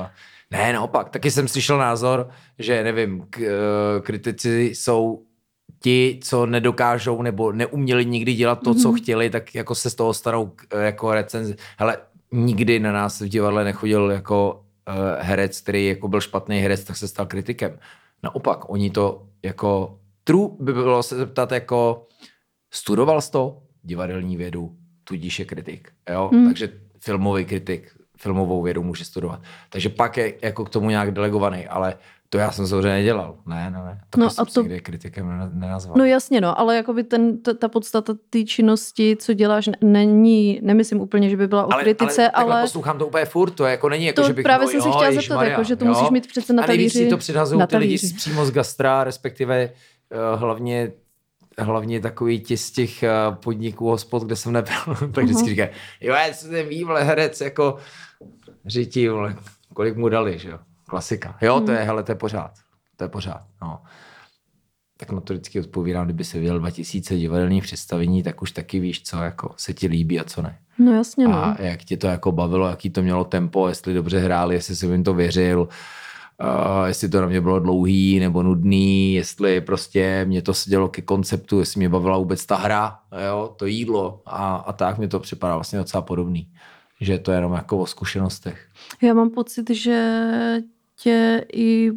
Uh, 0.00 0.06
ne, 0.50 0.72
naopak. 0.72 1.10
Taky 1.10 1.30
jsem 1.30 1.48
slyšel 1.48 1.78
názor, 1.78 2.28
že 2.58 2.84
nevím, 2.84 3.26
k, 3.30 3.38
uh, 3.38 3.46
kritici 4.02 4.60
jsou 4.62 5.22
ti, 5.80 6.20
co 6.22 6.46
nedokážou 6.46 7.22
nebo 7.22 7.52
neuměli 7.52 8.06
nikdy 8.06 8.34
dělat 8.34 8.60
to, 8.64 8.74
co 8.74 8.88
Mhm. 8.88 8.98
chtěli, 8.98 9.30
tak 9.30 9.54
jako 9.54 9.74
se 9.74 9.90
z 9.90 9.94
toho 9.94 10.14
stanou 10.14 10.52
eh, 10.74 10.84
jako 10.84 11.12
recenzi. 11.14 11.56
Hele, 11.78 11.96
nikdy 12.32 12.80
na 12.80 12.92
nás 12.92 13.20
v 13.20 13.28
divadle 13.28 13.64
nechodil 13.64 14.10
jako 14.10 14.64
uh, 14.88 14.94
herec, 15.20 15.60
který 15.60 15.86
jako 15.86 16.08
byl 16.08 16.20
špatný 16.20 16.58
herec, 16.58 16.84
tak 16.84 16.96
se 16.96 17.08
stal 17.08 17.26
kritikem. 17.26 17.78
Naopak, 18.22 18.70
oni 18.70 18.90
to 18.90 19.26
jako 19.42 19.98
true 20.24 20.48
by 20.60 20.72
bylo 20.72 21.02
se 21.02 21.16
zeptat 21.16 21.52
jako 21.52 22.06
studoval 22.72 23.20
jsi 23.20 23.30
to 23.30 23.62
divadelní 23.82 24.36
vědu, 24.36 24.76
tudíž 25.04 25.38
je 25.38 25.44
kritik. 25.44 25.88
Jo? 26.10 26.30
Hmm. 26.32 26.46
Takže 26.46 26.68
filmový 27.00 27.44
kritik 27.44 27.92
filmovou 28.18 28.62
vědu 28.62 28.82
může 28.82 29.04
studovat. 29.04 29.40
Takže 29.70 29.88
pak 29.88 30.16
je 30.16 30.34
jako 30.42 30.64
k 30.64 30.70
tomu 30.70 30.90
nějak 30.90 31.10
delegovaný, 31.10 31.66
ale 31.66 31.94
to 32.30 32.38
já 32.38 32.52
jsem 32.52 32.66
samozřejmě 32.66 32.88
nedělal. 32.88 33.36
Ne, 33.46 33.70
ne, 33.70 33.78
ne. 33.78 34.00
Tak 34.10 34.20
No 34.20 34.30
jsem 34.30 34.42
a 34.42 34.44
to... 34.44 34.52
to- 34.52 34.62
nikdy 34.62 34.80
kritikem 34.80 35.26
nena- 35.28 35.50
nenazval. 35.52 35.96
No 35.98 36.04
jasně, 36.04 36.40
no, 36.40 36.60
ale 36.60 36.76
jakoby 36.76 37.02
ten, 37.04 37.42
ta, 37.42 37.54
ta 37.54 37.68
podstata 37.68 38.12
té 38.30 38.42
činnosti, 38.44 39.16
co 39.20 39.32
děláš, 39.32 39.70
není, 39.84 40.60
nemyslím 40.62 41.00
úplně, 41.00 41.30
že 41.30 41.36
by 41.36 41.48
byla 41.48 41.66
o 41.66 41.72
ale, 41.72 41.82
kritice, 41.82 42.30
ale, 42.30 42.52
ale, 42.52 42.62
poslouchám 42.62 42.98
to 42.98 43.06
úplně 43.06 43.24
furt, 43.24 43.50
to 43.50 43.64
jako 43.64 43.88
není 43.88 44.04
jako, 44.04 44.20
To 44.22 44.26
že 44.26 44.32
bych 44.32 44.42
právě 44.42 44.64
no, 44.66 44.70
jsem 44.70 44.80
se 44.80 44.88
chtěla 44.88 44.94
zeptat, 45.00 45.14
ježišmarja, 45.14 45.50
jako, 45.50 45.64
že 45.64 45.76
to 45.76 45.84
jo. 45.84 45.90
musíš 45.90 46.10
mít 46.10 46.26
přece 46.26 46.52
na 46.52 46.62
A 46.62 46.66
talíři- 46.66 47.10
to 47.10 47.16
předhazují 47.18 47.60
na 47.60 47.66
ty 47.66 47.76
lidi 47.76 47.98
z, 47.98 48.12
přímo 48.12 48.46
z 48.46 48.50
gastra, 48.50 49.04
respektive 49.04 49.70
uh, 50.34 50.40
hlavně 50.40 50.92
hlavně 51.60 52.00
takový 52.00 52.40
ti 52.40 52.56
z 52.56 52.70
těch 52.70 53.04
uh, 53.30 53.34
podniků 53.34 53.88
hospod, 53.88 54.22
kde 54.22 54.36
jsem 54.36 54.52
nebyl, 54.52 54.74
tak 55.12 55.24
vždycky 55.24 55.40
Aha. 55.42 55.48
říkají, 55.48 55.68
jo, 56.00 56.14
já 56.14 56.34
jsem 56.34 56.50
ten 56.50 56.66
vývle 56.68 57.02
herec, 57.04 57.40
jako 57.40 57.76
řití, 58.66 59.08
vole, 59.08 59.36
kolik 59.74 59.96
mu 59.96 60.08
dali, 60.08 60.38
že 60.38 60.48
jo, 60.48 60.58
klasika. 60.86 61.38
Jo, 61.42 61.60
to 61.60 61.72
je, 61.72 61.78
hele, 61.78 62.02
to 62.02 62.12
je 62.12 62.16
pořád, 62.16 62.50
to 62.96 63.04
je 63.04 63.08
pořád, 63.08 63.42
no. 63.62 63.82
Tak 64.96 65.12
na 65.12 65.20
to 65.20 65.32
vždycky 65.32 65.60
odpovídám, 65.60 66.04
kdyby 66.04 66.24
se 66.24 66.38
viděl 66.38 66.58
2000 66.58 67.16
divadelních 67.16 67.62
představení, 67.62 68.22
tak 68.22 68.42
už 68.42 68.50
taky 68.50 68.80
víš, 68.80 69.02
co 69.02 69.16
jako 69.16 69.54
se 69.56 69.74
ti 69.74 69.86
líbí 69.86 70.20
a 70.20 70.24
co 70.24 70.42
ne. 70.42 70.58
no 70.78 70.94
jasně, 70.94 71.28
no. 71.28 71.44
A 71.44 71.56
jak 71.58 71.84
ti 71.84 71.96
to 71.96 72.06
jako 72.06 72.32
bavilo, 72.32 72.68
jaký 72.68 72.90
to 72.90 73.02
mělo 73.02 73.24
tempo, 73.24 73.68
jestli 73.68 73.94
dobře 73.94 74.18
hráli, 74.18 74.54
jestli 74.54 74.76
si 74.76 74.86
jim 74.86 75.04
to 75.04 75.14
věřil, 75.14 75.60
uh, 75.60 76.86
jestli 76.86 77.08
to 77.08 77.20
na 77.20 77.26
mě 77.26 77.40
bylo 77.40 77.58
dlouhý 77.58 78.20
nebo 78.20 78.42
nudný, 78.42 79.14
jestli 79.14 79.60
prostě 79.60 80.24
mě 80.28 80.42
to 80.42 80.54
sedělo 80.54 80.88
ke 80.88 81.02
konceptu, 81.02 81.58
jestli 81.58 81.78
mě 81.78 81.88
bavila 81.88 82.18
vůbec 82.18 82.46
ta 82.46 82.56
hra, 82.56 82.98
jo, 83.26 83.54
to 83.56 83.66
jídlo 83.66 84.22
a, 84.26 84.56
a 84.56 84.72
tak 84.72 84.98
mi 84.98 85.08
to 85.08 85.20
připadá 85.20 85.54
vlastně 85.54 85.78
docela 85.78 86.02
podobný. 86.02 86.48
Že 87.00 87.18
to 87.18 87.30
je 87.30 87.36
jenom 87.38 87.52
jako 87.52 87.78
o 87.78 87.86
zkušenostech. 87.86 88.66
Já 89.02 89.14
mám 89.14 89.30
pocit, 89.30 89.70
že 89.70 90.22
tě 91.02 91.44
i 91.52 91.90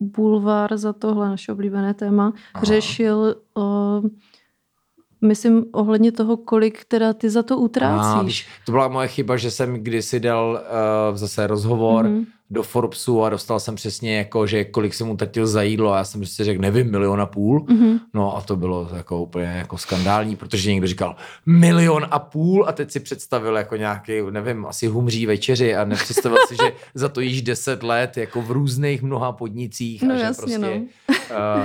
Bulvár 0.00 0.76
za 0.76 0.92
tohle 0.92 1.28
naše 1.28 1.52
oblíbené 1.52 1.94
téma 1.94 2.32
Aha. 2.54 2.64
Řešil, 2.64 3.36
o, 3.54 4.02
myslím, 5.20 5.64
ohledně 5.72 6.12
toho, 6.12 6.36
kolik 6.36 6.84
teda 6.84 7.12
ty 7.12 7.30
za 7.30 7.42
to 7.42 7.54
A, 7.54 7.58
utrácíš. 7.58 8.24
víš, 8.26 8.48
to 8.66 8.72
byla 8.72 8.88
moje 8.88 9.08
chyba, 9.08 9.36
že 9.36 9.50
jsem 9.50 9.74
kdysi 9.74 10.20
dal 10.20 10.60
uh, 11.10 11.16
zase 11.16 11.46
rozhovor 11.46 12.04
Mhm. 12.04 12.24
Do 12.52 12.62
Forbesu 12.62 13.24
a 13.24 13.28
dostal 13.30 13.60
jsem 13.60 13.74
přesně 13.74 14.16
jako, 14.16 14.46
že 14.46 14.64
kolik 14.64 14.94
jsem 14.94 15.10
utratil 15.10 15.46
za 15.46 15.62
jídlo 15.62 15.92
a 15.92 15.96
já 15.98 16.04
jsem 16.04 16.20
prostě 16.20 16.44
řekl, 16.44 16.60
nevím, 16.60 16.90
milion 16.90 17.20
a 17.20 17.26
půl. 17.26 17.66
Mhm. 17.68 17.98
No 18.14 18.36
a 18.36 18.40
to 18.40 18.56
bylo 18.56 18.88
jako 18.96 19.22
úplně 19.22 19.44
jako 19.46 19.78
skandální, 19.78 20.36
protože 20.36 20.70
někdo 20.70 20.86
říkal 20.86 21.16
milion 21.46 22.06
a 22.10 22.18
půl 22.18 22.64
a 22.68 22.72
teď 22.72 22.90
si 22.90 23.00
představil 23.00 23.56
jako 23.56 23.76
nějaký, 23.76 24.12
nevím, 24.30 24.66
asi 24.66 24.86
humří 24.86 25.26
večeři 25.26 25.74
a 25.76 25.84
nepředstavil 25.84 26.38
si, 26.48 26.56
že 26.56 26.72
za 26.94 27.08
to 27.08 27.20
jíš 27.20 27.42
10 27.42 27.82
let 27.82 28.16
jako 28.16 28.42
v 28.42 28.50
různých 28.50 29.02
mnoha 29.02 29.32
podnicích. 29.32 30.02
No 30.02 30.14
a 30.14 30.18
že 30.18 30.22
jasně, 30.24 30.40
prostě, 30.40 30.58
no. 30.58 30.68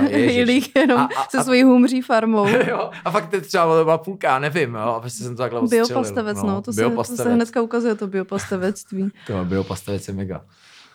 Uh, 0.02 0.12
Jilík 0.12 0.76
jenom 0.76 0.98
A- 0.98 1.08
a- 1.16 1.28
se 1.30 1.44
svojí 1.44 1.62
humří 1.62 2.02
farmou. 2.02 2.48
jo, 2.68 2.90
a 3.04 3.10
fakt 3.10 3.28
teď 3.28 3.46
třeba 3.46 3.76
to 3.78 3.84
byla 3.84 3.98
půlka, 3.98 4.38
nevím, 4.38 4.74
jo, 4.74 4.80
a 4.80 5.00
prostě 5.00 5.24
jsem 5.24 5.36
to 5.36 5.42
takhle. 5.42 5.60
Biopastavec, 5.68 6.42
no, 6.42 6.62
to, 6.62 6.72
se, 6.72 6.82
to 6.82 6.88
biopastavec. 6.88 7.22
se 7.22 7.34
hnedka 7.34 7.62
ukazuje, 7.62 7.94
to 7.94 8.06
biopastavectví. 8.06 9.10
To 9.26 9.44
biopastavec 9.44 10.08
je 10.08 10.14
mega. 10.14 10.40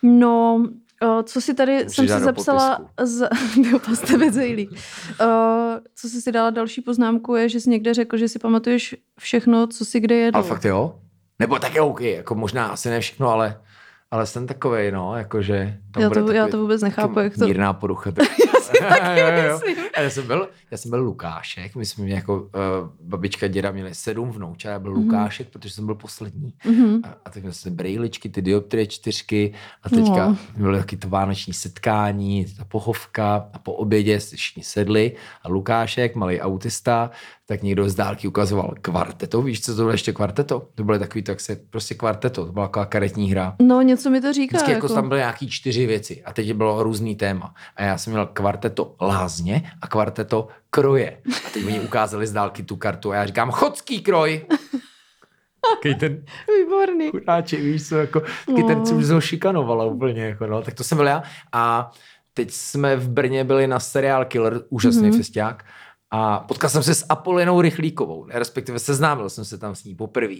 No, 0.03 0.63
o, 1.01 1.23
co 1.23 1.41
si 1.41 1.53
tady, 1.53 1.79
jsem 1.79 1.87
Přidá 1.89 2.17
si 2.19 2.23
zapsala 2.25 2.79
z 3.03 3.29
biopastavec 3.61 4.35
Hejlík. 4.35 4.71
O, 4.71 4.75
Co 5.95 6.09
jsi 6.09 6.21
si 6.21 6.31
dala 6.31 6.49
další 6.49 6.81
poznámku 6.81 7.35
je, 7.35 7.49
že 7.49 7.59
jsi 7.59 7.69
někde 7.69 7.93
řekl, 7.93 8.17
že 8.17 8.27
si 8.27 8.39
pamatuješ 8.39 8.95
všechno, 9.19 9.67
co 9.67 9.85
si 9.85 9.99
kde 9.99 10.15
jedl. 10.15 10.37
Ale 10.37 10.47
fakt 10.47 10.65
jo? 10.65 10.95
Nebo 11.39 11.59
tak 11.59 11.75
jo, 11.75 11.87
OK, 11.87 12.01
jako 12.01 12.35
možná 12.35 12.67
asi 12.67 12.89
ne 12.89 12.99
všechno, 12.99 13.29
ale, 13.29 13.61
ale 14.11 14.25
jsem 14.25 14.47
takovej, 14.47 14.91
no, 14.91 15.15
jakože... 15.17 15.77
tam 15.93 16.03
Já 16.03 16.09
bude 16.09 16.21
to- 16.23 16.31
já 16.31 16.43
takový- 16.43 16.51
to 16.51 16.61
vůbec 16.61 16.81
nechápu, 16.81 17.19
jak 17.19 17.37
to- 17.37 17.45
Mírná 17.45 17.73
porucha. 17.73 18.11
Tak, 18.11 18.27
Já 18.39 18.52
si 18.63 18.71
taky 18.89 19.19
Jo, 19.19 19.27
jo, 19.27 19.43
jo. 19.43 19.53
myslím. 19.53 19.85
A 19.97 20.01
já 20.01 20.09
jsem 20.09 20.27
byl, 20.27 20.49
já 20.71 20.77
jsem 20.77 20.91
byl 20.91 20.99
Lukášek, 21.01 21.75
my 21.75 21.85
jsme 21.85 22.03
měli 22.03 22.15
jako 22.17 22.41
uh, 22.41 22.49
babička, 23.01 23.47
děda 23.47 23.71
měli 23.71 23.95
sedm 23.95 24.31
vnoučat, 24.31 24.69
já 24.71 24.79
byl 24.79 24.91
Mhm. 24.91 25.03
Lukášek, 25.03 25.47
protože 25.49 25.69
jsem 25.73 25.85
byl 25.85 25.95
poslední. 25.95 26.53
Mhm. 26.65 26.99
A, 27.03 27.07
a 27.25 27.29
tak 27.29 27.43
měl 27.43 27.53
jsem 27.53 27.75
brejličky, 27.75 28.29
ty 28.29 28.41
dioptrie 28.41 28.87
čtyřky 28.87 29.53
a 29.83 29.89
teďka 29.89 30.27
No. 30.27 30.37
byly 30.57 30.79
taky 30.79 30.97
to 30.97 31.09
vánoční 31.09 31.53
setkání, 31.53 32.45
ta 32.57 32.65
pochovka 32.65 33.49
a 33.53 33.59
po 33.59 33.73
obědě 33.73 34.19
si 34.19 34.35
všichni 34.37 34.63
sedli 34.63 35.11
a 35.43 35.49
Lukášek, 35.49 36.15
malý 36.15 36.41
autista, 36.41 37.11
tak 37.45 37.63
někdo 37.63 37.89
z 37.89 37.95
dálky 37.95 38.27
ukazoval 38.27 38.73
kvarteto, 38.81 39.41
víš, 39.41 39.61
co 39.61 39.71
to 39.71 39.81
bylo 39.81 39.91
ještě 39.91 40.13
kvarteto? 40.13 40.67
To 40.75 40.83
bylo 40.83 40.99
takový, 40.99 41.23
tak 41.23 41.39
se 41.39 41.55
prostě 41.55 41.95
kvarteto, 41.95 42.45
to 42.45 42.51
byla 42.51 42.67
taková 42.67 42.85
karetní 42.85 43.31
hra. 43.31 43.55
No, 43.61 43.81
něco 43.81 44.09
mi 44.09 44.21
to 44.21 44.33
říká. 44.33 44.57
Vždycky 44.57 44.71
jako, 44.71 44.85
jako 44.85 44.95
tam 44.95 45.07
byly 45.09 45.19
nějaký 45.19 45.49
čtyři 45.49 45.85
věci 45.85 46.23
a 46.23 46.33
teď 46.33 46.53
bylo 46.53 46.83
různý 46.83 47.15
téma. 47.15 47.53
A 47.75 47.83
já 47.83 47.97
jsem 47.97 48.13
měl 48.13 48.25
kvarteto 48.25 48.52
lázně 49.01 49.71
a 49.81 49.87
kvarteto 49.87 50.47
kroje. 50.69 51.17
A 51.47 51.49
teď 51.53 51.65
oni 51.65 51.79
ukázali 51.79 52.27
z 52.27 52.31
dálky 52.31 52.63
tu 52.63 52.75
kartu 52.75 53.11
a 53.11 53.15
já 53.15 53.25
říkám, 53.25 53.51
chodský 53.51 54.01
kroj. 54.01 54.45
Takový 55.75 55.95
ten 55.95 56.23
Výborný. 56.57 57.09
chudáček, 57.11 57.59
víš 57.59 57.87
co, 57.89 57.97
jako, 57.97 58.19
taky 58.19 58.63
ten, 58.67 58.85
co 58.85 58.93
No. 58.93 58.99
už 58.99 59.09
ho 59.09 59.21
šikanovala 59.21 59.85
úplně, 59.85 60.25
jako, 60.25 60.47
no, 60.47 60.61
tak 60.61 60.73
to 60.73 60.83
jsem 60.83 60.97
byl 60.97 61.07
já. 61.07 61.23
A 61.51 61.91
teď 62.33 62.51
jsme 62.51 62.95
v 62.95 63.09
Brně 63.09 63.43
byli 63.43 63.67
na 63.67 63.79
seriál 63.79 64.25
Killer, 64.25 64.61
úžasný 64.69 65.01
Mhm. 65.01 65.11
mm-hmm. 65.11 65.17
festiák, 65.17 65.65
a 66.11 66.39
potkal 66.39 66.69
jsem 66.69 66.83
se 66.83 66.95
s 66.95 67.05
Apolinou 67.09 67.61
Rychlíkovou, 67.61 68.27
respektive 68.29 68.79
seznámil 68.79 69.29
jsem 69.29 69.45
se 69.45 69.57
tam 69.57 69.75
s 69.75 69.83
ní 69.83 69.95
poprvé. 69.95 70.35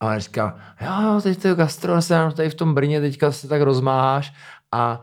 A 0.00 0.06
ona 0.06 0.18
říká, 0.18 0.58
jo, 0.80 1.20
teď 1.22 1.42
to 1.42 1.48
je 1.48 1.54
gastro, 1.54 2.02
se 2.02 2.14
nám 2.14 2.32
tady 2.32 2.50
v 2.50 2.54
tom 2.54 2.74
Brně 2.74 3.00
teďka 3.00 3.32
se 3.32 3.48
tak 3.48 3.62
rozmáháš 3.62 4.32
a, 4.72 5.02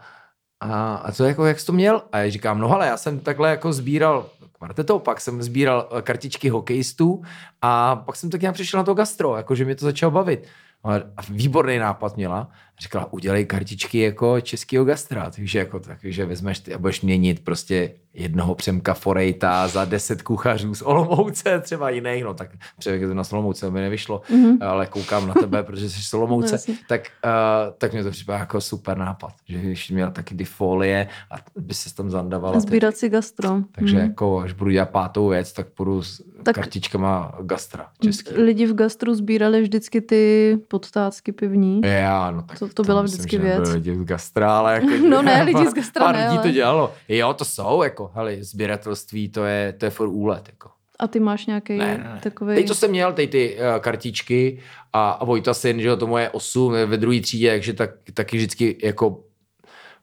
a, 0.59 0.95
a 0.95 1.11
co 1.11 1.23
jako, 1.25 1.45
jak 1.45 1.59
jsi 1.59 1.65
to 1.65 1.73
měl? 1.73 2.01
A 2.11 2.17
já 2.17 2.29
říkám, 2.29 2.59
no 2.59 2.71
ale 2.71 2.87
já 2.87 2.97
jsem 2.97 3.19
takhle 3.19 3.49
jako 3.49 3.73
sbíral 3.73 4.29
kvarteto, 4.57 4.99
pak 4.99 5.21
jsem 5.21 5.43
sbíral 5.43 5.89
eh, 5.91 6.01
kartičky 6.01 6.49
hokejistů 6.49 7.21
a 7.61 7.95
pak 7.95 8.15
jsem 8.15 8.29
tak 8.29 8.41
nějak 8.41 8.53
přišel 8.53 8.77
na 8.77 8.83
to 8.83 8.93
gastro, 8.93 9.37
jakože 9.37 9.65
mě 9.65 9.75
to 9.75 9.85
začalo 9.85 10.11
bavit. 10.11 10.47
A 10.83 11.21
výborný 11.29 11.77
nápad 11.77 12.15
měla. 12.15 12.49
Říkala, 12.81 13.13
udělej 13.13 13.45
kartičky 13.45 13.99
jako 13.99 14.41
českýho 14.41 14.85
gastra. 14.85 15.31
Takže 15.31 15.59
jako 15.59 15.79
takže 15.79 16.25
vezmeš 16.25 16.59
ty 16.59 16.73
a 16.73 16.77
budeš 16.77 17.01
měnit 17.01 17.43
prostě 17.43 17.91
jednoho 18.13 18.55
Přemka 18.55 18.93
Forejta 18.93 19.67
za 19.67 19.85
deset 19.85 20.21
kuchařů 20.21 20.75
z 20.75 20.81
Olomouce, 20.81 21.59
třeba 21.59 21.89
jiných, 21.89 22.23
no 22.23 22.33
tak 22.33 22.49
Přemek 22.79 23.01
na 23.01 23.23
Olomouce 23.31 23.71
mi 23.71 23.81
nevyšlo, 23.81 24.21
mm-hmm. 24.29 24.57
ale 24.67 24.85
koukám 24.85 25.27
na 25.27 25.33
tebe, 25.33 25.63
protože 25.63 25.89
jsi 25.89 26.01
z 26.03 26.13
No, 26.13 26.19
Olomouce, 26.19 26.53
jasně. 26.55 26.75
tak, 26.89 27.01
uh, 27.25 27.73
tak 27.77 27.93
mě 27.93 28.03
to 28.03 28.11
připadá 28.11 28.37
jako 28.39 28.61
super 28.61 28.97
nápad, 28.97 29.33
že 29.47 29.57
když 29.57 29.91
měl 29.91 30.11
taky 30.11 30.35
ty 30.35 30.45
folie 30.45 31.07
a 31.31 31.35
by 31.59 31.73
se 31.73 31.95
tam 31.95 32.09
zandavala. 32.09 32.59
Sbírat 32.59 32.97
si 32.97 33.09
gastro. 33.09 33.61
Takže 33.71 33.95
Mhm. 33.97 34.05
jako, 34.07 34.39
až 34.39 34.53
budu 34.53 34.71
dělat 34.71 34.89
pátou 34.89 35.27
věc, 35.27 35.53
tak 35.53 35.67
půjdu 35.67 36.03
s 36.03 36.17
Tak- 36.17 36.43
tak, 36.43 36.55
kartičkama 36.55 37.35
gastra 37.41 37.87
český. 38.03 38.33
Lidi 38.35 38.65
v 38.65 38.73
gastru 38.75 39.15
sbírali 39.15 39.61
vždycky 39.61 40.01
ty 40.01 40.57
podtácky 40.67 41.31
pivní. 41.31 41.81
Já, 41.85 42.31
no 42.31 42.41
tak 42.41 42.59
To- 42.59 42.66
to 42.73 42.83
byla 42.83 43.01
myslím, 43.01 43.19
vždycky 43.19 43.37
věc. 43.37 43.69
lidi 43.69 43.95
z 43.95 44.03
gastra, 44.03 44.57
ale 44.57 44.73
jako, 44.73 44.87
No 45.09 45.21
ne, 45.21 45.43
lidi 45.45 45.69
z 45.69 45.73
gastra 45.73 46.05
pár 46.05 46.15
ne, 46.15 46.25
lidí 46.25 46.37
to 46.37 46.43
ale- 46.43 46.51
dělalo. 46.51 46.93
Jo, 47.09 47.33
to 47.33 47.45
jsou, 47.45 47.83
jako, 47.83 48.11
hele, 48.15 48.35
sběratelství, 48.43 49.29
to 49.29 49.43
je, 49.45 49.73
to 49.77 49.85
je 49.85 49.89
for 49.91 50.07
úlet, 50.07 50.43
jako. 50.47 50.69
A 50.99 51.07
ty 51.07 51.19
máš 51.19 51.45
nějaký 51.45 51.77
Ne, 51.77 51.85
ne, 51.97 52.03
ne. 52.13 52.19
takový. 52.23 52.55
Teď 52.55 52.67
to 52.67 52.75
jsem 52.75 52.89
měl, 52.89 53.13
teď 53.13 53.29
ty 53.29 53.57
uh, 53.57 53.79
kartičky 53.81 54.59
a, 54.93 55.09
a 55.09 55.25
Vojta 55.25 55.53
syn, 55.53 55.81
že 55.81 55.87
jo, 55.87 55.95
tomu 55.97 56.17
je 56.17 56.29
8 56.29 56.73
ve 56.85 56.97
druhé 56.97 57.21
třídě, 57.21 57.51
takže 57.51 57.73
tak, 57.73 57.89
taky 58.13 58.37
vždycky 58.37 58.77
jako 58.83 59.23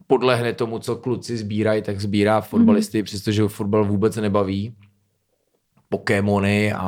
podlehne 0.07 0.53
tomu, 0.53 0.79
co 0.79 0.96
kluci 0.96 1.37
sbírají, 1.37 1.83
tak 1.83 2.00
sbírá 2.00 2.40
fotbalisty, 2.40 3.00
mm-hmm. 3.00 3.05
přestože 3.05 3.42
ho 3.42 3.48
fotbal 3.48 3.85
vůbec 3.85 4.16
nebaví. 4.16 4.74
Pokémony 5.88 6.73
a, 6.73 6.79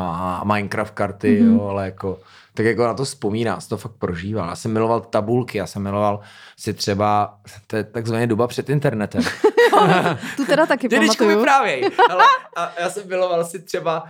a 0.42 0.44
Minecraft 0.44 0.94
karty, 0.94 1.40
mm-hmm. 1.40 1.54
jo, 1.54 1.68
ale 1.68 1.84
jako, 1.84 2.18
tak 2.54 2.66
jako 2.66 2.82
na 2.84 2.94
to 2.94 3.04
vzpomíná, 3.04 3.60
jsem 3.60 3.68
to 3.68 3.76
fakt 3.76 3.92
prožíval. 3.98 4.48
Já 4.48 4.56
jsem 4.56 4.72
miloval 4.72 5.00
tabulky, 5.00 5.58
já 5.58 5.66
jsem 5.66 5.82
miloval 5.82 6.20
si 6.58 6.74
třeba, 6.74 7.38
to 7.66 7.76
je 7.76 7.84
takzvaně 7.84 8.26
doba 8.26 8.46
před 8.46 8.70
internetem. 8.70 9.22
Tu 10.36 10.46
teda 10.46 10.66
taky 10.66 10.88
Dědečku 10.88 11.16
pamatuju. 11.16 11.38
vyprávěj. 11.38 11.90
Ale, 12.10 12.24
a 12.56 12.72
já 12.80 12.90
jsem 12.90 13.08
miloval 13.08 13.44
si 13.44 13.58
třeba 13.62 14.02
uh, 14.02 14.08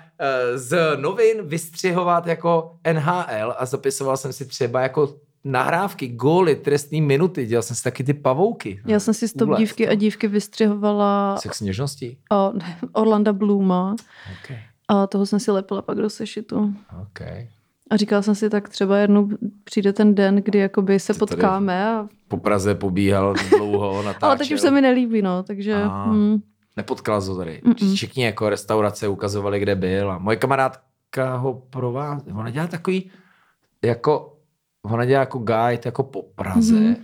z 0.55 0.97
novin 0.97 1.43
vystřihovat 1.43 2.27
jako 2.27 2.77
NHL 2.93 3.55
a 3.59 3.67
zapisoval 3.67 4.17
jsem 4.17 4.33
si 4.33 4.47
třeba 4.47 4.81
jako 4.81 5.15
nahrávky, 5.45 6.09
góly, 6.09 6.57
trestní 6.57 7.01
minuty, 7.01 7.47
dělal 7.47 7.63
jsem 7.63 7.77
si 7.77 7.83
taky 7.83 8.05
ty 8.05 8.15
pavouky. 8.15 8.81
Já 8.87 9.01
jsem 9.01 9.15
si 9.15 9.29
stop 9.29 9.49
Úlet, 9.49 9.59
dívky 9.59 9.87
a 9.89 9.91
to. 9.91 9.97
dívky 9.97 10.29
vystřihovala 10.29 11.37
Sex 11.37 11.61
něžností? 11.61 12.19
o, 12.33 12.53
Orlanda 12.93 13.33
Blooma 13.33 13.97
OK, 14.33 14.57
a 14.89 15.07
toho 15.07 15.27
jsem 15.27 15.41
si 15.41 15.51
lepila 15.51 15.83
pak 15.83 15.99
do 15.99 16.11
sešitu. 16.11 16.75
OK. 17.03 17.21
A 17.91 17.97
říkala 17.97 18.23
jsem 18.23 18.35
si, 18.35 18.51
tak 18.51 18.69
třeba 18.69 18.99
jednou 18.99 19.29
přijde 19.65 19.93
ten 19.93 20.15
den, 20.15 20.37
kdy 20.37 20.59
jakoby 20.59 21.01
se 21.01 21.13
tady- 21.15 21.19
potkáme. 21.19 21.89
A... 21.89 22.09
Po 22.29 22.37
Praze 22.37 22.75
pobíhal 22.75 23.35
dlouho, 23.51 24.03
natáčel. 24.03 24.29
Ale 24.29 24.39
teď 24.39 24.53
už 24.53 24.61
se 24.61 24.71
mi 24.71 24.81
nelíbí, 24.81 25.23
no, 25.23 25.43
takže... 25.43 25.75
A. 25.75 26.07
Hm, 26.13 26.43
Nepotkal 26.77 27.21
jsi 27.23 27.31
ho 27.31 27.37
tady. 27.37 27.61
Mm-mm. 27.65 27.95
Všichni 27.95 28.25
jako 28.25 28.49
restaurace 28.49 29.09
ukazovali, 29.09 29.61
kde 29.61 29.75
byl. 29.75 30.11
A 30.13 30.19
moje 30.19 30.37
kamarádka 30.37 31.37
ho 31.37 31.55
provází. 31.71 32.33
Ona 32.33 32.51
dělá 32.51 32.67
takový, 32.67 33.11
jako, 33.85 34.37
ona 34.83 35.05
dělá 35.05 35.21
jako 35.21 35.39
guide 35.39 35.81
jako 35.85 36.03
po 36.03 36.23
Praze. 36.23 36.75
Mhm. 36.75 36.85
Mm-hmm. 36.95 36.97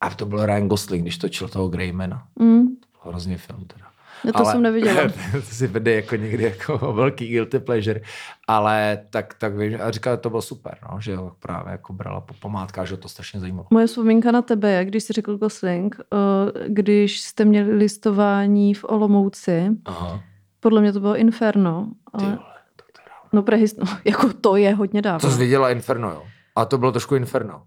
A 0.00 0.10
to 0.10 0.26
byl 0.26 0.46
Ryan 0.46 0.68
Gosling, 0.68 1.02
když 1.04 1.18
točil 1.18 1.48
toho 1.48 1.68
Greymana. 1.68 2.26
hm. 2.42 2.66
Hrozný 3.04 3.36
film 3.36 3.64
teda. 3.66 3.85
Já 4.24 4.32
to 4.32 4.44
jsem 4.44 4.62
neviděla. 4.62 5.02
to 5.32 5.40
si 5.42 5.66
vede 5.66 5.94
jako 5.94 6.16
někdy 6.16 6.44
jako 6.44 6.92
velký 6.92 7.28
guilty 7.28 7.58
pleasure. 7.58 8.00
Ale 8.48 8.98
tak, 9.10 9.34
tak 9.34 9.56
víš, 9.56 9.74
a 9.80 9.90
říkala, 9.90 10.16
že 10.16 10.20
to 10.20 10.30
bylo 10.30 10.42
super, 10.42 10.78
no, 10.92 11.00
že 11.00 11.16
ho 11.16 11.32
právě 11.40 11.72
jako 11.72 11.92
brala 11.92 12.20
po 12.20 12.34
památkách, 12.34 12.86
že 12.86 12.96
to 12.96 13.08
strašně 13.08 13.40
zajímalo. 13.40 13.66
Moje 13.70 13.86
vzpomínka 13.86 14.32
na 14.32 14.42
tebe 14.42 14.70
je, 14.70 14.84
když 14.84 15.04
jsi 15.04 15.12
řekl 15.12 15.36
Gosling, 15.38 15.96
eh, 16.00 16.68
když 16.68 17.20
jste 17.20 17.44
měli 17.44 17.74
listování 17.74 18.74
v 18.74 18.84
Olomouci, 18.88 19.68
Aha. 19.84 20.20
podle 20.60 20.80
mě 20.80 20.92
to 20.92 21.00
bylo 21.00 21.16
Inferno. 21.16 21.86
Ty 22.18 22.24
Ale, 22.24 22.36
vole, 22.36 22.38
tak 22.76 22.86
to 22.92 23.00
dávno. 23.08 23.28
no 23.32 23.42
prehist, 23.42 23.78
no, 23.78 23.86
jako 24.04 24.32
to 24.32 24.56
je 24.56 24.74
hodně 24.74 25.02
dávno. 25.02 25.30
jsi 25.30 25.38
viděla 25.38 25.70
Inferno, 25.70 26.10
jo? 26.10 26.22
A 26.56 26.64
to 26.64 26.78
bylo 26.78 26.92
trošku 26.92 27.14
Inferno. 27.16 27.62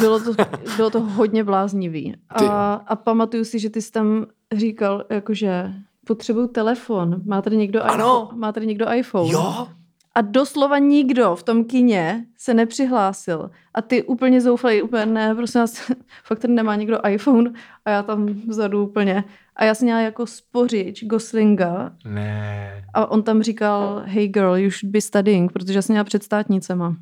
Bylo 0.00 0.20
to, 0.20 0.32
bylo 0.76 0.90
to 0.90 1.00
hodně 1.00 1.44
bláznivý. 1.44 2.12
Ty 2.38 2.44
A, 2.48 2.72
a 2.86 2.96
pamatuju 2.96 3.44
si, 3.44 3.58
že 3.58 3.70
ty 3.70 3.82
jsi 3.82 3.92
tam 3.92 4.26
říkal, 4.54 5.04
jakože 5.10 5.72
potřebuju 6.06 6.46
telefon. 6.46 7.22
Má 7.24 7.42
tady 7.42 7.56
někdo, 7.56 7.82
Ano. 7.82 7.94
iPhone, 8.24 8.40
má 8.40 8.52
tady 8.52 8.66
někdo 8.66 8.92
iPhone? 8.92 9.30
Jo, 9.32 9.68
A 10.14 10.20
doslova 10.20 10.78
nikdo 10.78 11.36
v 11.36 11.42
tom 11.42 11.64
kině 11.64 12.24
se 12.38 12.54
nepřihlásil. 12.54 13.50
A 13.74 13.82
ty 13.82 14.02
úplně 14.02 14.40
zoufalý, 14.40 14.82
úplně 14.82 15.06
ne, 15.06 15.34
prosím 15.34 15.60
vás, 15.60 15.90
fakt 16.24 16.38
tady 16.38 16.54
nemá 16.54 16.76
někdo 16.76 16.98
iPhone 17.08 17.52
a 17.84 17.90
já 17.90 18.02
tam 18.02 18.26
vzadu 18.26 18.84
úplně. 18.84 19.24
A 19.56 19.64
já 19.64 19.74
jsem 19.74 19.86
měla 19.86 20.00
jako 20.00 20.26
spořič 20.26 21.04
Goslinga 21.04 21.92
Ne. 22.04 22.84
a 22.94 23.06
on 23.10 23.22
tam 23.22 23.42
říkal, 23.42 24.02
hey 24.04 24.28
girl, 24.28 24.56
you 24.56 24.70
should 24.70 24.92
be 24.92 25.00
studying, 25.00 25.52
protože 25.52 25.74
já 25.78 25.82
jsem 25.82 25.92
měla 25.94 26.04
před 26.04 26.22
státnicema. 26.22 26.96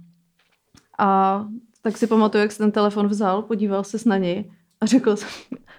A 0.98 1.44
tak 1.82 1.96
si 1.96 2.06
pamatuju, 2.06 2.42
jak 2.42 2.52
se 2.52 2.58
ten 2.58 2.72
telefon 2.72 3.08
vzal, 3.08 3.42
podíval 3.42 3.84
se 3.84 3.98
na 4.06 4.16
něj 4.16 4.50
a 4.80 4.86
řekl 4.86 5.16
jsem, 5.16 5.28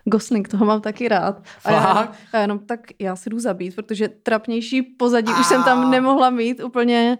Gosling, 0.05 0.47
toho 0.47 0.65
mám 0.65 0.81
taky 0.81 1.07
rád. 1.07 1.43
A 1.65 1.71
já, 1.71 1.93
Fakt? 1.93 2.15
a 2.33 2.37
já 2.37 2.41
jenom, 2.41 2.59
tak 2.59 2.79
já 2.99 3.15
si 3.15 3.29
jdu 3.29 3.39
zabít, 3.39 3.75
protože 3.75 4.07
trapnější 4.09 4.81
pozadí 4.81 5.31
už 5.39 5.45
jsem 5.45 5.63
tam 5.63 5.91
nemohla 5.91 6.29
mít, 6.29 6.63
úplně 6.63 7.17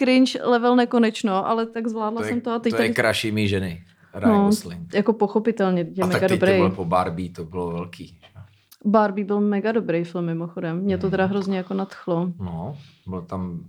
cringe 0.00 0.42
level 0.42 0.76
nekonečno, 0.76 1.46
ale 1.46 1.66
tak 1.66 1.88
zvládla 1.88 2.20
To 2.20 2.26
je, 2.26 2.32
jsem 2.32 2.40
to 2.40 2.52
a 2.52 2.58
teď 2.58 2.70
to 2.70 2.76
je 2.76 2.88
tady, 2.88 2.94
kraší 2.94 3.32
mý 3.32 3.48
ženy. 3.48 3.84
Ryan 4.14 4.32
no, 4.32 4.44
Gosling. 4.44 4.94
jako 4.94 5.12
pochopitelně, 5.12 5.86
je 5.92 6.02
A 6.02 6.06
mega 6.06 6.20
tak 6.20 6.28
teď 6.28 6.40
to 6.40 6.46
dobrý. 6.46 6.58
bylo 6.58 6.70
po 6.70 6.84
Barbie, 6.84 7.30
to 7.30 7.44
bylo 7.44 7.70
velký. 7.72 8.18
Barbie 8.84 9.24
byl 9.24 9.40
mega 9.40 9.72
dobrý 9.72 10.04
film 10.04 10.24
mimochodem, 10.24 10.80
mě 10.80 10.98
to 10.98 11.10
teda 11.10 11.26
hrozně 11.26 11.56
jako 11.56 11.74
nadchlo. 11.74 12.32
No, 12.40 12.76
byl 13.06 13.22
tam, 13.22 13.60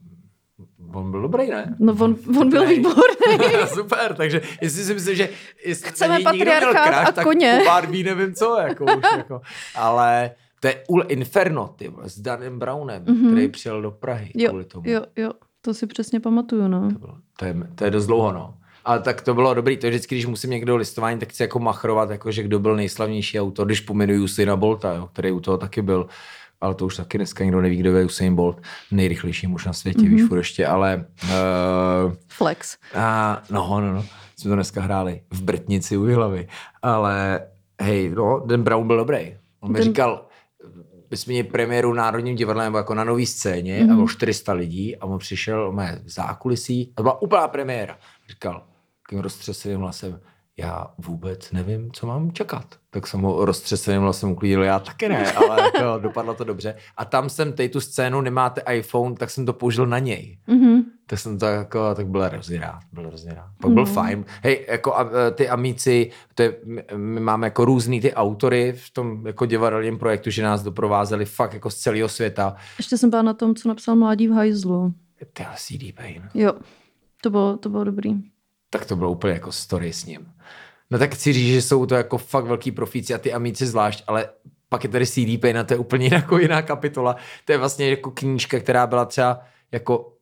on 0.93 1.11
byl 1.11 1.21
dobrý, 1.21 1.49
ne? 1.49 1.75
No 1.79 1.93
on, 1.99 2.15
on 2.39 2.49
byl 2.49 2.67
výborný. 2.67 3.37
Super, 3.67 4.13
takže 4.15 4.41
jestli 4.61 4.83
si 4.83 4.93
myslím, 4.93 5.15
že 5.15 5.29
jestli 5.65 5.89
Chceme 5.89 6.19
patriarchát 6.23 6.85
crush, 6.87 7.07
a 7.07 7.11
tak 7.11 7.23
koně. 7.25 7.57
po 7.59 7.65
Barbie 7.65 8.03
nevím 8.03 8.33
co, 8.33 8.57
jako 8.59 8.83
už, 8.85 9.03
jako. 9.17 9.41
Ale 9.75 10.31
to 10.59 10.67
je 10.67 10.83
ul 10.87 11.03
Inferno, 11.07 11.73
ty 11.75 11.91
s 12.03 12.19
Danem 12.19 12.59
Brownem, 12.59 13.03
Mhm. 13.07 13.15
mm-hmm. 13.15 13.31
který 13.31 13.47
přijel 13.47 13.81
do 13.81 13.91
Prahy 13.91 14.31
Jo, 14.35 14.49
kvůli 14.49 14.65
tomu. 14.65 14.89
jo, 14.89 15.01
jo, 15.15 15.31
to 15.61 15.73
si 15.73 15.87
přesně 15.87 16.19
pamatuju, 16.19 16.67
no. 16.67 16.91
To, 16.93 16.99
bylo, 16.99 17.15
to, 17.39 17.45
je, 17.45 17.55
to 17.75 17.85
je 17.85 17.91
dost 17.91 18.05
dlouho, 18.07 18.31
no. 18.31 18.53
Ale 18.85 18.99
tak 18.99 19.21
to 19.21 19.33
bylo 19.33 19.53
dobrý, 19.53 19.77
to 19.77 19.85
je 19.85 19.89
vždycky, 19.89 20.15
když 20.15 20.25
musím 20.25 20.49
někdo 20.49 20.75
listování, 20.75 21.19
tak 21.19 21.29
chci 21.29 21.43
jako 21.43 21.59
machrovat, 21.59 22.09
jako 22.09 22.31
že 22.31 22.43
kdo 22.43 22.59
byl 22.59 22.75
nejslavnější 22.75 23.39
autor, 23.39 23.65
když 23.65 23.79
pominuju 23.79 24.23
Usaina 24.23 24.55
Bolta, 24.55 24.93
jo, 24.93 25.09
který 25.13 25.31
u 25.31 25.39
toho 25.39 25.57
taky 25.57 25.81
byl, 25.81 26.07
ale 26.61 26.75
to 26.75 26.85
už 26.85 26.95
taky 26.95 27.17
dneska 27.17 27.43
nikdo 27.43 27.61
neví, 27.61 27.77
kdo 27.77 27.97
je 27.97 28.05
Usain 28.05 28.35
Bolt, 28.35 28.61
nejrychlejší 28.91 29.47
muž 29.47 29.65
na 29.65 29.73
světě, 29.73 29.99
mm-hmm. 29.99 30.09
víš, 30.15 30.23
furt 30.27 30.37
ještě, 30.37 30.67
ale 30.67 31.05
uh, 31.23 32.13
Flex. 32.27 32.77
a, 32.95 33.41
no, 33.49 33.79
no, 33.81 33.93
no, 33.93 34.05
jsme 34.37 34.49
to 34.49 34.55
dneska 34.55 34.81
hráli 34.81 35.21
v 35.29 35.41
Brtnici 35.41 35.97
u 35.97 36.05
Jihlavy, 36.05 36.47
ale 36.81 37.41
hej, 37.81 38.09
no, 38.09 38.39
ten 38.47 38.63
Brown 38.63 38.87
byl 38.87 38.97
dobrý. 38.97 39.37
On 39.59 39.71
mi 39.71 39.79
Ten- 39.79 39.83
říkal, 39.87 40.25
my 41.11 41.17
jsme 41.17 41.31
měli 41.31 41.47
premiéru 41.47 41.93
Národním 41.93 42.35
divadle 42.35 42.63
nebo 42.63 42.77
jako 42.77 42.93
na 42.93 43.03
nový 43.03 43.25
scéně 43.25 43.73
Mhm. 43.79 43.87
mm-hmm. 43.87 43.91
a 43.91 43.95
bylo 43.95 44.07
400 44.07 44.53
lidí 44.53 44.97
a 44.97 45.05
on 45.05 45.19
přišel 45.19 45.71
mé 45.71 46.01
zákulisí 46.05 46.89
a 46.91 46.93
to 46.95 47.03
byla 47.03 47.21
úplná 47.21 47.47
premiéra. 47.47 47.97
Říkal 48.29 48.63
takým 49.07 49.19
roztřeseným 49.19 49.79
hlasem, 49.79 50.19
já 50.57 50.87
vůbec 50.97 51.51
nevím, 51.51 51.91
co 51.91 52.07
mám 52.07 52.31
čekat. 52.31 52.65
Tak 52.89 53.07
jsem 53.07 53.21
ho 53.21 53.45
roztřeseným 53.45 54.01
hlasem 54.01 54.31
uklidil, 54.31 54.63
já 54.63 54.79
taky 54.79 55.09
ne, 55.09 55.31
ale 55.31 55.61
jako 55.73 55.99
dopadlo 55.99 56.33
to 56.33 56.43
dobře. 56.43 56.75
A 56.97 57.05
tam 57.05 57.29
jsem 57.29 57.53
teď 57.53 57.73
tu 57.73 57.81
scénu, 57.81 58.21
nemáte 58.21 58.73
iPhone, 58.73 59.15
tak 59.15 59.29
jsem 59.29 59.45
to 59.45 59.53
použil 59.53 59.85
na 59.85 59.99
něj. 59.99 60.37
Mhm. 60.47 60.81
Tak 61.05 61.19
jsem 61.19 61.39
to 61.39 61.45
jako, 61.45 61.95
tak 61.95 62.07
byl 62.07 62.21
hrozně 62.23 62.59
rád, 62.59 62.79
byl 62.93 63.07
hrozně 63.07 63.33
rád. 63.33 63.49
Pak 63.61 63.71
byl 63.71 63.85
No. 63.85 63.93
fajn. 63.93 64.25
Hej, 64.43 64.65
jako 64.69 64.95
a, 64.95 65.09
e, 65.27 65.31
ty 65.31 65.49
amíci, 65.49 66.11
to 66.35 66.43
je, 66.43 66.55
my- 66.65 66.83
my 66.95 67.19
máme 67.19 67.47
jako 67.47 67.65
různý 67.65 68.01
ty 68.01 68.13
autory 68.13 68.73
v 68.77 68.89
tom 68.93 69.27
jako 69.27 69.45
divadelním 69.45 69.97
projektu, 69.99 70.29
že 70.29 70.43
nás 70.43 70.63
doprovázeli 70.63 71.25
fakt 71.25 71.53
jako 71.53 71.69
z 71.69 71.75
celého 71.77 72.09
světa. 72.09 72.55
Ještě 72.77 72.97
jsem 72.97 73.09
byla 73.09 73.21
na 73.21 73.33
tom, 73.33 73.55
co 73.55 73.67
napsal 73.69 73.95
Mládí 73.95 74.27
v 74.27 74.31
hajzlu. 74.31 74.93
Ty 75.33 75.45
CD 75.55 75.95
Pain. 75.97 76.29
Jo, 76.33 76.53
to 77.23 77.29
bylo, 77.29 77.57
to 77.57 77.69
bylo 77.69 77.83
dobrý. 77.83 78.13
Tak 78.73 78.85
to 78.85 78.95
bylo 78.95 79.11
úplně 79.11 79.33
jako 79.33 79.51
story 79.51 79.93
s 79.93 80.05
ním. 80.05 80.31
No 80.91 80.99
tak 80.99 81.13
chci 81.15 81.33
říct, 81.33 81.53
že 81.53 81.61
jsou 81.61 81.85
to 81.85 81.95
jako 81.95 82.17
fakt 82.17 82.45
velký 82.45 82.71
profíci 82.71 83.13
a 83.13 83.17
ty 83.17 83.33
amíci 83.33 83.67
zvlášť, 83.67 84.03
ale 84.07 84.29
pak 84.69 84.83
je 84.83 84.89
tady 84.89 85.07
CD 85.07 85.41
Pain 85.41 85.57
a 85.57 85.63
to 85.63 85.73
je 85.73 85.77
úplně 85.77 86.09
jako 86.11 86.37
jiná 86.37 86.61
kapitola. 86.61 87.15
To 87.45 87.51
je 87.51 87.57
vlastně 87.57 87.89
jako 87.89 88.11
knížka, 88.11 88.59
která 88.59 88.87
byla 88.87 89.05
třeba 89.05 89.41
jako 89.71 90.13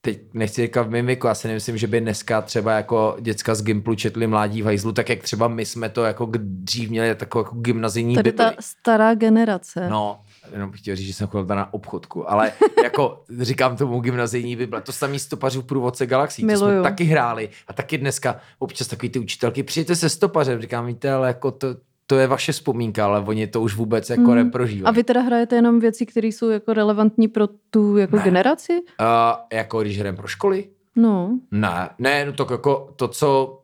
teď 0.00 0.20
nechci 0.34 0.62
říkat 0.62 0.82
v 0.82 0.90
mém 0.90 1.06
věku, 1.06 1.26
já 1.26 1.34
si 1.34 1.48
nemyslím, 1.48 1.78
že 1.78 1.86
by 1.86 2.00
dneska 2.00 2.42
třeba 2.42 2.72
jako 2.72 3.16
děcka 3.20 3.54
z 3.54 3.62
Gimplu 3.62 3.94
četli 3.94 4.26
Mládí 4.26 4.62
v 4.62 4.64
hajzlu, 4.64 4.92
tak 4.92 5.08
jak 5.08 5.22
třeba 5.22 5.48
my 5.48 5.66
jsme 5.66 5.88
to 5.88 6.04
jako 6.04 6.28
dřív 6.36 6.90
měli 6.90 7.14
takovou 7.14 7.44
jako 7.44 7.56
gymnazijní 7.56 8.14
Tady 8.14 8.30
bibli. 8.30 8.44
ta 8.44 8.52
stará 8.60 9.14
generace. 9.14 9.88
No, 9.88 10.20
jenom 10.52 10.70
bych 10.70 10.80
chtěl 10.80 10.96
říct, 10.96 11.06
že 11.06 11.14
jsem 11.14 11.26
chodil 11.28 11.56
na 11.56 11.74
obchodku, 11.74 12.30
ale 12.30 12.52
jako 12.82 13.22
říkám 13.40 13.76
tomu 13.76 14.00
gymnazijní 14.00 14.56
bible, 14.56 14.80
to 14.80 14.92
samý 14.92 15.18
stopařů 15.18 15.62
průvodce 15.62 16.06
galaxí, 16.06 16.46
to 16.46 16.56
jsme 16.56 16.82
taky 16.82 17.04
hráli 17.04 17.48
a 17.68 17.72
taky 17.72 17.98
dneska 17.98 18.36
občas 18.58 18.86
takový 18.88 19.10
ty 19.10 19.18
učitelky, 19.18 19.62
přijďte 19.62 19.96
se 19.96 20.08
stopařem, 20.08 20.60
říkám, 20.60 20.86
víte, 20.86 21.12
ale 21.12 21.28
jako 21.28 21.50
to, 21.50 21.68
to 22.06 22.18
je 22.18 22.26
vaše 22.26 22.52
vzpomínka, 22.52 23.04
ale 23.04 23.20
oni 23.20 23.46
to 23.46 23.60
už 23.60 23.74
vůbec 23.76 24.10
jako 24.10 24.22
Mhm. 24.22 24.34
neprožívají. 24.34 24.84
A 24.84 24.90
vy 24.90 25.04
teda 25.04 25.20
hrajete 25.20 25.56
jenom 25.56 25.80
věci, 25.80 26.06
které 26.06 26.28
jsou 26.28 26.48
jako 26.48 26.72
relevantní 26.72 27.28
pro 27.28 27.48
tu 27.70 27.96
jako 27.96 28.16
Ne. 28.16 28.22
generaci? 28.22 28.72
Uh, 28.72 29.06
jako 29.52 29.80
když 29.82 29.96
jdem 29.96 30.16
pro 30.16 30.26
školy? 30.28 30.68
No. 30.96 31.38
Ne, 31.50 31.88
ne, 31.98 32.24
no 32.26 32.32
to 32.32 32.46
jako 32.50 32.92
to, 32.96 33.08
co... 33.08 33.58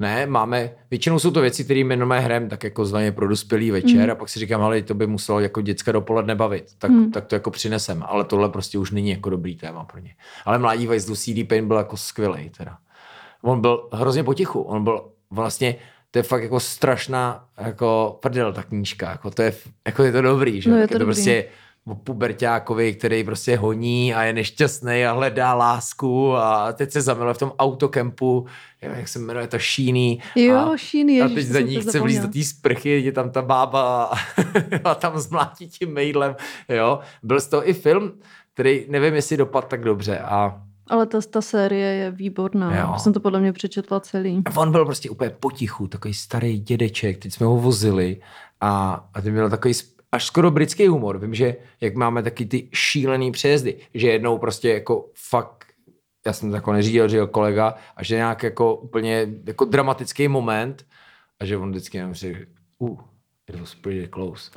Ne, 0.00 0.26
máme, 0.26 0.70
většinou 0.90 1.18
jsou 1.18 1.30
to 1.30 1.40
věci, 1.40 1.64
které 1.64 1.84
my 1.84 1.96
normálně 1.96 2.24
hrajeme 2.24 2.48
tak 2.48 2.64
jako 2.64 2.84
zvaně 2.84 3.12
pro 3.12 3.28
dospělý 3.28 3.70
večer 3.70 4.04
Mm. 4.04 4.10
a 4.10 4.14
pak 4.14 4.28
si 4.28 4.38
říkám, 4.38 4.62
ale 4.62 4.82
to 4.82 4.94
by 4.94 5.06
muselo 5.06 5.40
jako 5.40 5.60
děcka 5.60 5.92
dopoledne 5.92 6.34
bavit, 6.34 6.64
tak, 6.78 6.90
Mm. 6.90 7.10
tak 7.10 7.26
to 7.26 7.34
jako 7.34 7.50
přinesem, 7.50 8.04
ale 8.06 8.24
tohle 8.24 8.48
prostě 8.48 8.78
už 8.78 8.90
není 8.90 9.10
jako 9.10 9.30
dobrý 9.30 9.56
téma 9.56 9.84
pro 9.84 9.98
ně. 10.00 10.14
Ale 10.44 10.58
Mládí 10.58 10.86
Vajzlu 10.86 11.16
CD 11.16 11.44
Pain 11.48 11.68
byl 11.68 11.76
jako 11.76 11.96
skvělý 11.96 12.50
teda. 12.50 12.78
On 13.42 13.60
byl 13.60 13.88
hrozně 13.92 14.24
potichu, 14.24 14.60
on 14.60 14.84
byl 14.84 15.04
vlastně, 15.30 15.76
to 16.10 16.18
je 16.18 16.22
fakt 16.22 16.42
jako 16.42 16.60
strašná 16.60 17.44
jako 17.58 18.18
prdel 18.22 18.52
ta 18.52 18.62
knížka, 18.62 19.10
jako 19.10 19.30
to 19.30 19.42
je, 19.42 19.52
jako 19.86 20.02
je 20.02 20.12
to 20.12 20.22
dobrý, 20.22 20.60
že? 20.60 20.70
No, 20.70 20.76
je 20.76 20.82
Tak 20.82 20.90
to 20.92 20.98
dobrý. 20.98 21.14
prostě 21.14 21.44
o 21.86 21.94
puberťákovi, 21.94 22.94
který 22.94 23.24
prostě 23.24 23.56
honí 23.56 24.14
a 24.14 24.22
je 24.22 24.32
nešťastný 24.32 25.06
a 25.06 25.12
hledá 25.12 25.54
lásku 25.54 26.36
a 26.36 26.72
teď 26.72 26.90
se 26.90 27.02
zamiluje 27.02 27.34
v 27.34 27.38
tom 27.38 27.52
autokempu, 27.58 28.46
jak 28.82 29.08
se 29.08 29.18
jmenuje 29.18 29.46
to 29.46 29.58
Šíný. 29.58 30.22
Jo, 30.34 30.56
a, 30.56 30.76
Šíny, 30.76 31.22
a 31.22 31.24
ježiš, 31.24 31.34
teď 31.34 31.46
to 31.46 31.52
za 31.52 31.60
ní 31.60 31.80
chce 31.80 32.00
vlízt 32.00 32.22
do 32.22 32.28
té 32.28 32.44
sprchy, 32.44 33.00
je 33.00 33.12
tam 33.12 33.30
ta 33.30 33.42
bába 33.42 34.04
a, 34.04 34.16
a 34.84 34.94
tam 34.94 35.18
zmlátí 35.18 35.68
tím 35.68 35.94
mailem, 35.94 36.36
jo. 36.68 36.98
Byl 37.22 37.40
z 37.40 37.46
toho 37.46 37.68
i 37.68 37.74
film, 37.74 38.12
který 38.54 38.86
nevím, 38.88 39.14
jestli 39.14 39.36
dopad 39.36 39.68
tak 39.68 39.84
dobře 39.84 40.18
a 40.18 40.62
Ale 40.86 41.06
ta, 41.06 41.20
ta 41.30 41.40
série 41.40 41.94
je 41.94 42.10
výborná. 42.10 42.78
Jo. 42.80 42.94
Jsem 42.98 43.12
to 43.12 43.20
podle 43.20 43.40
mě 43.40 43.52
přečetla 43.52 44.00
celý. 44.00 44.42
on 44.56 44.72
byl 44.72 44.84
prostě 44.84 45.10
úplně 45.10 45.30
potichu, 45.30 45.86
takový 45.86 46.14
starý 46.14 46.58
dědeček, 46.58 47.18
teď 47.18 47.32
jsme 47.32 47.46
ho 47.46 47.56
vozili 47.56 48.20
a, 48.60 49.04
a 49.14 49.20
ty 49.20 49.30
měl 49.30 49.50
takový 49.50 49.74
až 50.12 50.24
skoro 50.24 50.50
britský 50.50 50.86
humor. 50.86 51.18
Vím, 51.18 51.34
že 51.34 51.56
jak 51.80 51.94
máme 51.94 52.22
taky 52.22 52.46
ty 52.46 52.68
šílený 52.74 53.32
přejezdy, 53.32 53.78
že 53.94 54.08
jednou 54.08 54.38
prostě 54.38 54.72
jako 54.72 55.10
fakt 55.28 55.70
já 56.26 56.32
jsem 56.32 56.50
to 56.50 56.56
jako 56.56 56.72
neřídil, 56.72 57.08
řídil 57.08 57.26
kolega 57.26 57.74
a 57.96 58.04
že 58.04 58.16
nějak 58.16 58.42
jako 58.42 58.74
úplně 58.74 59.28
jako 59.46 59.64
dramatický 59.64 60.28
moment 60.28 60.86
a 61.40 61.44
že 61.44 61.56
on 61.56 61.70
vždycky 61.70 61.98
jenom 61.98 62.14
řekl, 62.14 62.40
uh, 62.78 63.00
it 63.48 63.60
was 63.60 63.74
pretty 63.74 64.08
close. 64.08 64.50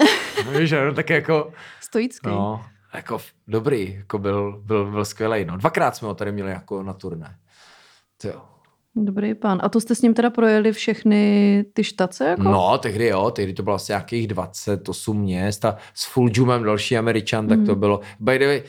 no, 0.45 0.51
víš, 0.51 0.71
no, 0.71 0.93
tak 0.93 1.09
jako, 1.09 1.53
Stoický. 1.81 2.29
no, 2.29 2.65
jako 2.93 3.19
dobrý, 3.47 3.95
jako 3.95 4.19
byl, 4.19 4.61
byl, 4.65 4.91
byl 4.91 5.05
skvělý. 5.05 5.45
No. 5.45 5.57
Dvakrát 5.57 5.95
jsme 5.95 6.07
ho 6.07 6.15
tady 6.15 6.31
měli 6.31 6.51
jako 6.51 6.83
na 6.83 6.93
turné. 6.93 7.37
To 8.21 8.27
jo. 8.27 8.52
Dobrý 8.95 9.33
pán. 9.35 9.59
A 9.63 9.69
to 9.69 9.81
jste 9.81 9.95
s 9.95 10.01
ním 10.01 10.13
teda 10.13 10.29
projeli 10.29 10.71
všechny 10.71 11.65
ty 11.73 11.83
štace? 11.83 12.25
Jako? 12.25 12.43
No, 12.43 12.77
tehdy 12.77 13.05
jo, 13.07 13.31
tehdy 13.31 13.53
to 13.53 13.63
bylo 13.63 13.75
asi 13.75 13.91
nějakých 13.91 14.27
28 14.27 15.17
měst 15.21 15.65
a 15.65 15.77
s 15.93 16.05
Fulgjumem 16.13 16.63
další 16.63 16.97
američan, 16.97 17.47
tak 17.47 17.59
to 17.65 17.75
bylo. 17.75 17.99
By 18.19 18.39
the 18.39 18.45
way, 18.45 18.61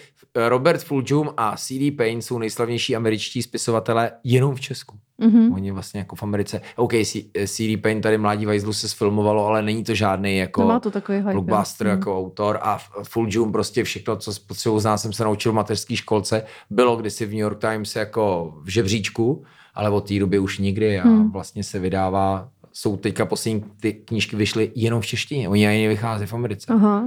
Robert 0.48 0.82
Fulgjum 0.84 1.30
a 1.37 1.56
C.D. 1.56 1.90
Payne 1.90 2.22
jsou 2.22 2.38
nejslavnější 2.38 2.96
američtí 2.96 3.42
spisovatelé 3.42 4.10
jenom 4.24 4.54
v 4.54 4.60
Česku. 4.60 4.98
Mhm. 5.18 5.52
Oni 5.52 5.70
vlastně 5.70 5.98
jako 6.00 6.16
v 6.16 6.22
Americe. 6.22 6.60
OK, 6.76 6.92
C- 7.04 7.46
C.D. 7.46 7.76
Payne 7.76 8.00
tady 8.00 8.18
Mládí 8.18 8.46
Vajzlu 8.46 8.72
se 8.72 8.88
sfilmovalo, 8.88 9.46
ale 9.46 9.62
není 9.62 9.84
to 9.84 9.94
žádný 9.94 10.37
jako 10.37 10.80
to 10.80 10.90
takový 10.90 11.18
hype. 11.18 11.32
blockbuster 11.32 11.87
jo. 11.87 11.90
jako 11.90 12.18
autor 12.18 12.58
a 12.62 12.74
F- 12.76 12.90
Fulgjum 13.08 13.52
prostě 13.52 13.84
všechno, 13.84 14.16
co 14.16 14.32
potřebuji 14.46 14.78
znát, 14.80 14.96
jsem 14.98 15.12
se 15.12 15.24
naučil 15.24 15.52
v 15.52 15.54
mateřské 15.54 15.96
školce, 15.96 16.44
bylo 16.70 16.96
kdysi 16.96 17.26
v 17.26 17.30
New 17.30 17.38
York 17.38 17.60
Times 17.60 17.96
jako 17.96 18.54
v 18.62 18.68
žebříčku, 18.68 19.44
ale 19.74 19.90
od 19.90 20.08
té 20.08 20.18
doby 20.18 20.38
už 20.38 20.58
nikdy 20.58 21.00
a 21.00 21.02
Hmm. 21.04 21.30
vlastně 21.32 21.64
se 21.64 21.78
vydává, 21.78 22.48
jsou 22.72 22.96
teďka 22.96 23.26
poslední 23.26 23.64
ty 23.80 23.92
knížky 23.92 24.37
vyšly 24.37 24.72
jenom 24.74 25.00
v 25.00 25.06
češtině, 25.06 25.48
oni 25.48 25.66
ani 25.68 25.82
nevychází 25.82 26.26
v 26.26 26.34
Americe. 26.34 26.66
Aha. 26.72 27.04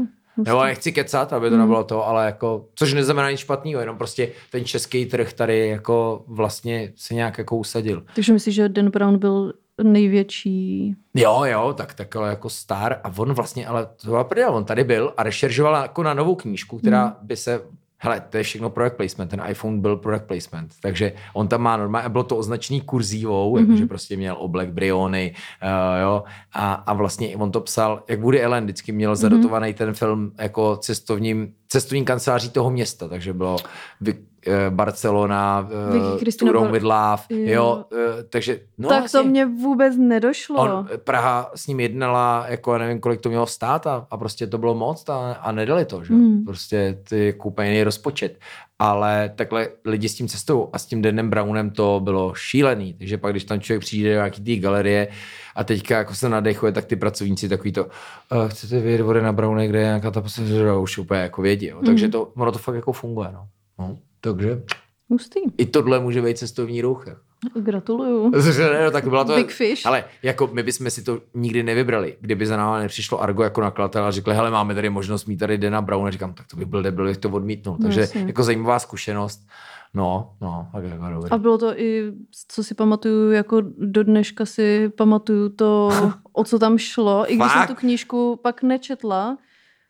Jo, 0.48 0.64
nechci 0.64 0.92
kecat, 0.92 1.34
aby 1.34 1.50
to 1.50 1.56
Hmm. 1.56 1.60
nebylo 1.62 1.84
to, 1.84 2.08
ale 2.08 2.26
jako, 2.26 2.66
což 2.76 2.94
neznamená 2.94 3.32
nic 3.32 3.40
špatného, 3.40 3.80
jenom 3.82 3.98
prostě 3.98 4.30
ten 4.52 4.66
český 4.66 5.06
trh 5.06 5.34
tady 5.34 5.68
jako 5.68 6.24
vlastně 6.28 6.92
se 6.96 7.14
nějak 7.14 7.38
jako 7.38 7.58
usadil. 7.58 8.04
Takže 8.16 8.34
myslíš, 8.34 8.56
že 8.56 8.70
Dan 8.70 8.90
Brown 8.90 9.18
byl 9.18 9.54
největší... 9.84 10.96
Jo, 11.16 11.42
jo, 11.46 11.74
tak 11.78 11.94
takhle 11.94 12.30
jako 12.30 12.50
star 12.50 13.00
a 13.04 13.12
on 13.18 13.34
vlastně, 13.34 13.68
ale 13.68 13.86
to 14.02 14.08
byla 14.10 14.24
prdel, 14.24 14.56
on 14.56 14.66
tady 14.66 14.84
byl 14.84 15.14
a 15.18 15.24
rešeržoval 15.24 15.82
jako 15.82 16.04
na 16.04 16.14
novou 16.14 16.36
knížku, 16.36 16.78
která 16.78 17.04
Hmm. 17.06 17.14
by 17.28 17.36
se, 17.38 17.62
hele, 18.00 18.22
to 18.30 18.38
je 18.38 18.44
všechno 18.44 18.70
product 18.70 18.98
placement, 18.98 19.32
ten 19.32 19.42
iPhone 19.50 19.80
byl 19.82 19.96
product 19.98 20.26
placement, 20.28 20.74
takže 20.82 21.14
on 21.34 21.48
tam 21.48 21.62
má 21.62 21.78
normálně, 21.78 22.10
bylo 22.10 22.24
to 22.24 22.38
označený 22.38 22.82
kurzívou, 22.82 23.56
Mhm. 23.58 23.66
jakože 23.66 23.86
prostě 23.86 24.18
měl 24.18 24.36
oblek, 24.40 24.70
briony, 24.70 25.34
uh, 25.64 25.70
jo, 26.02 26.24
a, 26.54 26.74
a 26.74 26.94
vlastně 26.94 27.38
on 27.38 27.52
to 27.52 27.62
psal, 27.62 28.04
jak 28.10 28.22
Woody 28.22 28.44
Allen 28.44 28.64
vždycky 28.64 28.92
měl 28.92 29.10
Mhm. 29.12 29.16
zadotovaný 29.16 29.74
ten 29.74 29.94
film 29.94 30.32
jako 30.40 30.78
cestovním, 30.78 31.54
cestovní 31.68 32.06
kanceláří 32.06 32.50
toho 32.50 32.70
města, 32.72 33.08
takže 33.08 33.34
bylo 33.34 33.58
vy, 34.02 34.16
eh, 34.48 34.70
Barcelona, 34.70 35.68
uh, 36.16 36.20
Tour 36.40 36.58
Bar- 36.58 36.72
with 36.72 36.84
Love, 36.84 37.24
jo, 37.30 37.38
Jo. 37.54 37.86
uh, 37.92 38.00
takže 38.30 38.60
no, 38.78 38.90
tak 38.90 39.00
vlastně- 39.00 39.20
to 39.20 39.28
mě 39.28 39.46
vůbec 39.46 39.94
nedošlo. 39.98 40.56
On, 40.58 40.88
Praha 41.04 41.52
s 41.56 41.68
ním 41.68 41.80
jednala, 41.80 42.46
jako 42.48 42.78
nevím, 42.78 43.00
kolik 43.00 43.22
to 43.22 43.30
mělo 43.30 43.46
stát 43.48 43.88
a, 43.88 44.08
a 44.12 44.18
prostě 44.18 44.48
to 44.48 44.58
bylo 44.58 44.76
moc 44.76 45.10
a, 45.10 45.34
a 45.34 45.52
nedali 45.52 45.86
to, 45.86 46.04
že? 46.04 46.14
Hmm. 46.14 46.44
Prostě 46.46 47.00
ty 47.10 47.26
jako 47.26 47.48
úplně 47.48 47.70
jiný 47.70 47.84
rozpočet. 47.84 48.40
Ale 48.80 49.32
takhle 49.36 49.70
lidi 49.86 50.10
s 50.10 50.16
tím 50.16 50.28
cestou 50.28 50.70
a 50.74 50.80
s 50.80 50.86
tím 50.86 51.02
Danem 51.02 51.30
Brownem 51.30 51.70
to 51.70 52.02
bylo 52.04 52.34
šílený. 52.34 52.94
Takže 52.94 53.18
pak, 53.18 53.34
když 53.34 53.44
tam 53.44 53.60
člověk 53.60 53.82
přijde 53.82 54.10
do 54.10 54.16
nějaký 54.16 54.42
té 54.44 54.62
galerie 54.62 55.08
a 55.56 55.64
teďka 55.64 55.98
jako 55.98 56.16
se 56.16 56.30
nadechuje, 56.30 56.72
tak 56.72 56.86
ty 56.86 56.96
pracovníci 56.96 57.50
takový 57.50 57.72
to, 57.72 57.86
uh, 57.86 58.48
chcete 58.48 58.80
vědět 58.80 59.04
vody 59.04 59.22
na 59.22 59.34
Browne, 59.34 59.68
kde 59.68 59.80
je 59.80 59.86
nějaká 59.86 60.12
ta 60.12 60.22
pasažera, 60.22 60.78
už 60.78 60.98
úplně 60.98 61.22
jako 61.22 61.42
vědí. 61.42 61.66
Jo. 61.68 61.82
Takže 61.86 62.08
to, 62.08 62.26
ono 62.26 62.52
to 62.52 62.60
fakt 62.60 62.76
jako 62.76 62.92
funguje. 62.92 63.30
No. 63.34 63.48
No, 63.80 63.98
takže 64.22 64.62
Hustý. 65.10 65.40
i 65.58 65.66
tohle 65.66 66.00
může 66.00 66.22
být 66.22 66.38
cestovní 66.38 66.82
ruch. 66.82 67.04
jako. 67.08 67.27
Gratuluju. 67.56 68.30
Ne, 68.30 68.84
no, 68.84 68.92
tak 68.92 69.08
byla 69.08 69.24
to, 69.24 69.36
Big 69.36 69.52
fish. 69.52 69.86
Ale 69.86 70.04
jako 70.24 70.50
my 70.54 70.64
bychom 70.64 70.90
si 70.90 71.04
to 71.04 71.22
nikdy 71.34 71.64
nevybrali, 71.64 72.18
kdyby 72.22 72.46
za 72.46 72.58
náma 72.58 72.80
nepřišlo 72.80 73.22
Argo 73.22 73.44
jako 73.44 73.62
nakladatel 73.62 74.06
a 74.06 74.12
řekli, 74.12 74.36
hele, 74.36 74.52
máme 74.52 74.76
tady 74.76 74.90
možnost 74.90 75.26
mít 75.26 75.38
tady 75.38 75.58
Dana 75.58 75.82
Brown 75.82 76.08
a 76.08 76.12
říkám, 76.12 76.34
tak 76.34 76.48
to 76.48 76.58
by 76.58 76.66
byl 76.66 76.84
debil, 76.84 77.06
bych 77.06 77.18
to 77.18 77.30
odmítnul. 77.30 77.78
Takže 77.82 78.02
jasně. 78.02 78.22
jako 78.22 78.44
zajímavá 78.44 78.80
zkušenost. 78.80 79.48
No, 79.94 80.34
no, 80.42 80.68
tak 80.72 80.84
jako 80.84 81.06
dobrý. 81.14 81.32
A 81.32 81.38
bylo 81.38 81.58
to 81.58 81.80
i, 81.80 82.12
co 82.48 82.64
si 82.64 82.76
pamatuju, 82.76 83.32
jako 83.32 83.62
do 83.78 84.04
dneška 84.04 84.46
si 84.46 84.90
pamatuju 84.90 85.50
to, 85.50 85.90
o 86.34 86.44
co 86.44 86.60
tam 86.60 86.78
šlo, 86.78 87.32
i 87.32 87.36
když 87.36 87.52
jsem 87.52 87.60
Fakt? 87.62 87.70
tu 87.70 87.76
knížku 87.76 88.40
pak 88.44 88.64
nečetla, 88.64 89.38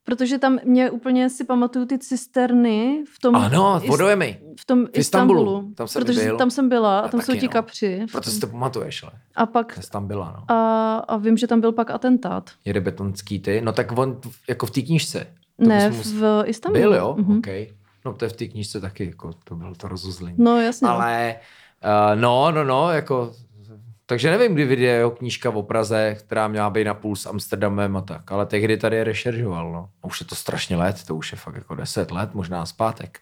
protože 0.08 0.38
tam 0.38 0.60
mě 0.64 0.92
úplně 0.92 1.30
si 1.30 1.44
pamatuju 1.44 1.86
ty 1.86 2.00
cisterny 2.00 3.04
v 3.16 3.20
tom... 3.20 3.36
Ano, 3.36 3.82
vodojemy. 3.88 4.40
v 4.60 4.66
tom 4.66 4.86
V 4.86 4.90
Istanbulu. 4.94 5.40
Istanbulu. 5.42 5.74
Tam 5.76 5.88
jsem 5.88 6.02
protože 6.06 6.24
byl. 6.24 6.38
tam 6.38 6.52
jsem 6.52 6.70
byla 6.70 7.00
a 7.00 7.04
Já 7.04 7.08
tam 7.08 7.22
jsou 7.22 7.34
ti 7.34 7.46
no. 7.46 7.50
kapři. 7.52 8.06
Proto 8.12 8.30
si 8.30 8.40
to 8.40 8.48
pamatuješ, 8.48 9.04
ale 9.04 9.12
A 9.36 9.46
pak 9.46 9.74
jsi 9.84 9.92
tam 9.92 10.08
byla, 10.08 10.34
no. 10.38 10.56
a, 10.56 10.96
a 10.98 11.18
vím, 11.18 11.38
že 11.38 11.48
tam 11.48 11.62
byl 11.62 11.72
pak 11.72 11.92
atentát. 11.92 12.50
Jede 12.66 12.82
betonský 12.82 13.40
ty. 13.40 13.62
No 13.62 13.72
tak 13.74 13.98
on 13.98 14.20
jako 14.50 14.66
v 14.66 14.72
té 14.72 14.82
knížce. 14.82 15.28
To 15.64 15.68
ne, 15.70 15.90
bys 15.90 15.98
mus- 16.14 16.20
v 16.20 16.44
Istanbulu. 16.46 16.82
Byl, 16.84 16.94
jo? 16.94 17.16
Mhm. 17.20 17.38
OK. 17.38 17.48
No 18.06 18.14
to 18.14 18.26
je 18.26 18.30
v 18.30 18.34
té 18.34 18.46
knížce 18.48 18.82
taky, 18.82 19.06
jako 19.06 19.34
to 19.44 19.56
bylo 19.56 19.76
to 19.76 19.88
rozuzlení. 19.88 20.36
No 20.40 20.62
jasně. 20.62 20.88
Ale 20.88 21.36
uh, 22.16 22.22
no, 22.22 22.52
no, 22.52 22.64
no, 22.64 22.92
jako 22.92 23.32
takže 24.10 24.32
nevím, 24.32 24.54
kdy 24.54 24.66
vyjde 24.66 24.86
jeho 24.86 25.12
knížka 25.12 25.50
o 25.50 25.64
Praze, 25.64 26.16
která 26.20 26.48
měla 26.48 26.70
být 26.70 26.84
na 26.84 26.94
půl 26.94 27.16
s 27.16 27.26
Amsterdamem 27.26 27.98
a 27.98 28.02
tak, 28.02 28.32
ale 28.32 28.46
tehdy 28.46 28.78
tady 28.78 28.96
je 28.96 29.04
rešeržoval, 29.04 29.72
no. 29.72 29.90
A 30.04 30.08
už 30.08 30.20
je 30.20 30.26
to 30.26 30.36
strašně 30.36 30.76
let, 30.76 31.04
to 31.08 31.16
už 31.16 31.32
je 31.32 31.38
fakt 31.38 31.56
jako 31.56 31.76
deset 31.76 32.12
let, 32.12 32.34
možná 32.34 32.66
zpátek. 32.66 33.20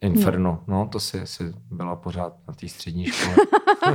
Inferno, 0.00 0.64
no, 0.66 0.88
to 0.92 1.00
si, 1.00 1.26
si 1.26 1.52
byla 1.70 1.96
pořád 1.96 2.32
na 2.48 2.54
té 2.54 2.68
střední 2.68 3.06
škole. 3.06 3.36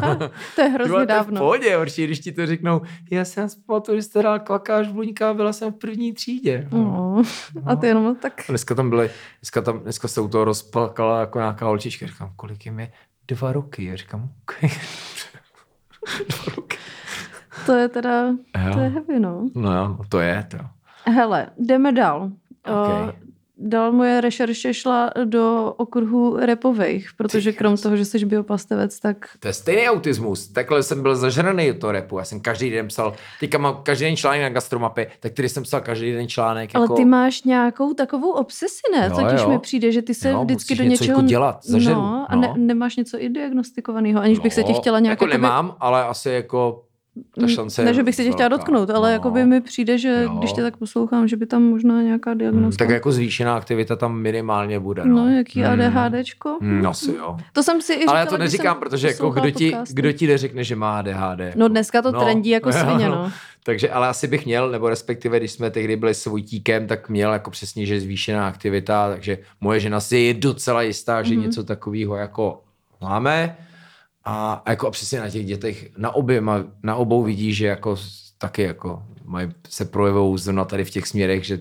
to 0.55 0.61
je 0.61 0.69
hrozně 0.69 0.91
vole, 0.91 1.05
to 1.05 1.13
je 1.13 1.19
v 1.19 1.25
dávno. 1.25 1.39
pohodě, 1.39 1.79
když 1.97 2.19
ti 2.19 2.31
to 2.31 2.45
řeknou, 2.45 2.81
já 3.11 3.25
jsem 3.25 3.47
pamatuju, 3.65 3.97
že 3.97 4.01
jste 4.01 4.21
dal 4.21 4.39
klakáš 4.39 4.87
buňka, 4.87 5.33
byla 5.33 5.53
jsem 5.53 5.73
v 5.73 5.75
první 5.75 6.13
třídě. 6.13 6.67
No. 6.71 7.21
A 7.65 7.75
ty 7.75 7.87
jenom 7.87 8.15
tak... 8.15 8.41
A 8.49 8.51
dneska 8.51 8.75
tam 8.75 8.89
byly, 8.89 9.09
dneska, 9.41 9.61
tam, 9.61 9.79
dneska 9.79 10.07
se 10.07 10.21
u 10.21 10.27
toho 10.27 10.45
rozplakala 10.45 11.19
jako 11.19 11.39
nějaká 11.39 11.65
holčička. 11.65 12.07
Říkám, 12.07 12.33
kolik 12.35 12.65
jim 12.65 12.79
je? 12.79 12.91
Dva 13.27 13.51
roky. 13.51 13.85
Já 13.85 13.95
říkám, 13.95 14.29
okay. 14.41 14.69
Dva 16.29 16.55
roky. 16.55 16.77
To 17.65 17.73
je 17.73 17.87
teda... 17.89 18.25
Jo. 18.65 18.73
To 18.73 18.79
je 18.79 18.89
heavy, 18.89 19.19
no. 19.19 19.47
No 19.55 19.75
jo, 19.75 19.97
to 20.09 20.19
je 20.19 20.47
to. 20.51 20.57
Hele, 21.11 21.47
jdeme 21.57 21.91
dál. 21.91 22.31
Okay. 22.65 23.03
Uh, 23.03 23.11
dál 23.57 23.91
moje 23.91 24.21
rešerše 24.21 24.73
šla 24.73 25.09
do 25.23 25.73
okruhu 25.77 26.37
repových, 26.39 27.09
protože 27.17 27.51
Ty 27.51 27.57
krom 27.57 27.77
toho, 27.77 27.97
že 27.97 28.05
jsi 28.05 28.25
biopastevec, 28.25 28.99
tak 28.99 29.17
To 29.39 29.47
je 29.47 29.53
stejný 29.53 29.89
autismus. 29.89 30.47
Takhle 30.47 30.83
jsem 30.83 31.01
byl 31.01 31.15
zažraný 31.15 31.67
do 31.67 31.79
toho 31.79 31.91
repu. 31.91 32.17
Já 32.17 32.25
jsem 32.25 32.39
každý 32.39 32.69
den 32.69 32.87
psal, 32.87 33.13
teďka 33.39 33.57
mám 33.57 33.79
každý 33.83 34.05
den 34.05 34.15
článek 34.15 34.41
na 34.41 34.49
gastromapy, 34.49 35.07
tak 35.19 35.33
tady 35.33 35.49
jsem 35.49 35.63
psal 35.63 35.81
každý 35.81 36.11
den 36.11 36.27
článek. 36.27 36.69
Ale 36.73 36.83
jako, 36.83 36.95
ty 36.95 37.05
máš 37.05 37.43
nějakou 37.43 37.93
takovou 37.93 38.31
obsesi, 38.31 38.81
ne? 38.95 39.09
Jo, 39.09 39.15
Totiž 39.15 39.41
jo. 39.41 39.49
mi 39.49 39.59
přijde, 39.59 39.91
že 39.91 40.01
ty 40.01 40.13
se 40.13 40.29
Jo, 40.29 40.43
vždycky 40.43 40.75
do 40.75 40.83
něco 40.83 41.03
něčeho... 41.03 41.17
jako 41.17 41.27
dělat, 41.27 41.59
zažeru, 41.65 41.95
no, 41.95 42.25
a 42.29 42.35
no. 42.35 42.41
ne, 42.41 42.53
nemáš 42.57 42.95
něco 42.95 43.17
i 43.21 43.29
diagnostikovaného, 43.29 44.21
aniž 44.21 44.39
bych 44.39 44.53
se 44.53 44.63
ti 44.63 44.73
chtěla 44.73 44.99
nějak... 44.99 45.21
Jako 45.21 45.33
nemám, 45.33 45.75
ale 45.79 46.03
asi 46.03 46.29
jako 46.29 46.83
ta 47.41 47.47
šance 47.47 47.83
Ne, 47.85 47.93
že 47.93 48.03
bych 48.03 48.15
se 48.15 48.23
tě 48.23 48.31
chtěla 48.31 48.49
dotknout, 48.49 48.89
ale 48.89 49.09
No. 49.09 49.13
jako 49.13 49.31
by 49.31 49.45
mi 49.45 49.61
přijde, 49.61 49.97
že 49.97 50.21
Jo. 50.23 50.29
když 50.37 50.53
tě 50.53 50.61
tak 50.61 50.77
poslouchám, 50.77 51.27
že 51.27 51.35
by 51.37 51.45
tam 51.45 51.63
možná 51.63 52.01
nějaká 52.01 52.29
Hmm, 52.31 52.37
diagnostika... 52.39 52.85
tak 52.85 52.93
jako 52.93 53.11
zvýšená 53.11 53.55
aktivita 53.55 53.95
tam 53.95 54.15
minimálně 54.17 54.79
bude. 54.79 55.05
No, 55.05 55.15
No, 55.15 55.29
jaký 55.37 55.61
Hmm. 55.63 55.71
ADHDčko? 55.81 56.57
Hmm, 56.61 56.85
asi 56.87 57.15
jo. 57.17 57.37
To 57.53 57.63
jsem 57.63 57.81
si 57.81 57.93
i 57.93 57.97
říkala, 57.99 58.11
Ale 58.11 58.19
já 58.19 58.25
to 58.25 58.37
neříkám, 58.37 58.79
protože 58.79 59.07
jako 59.07 59.29
kdo 59.29 59.49
ti, 59.51 59.75
kdo 59.89 60.11
ti 60.11 60.27
neřekne, 60.27 60.63
že 60.63 60.75
má 60.75 60.97
ADHD. 60.99 61.53
No 61.55 61.67
dneska 61.67 62.01
to 62.01 62.11
trendí 62.11 62.49
jako 62.49 62.71
svině, 62.71 63.09
no. 63.09 63.31
Takže, 63.65 63.89
ale 63.89 64.07
asi 64.07 64.27
bych 64.27 64.45
měl, 64.45 64.71
nebo 64.71 64.89
respektive, 64.89 65.39
když 65.39 65.51
jsme 65.51 65.71
tehdy 65.71 65.95
byli 65.95 66.13
s 66.13 66.25
Vojtíkem, 66.25 66.87
tak 66.87 67.09
měl 67.09 67.33
jako 67.33 67.51
přesně, 67.51 67.85
že 67.85 67.99
zvýšená 68.01 68.47
aktivita, 68.47 69.09
takže 69.09 69.37
moje 69.61 69.79
žena 69.79 69.99
si 69.99 70.17
je 70.17 70.33
docela 70.33 70.81
jistá, 70.81 71.23
že 71.23 71.33
Mhm. 71.33 71.43
něco 71.43 71.63
takového 71.63 72.15
jako 72.15 72.61
máme. 73.01 73.57
A, 74.25 74.53
a 74.53 74.69
jako 74.69 74.91
přesně 74.91 75.19
na 75.19 75.29
těch 75.29 75.45
dětech, 75.45 75.97
na 75.97 76.15
oběma, 76.15 76.63
na 76.83 76.95
obou 76.95 77.23
vidí, 77.23 77.53
že 77.53 77.67
jako 77.67 77.97
taky 78.37 78.61
jako 78.61 79.03
mají, 79.25 79.49
se 79.69 79.85
projevují 79.85 80.37
zrovna 80.37 80.65
tady 80.65 80.85
v 80.85 80.89
těch 80.89 81.07
směrech, 81.07 81.43
že 81.43 81.59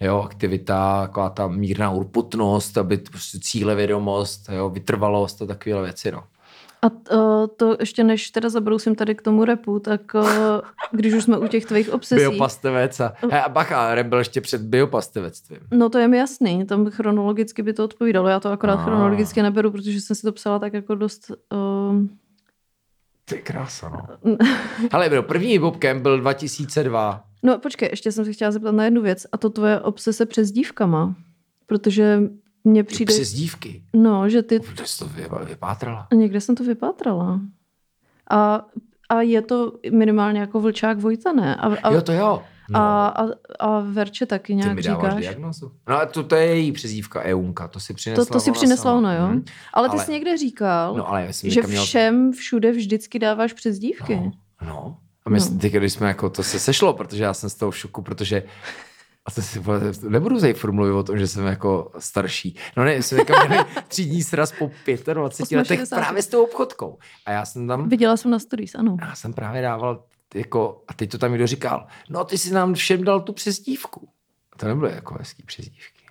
jo, 0.00 0.22
aktivita, 0.22 1.06
taková 1.06 1.30
ta 1.30 1.48
mírná 1.48 1.90
urputnost, 1.90 2.78
aby 2.78 2.96
prostě 2.96 3.38
cílevědomost, 3.42 4.48
jo, 4.48 4.70
vytrvalost 4.70 5.42
a 5.42 5.46
takové 5.46 5.82
věci, 5.82 6.12
no. 6.12 6.24
A 6.82 6.90
uh, 6.90 7.46
to 7.56 7.76
ještě 7.80 8.04
než 8.04 8.30
teda 8.30 8.48
zabrousím 8.48 8.94
tady 8.94 9.14
k 9.14 9.22
tomu 9.22 9.44
repu, 9.44 9.78
tak 9.78 10.00
uh, 10.14 10.24
když 10.92 11.14
už 11.14 11.24
jsme 11.24 11.38
u 11.38 11.46
těch 11.46 11.66
tvých 11.66 11.92
obsesí, 11.92 12.20
Biopastevec 12.20 13.00
a, 13.00 13.12
a 13.44 13.48
bacha, 13.48 13.94
rap 13.94 14.06
byl 14.06 14.18
ještě 14.18 14.40
před 14.40 14.60
biopastevectvím. 14.62 15.58
no 15.72 15.88
to 15.88 15.98
je 15.98 16.08
mi 16.08 16.18
jasný, 16.18 16.66
tam 16.66 16.90
chronologicky 16.90 17.62
by 17.62 17.72
to 17.72 17.84
odpovídalo, 17.84 18.28
já 18.28 18.40
to 18.40 18.50
akorát 18.50 18.74
Ah. 18.74 18.84
chronologicky 18.84 19.42
neberu, 19.42 19.70
protože 19.70 20.00
jsem 20.00 20.16
si 20.16 20.22
to 20.22 20.32
psala 20.32 20.58
tak 20.58 20.72
jako 20.72 20.94
dost... 20.94 21.30
Uh, 21.52 22.02
Ty 23.24 23.38
krása, 23.38 23.88
no. 24.24 24.36
Hele, 24.92 25.08
bro, 25.10 25.22
první 25.22 25.58
bobkem 25.58 26.02
byl 26.02 26.20
2002. 26.20 27.24
no 27.42 27.58
počkej, 27.58 27.88
ještě 27.92 28.12
jsem 28.12 28.24
se 28.24 28.32
chtěla 28.32 28.50
zeptat 28.50 28.72
na 28.74 28.84
jednu 28.84 29.02
věc, 29.02 29.26
a 29.32 29.36
to 29.38 29.50
tvoje 29.50 29.80
obsese 29.80 30.26
přes 30.26 30.50
dívkama, 30.50 31.14
protože 31.66 32.20
mně 32.68 32.84
přijde, 32.84 33.14
Přes 33.14 33.32
dívky. 33.32 33.82
no, 33.94 34.28
že 34.28 34.42
ty, 34.42 34.60
Kde 34.74 34.86
jsi 34.86 34.98
to 34.98 35.04
vy- 35.06 35.28
vypátrala? 35.44 36.06
někde 36.14 36.40
jsem 36.40 36.54
to 36.54 36.64
vypátrala. 36.64 37.40
A, 38.30 38.66
a 39.08 39.20
je 39.20 39.42
to 39.42 39.72
minimálně 39.92 40.40
jako 40.40 40.60
vlčák 40.60 40.98
Vojta, 40.98 41.32
ne? 41.32 41.56
A, 41.56 41.74
a, 41.82 41.92
Jo, 41.94 42.02
to 42.02 42.12
jo. 42.12 42.42
No, 42.70 42.80
a, 42.80 43.08
a, 43.08 43.22
a 43.60 43.80
Verče 43.80 44.26
taky 44.26 44.46
ty 44.52 44.54
nějak 44.54 44.74
mi 44.74 44.82
dáváš 44.82 45.02
říkáš. 45.10 45.20
diagnozu. 45.20 45.72
No 45.88 46.00
a 46.00 46.06
to, 46.06 46.22
to 46.22 46.34
je 46.36 46.46
její 46.46 46.72
přezdívka 46.72 47.22
Eunka, 47.24 47.68
to 47.68 47.80
si 47.80 47.94
přinesla 47.94 48.24
To, 48.24 48.32
to 48.32 48.40
si 48.40 48.52
přinesla 48.52 48.94
ona, 48.94 49.14
jo? 49.14 49.26
Hm. 49.26 49.44
Ale 49.74 49.88
ty 49.88 49.96
Ale- 49.96 50.04
jsi 50.04 50.12
někde 50.12 50.36
říkal, 50.38 50.94
No 50.96 51.08
ale 51.08 51.28
že 51.44 51.62
měl... 51.62 51.84
všem 51.84 52.32
všude 52.32 52.72
vždycky 52.72 53.18
dáváš 53.18 53.52
přes 53.52 53.78
dívky. 53.78 54.16
No, 54.16 54.32
no. 54.66 54.96
A 55.24 55.30
my 55.30 55.38
No. 55.40 55.58
teď, 55.60 55.72
když 55.72 55.92
jsme 55.92 56.08
jako, 56.08 56.30
to 56.30 56.42
se 56.42 56.58
sešlo, 56.58 56.92
protože 56.92 57.22
já 57.22 57.34
jsem 57.34 57.50
z 57.50 57.54
toho 57.54 57.70
v 57.70 57.76
šoku, 57.78 58.02
protože 58.02 58.42
a 59.28 59.30
to 59.30 59.42
si 59.42 59.60
nebudu 60.08 60.38
zajít 60.38 60.64
mluvit 60.64 60.92
o 60.92 61.02
tom, 61.02 61.18
že 61.18 61.26
jsem 61.26 61.46
jako 61.46 61.90
starší. 61.98 62.56
No 62.76 62.84
ne, 62.84 63.02
jsme 63.02 63.18
někam 63.18 63.48
měli 63.48 63.64
třídní 63.88 64.22
sraz 64.22 64.52
po 64.52 64.70
25 65.14 65.56
letech 65.58 65.78
68. 65.78 65.98
právě 65.98 66.22
s 66.22 66.26
tou 66.26 66.44
obchodkou. 66.44 66.98
A 67.26 67.30
já 67.30 67.44
jsem 67.44 67.68
tam, 67.68 67.88
Viděla 67.88 68.16
jsem 68.16 68.30
na 68.30 68.38
stories, 68.38 68.74
ano. 68.74 68.96
já 69.00 69.14
jsem 69.14 69.32
právě 69.32 69.62
dával 69.62 70.04
jako, 70.34 70.82
a 70.88 70.94
teď 70.94 71.10
to 71.10 71.18
tam 71.18 71.30
někdo 71.30 71.46
říkal, 71.46 71.86
no 72.10 72.24
ty 72.24 72.38
si 72.38 72.52
nám 72.52 72.74
všem 72.74 73.04
dal 73.04 73.20
tu 73.20 73.32
přezdívku. 73.32 74.08
A 74.52 74.56
to 74.56 74.66
nebyly 74.66 74.92
jako 74.92 75.14
hezký 75.18 75.42
přezdívky. 75.42 76.04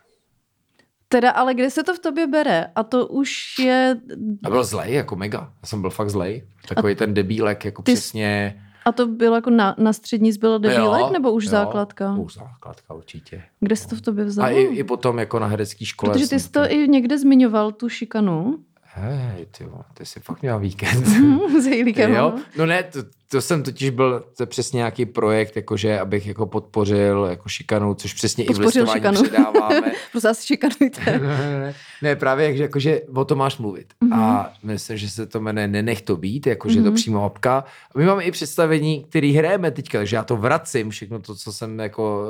Teda, 1.10 1.32
ale 1.32 1.53
kde 1.53 1.69
se 1.69 1.84
to 1.84 1.95
v 1.95 1.99
tobě 1.99 2.27
bere? 2.27 2.65
A 2.75 2.84
to 2.84 3.08
už 3.08 3.60
je... 3.60 3.95
A 4.43 4.49
byl 4.49 4.63
zlej, 4.63 4.93
jako 4.93 5.15
mega. 5.15 5.53
Já 5.62 5.67
jsem 5.67 5.82
byl 5.82 5.89
fakt 5.89 6.10
zlej. 6.10 6.47
Takový 6.67 6.95
ten 6.95 7.13
debílek, 7.13 7.65
jako 7.65 7.82
ty 7.82 7.93
přesně. 7.93 8.63
A 8.88 8.91
to 8.91 9.08
bylo 9.08 9.36
jako 9.36 9.50
na, 9.50 9.76
na 9.78 9.93
střední 9.93 10.32
zbylo 10.32 10.58
debílek, 10.58 11.02
Jo, 11.02 11.10
nebo 11.13 11.32
už 11.32 11.43
jo, 11.45 11.52
základka? 11.52 12.13
Už 12.13 12.34
základka 12.34 12.93
určitě. 12.93 13.43
Kde 13.60 13.76
se 13.76 13.88
to 13.88 13.95
v 13.95 14.02
tobě 14.02 14.26
vzalo? 14.26 14.47
A 14.47 14.52
i, 14.52 14.62
i 14.62 14.84
potom 14.84 15.19
jako 15.19 15.39
na 15.39 15.47
herecké 15.47 15.86
škole. 15.86 16.13
Protože 16.13 16.28
ty 16.28 16.39
jsi 16.39 16.50
to 16.52 16.62
i 16.71 16.88
někde 16.88 17.17
zmiňoval, 17.17 17.71
tu 17.71 17.89
šikanu. 17.89 18.58
Hej, 18.84 19.45
ty, 19.58 19.65
ty 19.93 20.06
jsi 20.06 20.19
fakt 20.19 20.41
měl 20.41 20.60
víkend. 20.60 21.06
S 21.62 21.65
Hejlíkem, 21.65 22.13
jo? 22.13 22.34
no. 22.36 22.41
No 22.58 22.65
ne, 22.65 22.84
to, 22.84 23.00
to, 23.32 23.42
jsem 23.42 23.63
totiž 23.63 23.90
byl, 23.90 24.24
to 24.38 24.44
je 24.44 24.48
přesně 24.48 24.78
nějaký 24.78 25.06
projekt, 25.06 25.56
jakože 25.56 26.00
abych 26.00 26.28
jako 26.28 26.46
podpořil 26.46 27.28
jako 27.30 27.50
šikanu, 27.50 27.94
což 27.94 28.13
přesně 28.13 28.46
Podpořil 28.46 28.82
i 28.82 28.86
v 28.86 28.94
listování 28.94 29.18
šikanu. 29.18 29.24
předáváme. 29.24 29.92
Prosím 30.12 30.28
vás, 30.30 30.44
šikanujte. 30.44 31.02
ne, 31.06 31.20
ne, 31.20 31.60
ne, 31.60 31.74
ne, 32.02 32.16
právě 32.16 32.46
jak, 32.48 32.58
že- 32.58 32.63
jakože 32.63 33.02
o 33.16 33.26
tom 33.26 33.38
máš 33.38 33.58
mluvit. 33.58 33.94
Mhm. 34.02 34.13
A 34.13 34.54
myslím, 34.63 34.98
že 34.98 35.10
se 35.10 35.26
to 35.26 35.40
jmenuje 35.40 35.68
Nenech 35.68 36.02
to 36.02 36.18
být, 36.18 36.48
jakože 36.48 36.80
je 36.80 36.84
to 36.84 36.90
Mhm. 36.90 36.96
přímo 36.96 37.24
apka. 37.24 37.63
A 37.96 38.00
my 38.00 38.06
máme 38.06 38.24
i 38.24 38.32
představení, 38.32 39.06
který 39.10 39.34
hrajeme 39.34 39.72
teďka, 39.72 39.98
takže 39.98 40.16
já 40.16 40.24
to 40.24 40.38
vracím, 40.38 40.90
všechno 40.90 41.20
to, 41.20 41.36
co 41.36 41.54
jsem 41.54 41.80
jako 41.80 42.24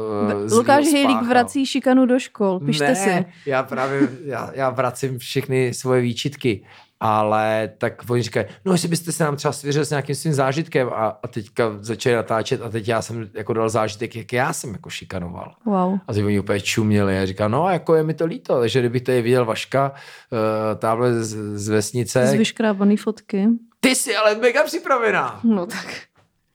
uh, 0.46 0.54
Lukáš 0.58 0.86
Hejlík 0.86 1.22
vrací 1.22 1.66
šikanu 1.66 2.06
do 2.06 2.20
škol, 2.20 2.60
pište 2.60 2.88
ne, 2.88 2.96
si. 2.96 3.26
já 3.46 3.64
právě, 3.64 4.08
já, 4.26 4.52
já 4.54 4.70
vracím 4.70 5.20
všechny 5.20 5.74
svoje 5.74 6.02
výčitky, 6.02 6.62
ale 7.00 7.72
tak 7.78 8.04
oni 8.10 8.22
říkají, 8.24 8.46
no 8.66 8.72
jestli 8.72 8.88
byste 8.88 9.12
se 9.12 9.24
nám 9.24 9.36
třeba 9.36 9.52
svěřil 9.52 9.86
s 9.86 9.90
nějakým 9.90 10.16
svým 10.16 10.34
zážitkem 10.34 10.90
a, 10.94 11.08
a 11.24 11.28
teďka 11.28 11.64
začali 11.80 12.16
natáčet 12.16 12.62
a 12.62 12.70
teď 12.70 12.88
já 12.88 13.02
jsem 13.02 13.30
jako 13.34 13.54
dal 13.54 13.70
zážitek, 13.70 14.16
jak 14.16 14.34
já 14.34 14.54
jsem 14.54 14.72
jako 14.72 14.90
šikanoval. 14.90 15.56
Wow. 15.66 16.00
A 16.08 16.14
teď 16.14 16.24
oni 16.26 16.40
úplně 16.40 16.62
čuměli 16.62 17.20
a 17.20 17.26
říká, 17.26 17.48
no 17.48 17.70
jako 17.70 17.96
je 17.96 18.04
mi 18.04 18.14
to 18.14 18.26
líto, 18.26 18.60
takže 18.60 18.80
kdybych 18.80 19.02
tady 19.02 19.22
viděl 19.22 19.46
Vaška, 19.46 19.92
uh, 20.32 20.80
tamhle 20.80 21.24
z, 21.24 21.36
z 21.60 21.70
vesnice, 21.70 22.28
Z 22.28 22.34
vyškrábaný 22.34 22.98
fotky. 22.98 23.48
ty 23.80 23.96
jsi 23.96 24.16
ale 24.16 24.36
mega 24.36 24.64
připravená. 24.64 25.40
No 25.44 25.66
tak. 25.66 25.88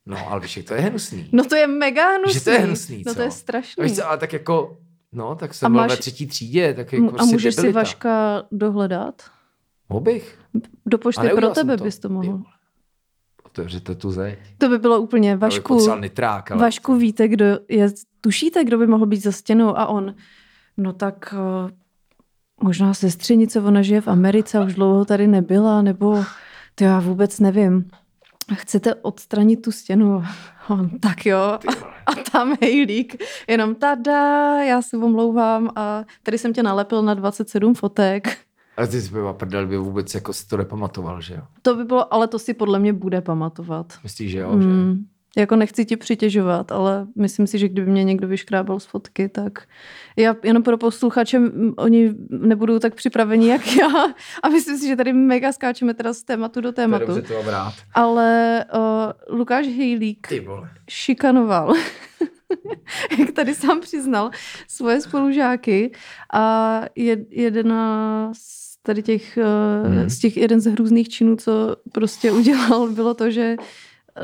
No 0.07 0.28
ale 0.31 0.40
víš, 0.40 0.57
jak 0.57 0.66
to 0.66 0.74
je 0.74 0.81
hnusný. 0.81 1.28
No 1.33 1.44
to 1.44 1.57
je 1.57 1.66
mega 1.66 2.09
hnusný. 2.16 2.33
Že 2.35 2.40
to 2.44 2.50
je 2.50 2.59
hnusný, 2.59 3.02
No 3.07 3.12
co? 3.12 3.16
to 3.16 3.22
je 3.22 3.28
A 3.28 3.31
strašný. 3.31 3.85
víš 3.85 3.96
co, 3.96 4.09
ale 4.09 4.18
tak 4.18 4.33
jako, 4.33 4.76
no 5.12 5.35
tak 5.35 5.50
A 5.50 5.55
jsem 5.55 5.72
byl 5.72 5.81
máš- 5.81 5.90
ve 5.90 5.96
třetí 5.96 6.26
třídě, 6.26 6.74
tak 6.74 6.92
jako 6.92 7.07
A 7.07 7.09
prostě 7.11 7.33
můžeš 7.33 7.55
si. 7.55 7.72
Vaška 7.72 8.42
dohledat? 8.52 9.22
Mohl 9.92 10.05
bych. 10.05 10.38
Do 10.87 10.98
pošty 10.98 11.28
pro 11.28 11.48
tebe 11.48 11.76
to. 11.76 11.85
bys 11.85 11.98
to 11.98 12.09
mohl. 12.09 12.42
Otevřete 13.44 13.94
tu 13.94 14.11
zeď. 14.11 14.38
To 14.59 14.68
by 14.68 14.78
bylo 14.78 15.00
úplně, 15.00 15.37
Vašku, 15.37 15.96
nitrák, 16.00 16.50
ale... 16.50 16.61
Vašku, 16.61 16.96
víte, 16.96 17.28
kdo 17.28 17.44
je, 17.68 17.88
tušíte, 18.20 18.64
kdo 18.64 18.78
by 18.78 18.87
mohl 18.87 19.07
být 19.07 19.22
za 19.22 19.33
stěnou? 19.33 19.78
A 19.78 19.87
on, 19.87 20.14
no 20.76 20.92
tak 20.92 21.35
uh, 21.64 21.70
možná 22.62 22.94
sestřenice, 22.94 23.61
ona 23.61 23.83
žije 23.83 24.00
v 24.00 24.09
Americe 24.09 24.59
a 24.59 24.64
už 24.64 24.74
dlouho 24.74 25.05
tady 25.05 25.26
nebyla, 25.26 25.83
nebo 25.83 26.24
to 26.74 26.85
já 26.85 27.00
vůbec 27.00 27.40
nevím. 27.40 27.88
chcete 28.55 28.94
odstranit 28.94 29.62
tu 29.62 29.72
stěnu. 29.72 30.24
On, 30.68 30.98
tak 30.98 31.26
jo. 31.26 31.38
A, 31.38 31.59
a 32.07 32.14
tam 32.33 32.57
hejlík, 32.62 33.22
jenom 33.48 33.74
tada, 33.74 34.62
já 34.62 34.83
se 34.83 34.96
omlouvám 34.96 35.70
a 35.76 36.05
tady 36.22 36.38
jsem 36.38 36.52
tě 36.52 36.62
nalepil 36.62 37.02
na 37.02 37.14
27 37.14 37.74
fotek. 37.74 38.38
Ale 38.76 38.87
ty 38.88 39.00
jsi 39.02 39.11
byla 39.11 39.32
prdel, 39.32 39.66
by 39.66 39.76
vůbec 39.76 40.14
jako 40.14 40.32
si 40.32 40.46
to 40.48 40.56
nepamatoval, 40.56 41.20
že 41.20 41.35
jo? 41.35 41.42
To 41.62 41.74
by 41.76 41.85
bylo, 41.85 42.14
ale 42.14 42.28
to 42.28 42.38
si 42.38 42.54
podle 42.54 42.78
mě 42.78 42.92
bude 42.92 43.20
pamatovat. 43.20 43.92
Myslíš, 44.02 44.30
že 44.30 44.38
jo? 44.38 44.61
Že? 44.61 44.66
Mm, 44.68 45.04
jako 45.37 45.56
nechci 45.56 45.85
ti 45.85 45.96
přitěžovat, 45.96 46.72
ale 46.72 47.06
myslím 47.18 47.46
si, 47.46 47.58
že 47.58 47.68
kdyby 47.68 47.90
mě 47.90 48.04
někdo 48.04 48.28
vyškrábal 48.28 48.80
z 48.80 48.85
fotky, 48.87 49.28
tak 49.28 49.62
já 50.16 50.37
jenom 50.44 50.62
pro 50.62 50.78
posluchače, 50.78 51.40
oni 51.76 52.14
nebudou 52.30 52.78
tak 52.78 52.94
připraveni 52.94 53.48
jak 53.48 53.76
já 53.76 53.88
a 54.42 54.48
myslím 54.48 54.78
si, 54.78 54.87
že 54.88 54.96
tady 54.96 55.12
mega 55.12 55.52
skáčeme 55.52 55.94
teda 55.94 56.12
z 56.12 56.22
tématu 56.22 56.61
do 56.61 56.72
To 56.72 56.80
je 56.80 56.85
tématu. 56.85 57.06
dobře 57.06 57.22
to 57.22 57.35
mám 57.35 57.46
rád. 57.48 57.74
Ale 57.94 58.64
uh, 59.28 59.37
Lukáš 59.38 59.66
Hejlík 59.66 60.28
šikanoval, 60.90 61.74
jak 63.18 63.31
tady 63.31 63.55
sám 63.55 63.81
přiznal, 63.81 64.31
svoje 64.68 65.01
spolužáky 65.01 65.92
a 66.33 66.81
jed, 66.96 67.20
jedna 67.31 68.31
z 68.35 68.62
tady 68.83 69.03
těch, 69.03 69.38
hmm. 69.85 70.10
z 70.10 70.19
těch 70.19 70.37
jeden 70.37 70.60
z 70.60 70.67
hrůzných 70.67 71.08
činů, 71.08 71.37
co 71.37 71.77
prostě 71.92 72.33
udělal, 72.33 72.88
bylo 72.94 73.15
to, 73.15 73.31
že 73.31 73.56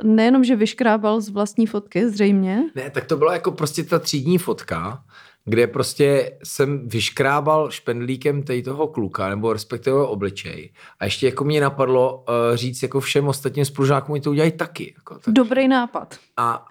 nejenom, 0.02 0.44
že 0.44 0.56
vyškrábal 0.56 1.20
z 1.20 1.28
vlastní 1.28 1.66
fotky, 1.66 2.10
zřejmě, 2.10 2.62
Ne, 2.74 2.90
tak 2.90 3.04
to 3.04 3.16
byla 3.16 3.32
jako 3.32 3.52
prostě 3.52 3.84
ta 3.84 3.98
třídní 3.98 4.38
fotka, 4.38 5.04
kde 5.44 5.66
prostě 5.66 6.38
jsem 6.44 6.88
vyškrábal 6.88 7.70
špendlíkem 7.70 8.42
tady 8.42 8.62
toho 8.62 8.88
kluka, 8.88 9.28
nebo 9.28 9.52
respektive 9.52 9.96
jeho 9.96 10.08
obličej. 10.08 10.72
A 11.00 11.04
ještě 11.04 11.26
jako 11.26 11.44
mě 11.44 11.60
napadlo 11.60 12.16
uh, 12.16 12.56
říct 12.56 12.82
jako 12.82 13.00
všem 13.00 13.28
ostatním 13.28 13.64
spolužákům, 13.64 14.12
oni 14.12 14.20
to 14.20 14.30
udělají 14.30 14.52
taky. 14.52 14.94
Jako, 14.96 15.18
tak. 15.18 15.34
dobrý 15.34 15.68
nápad. 15.68 16.16
A, 16.36 16.66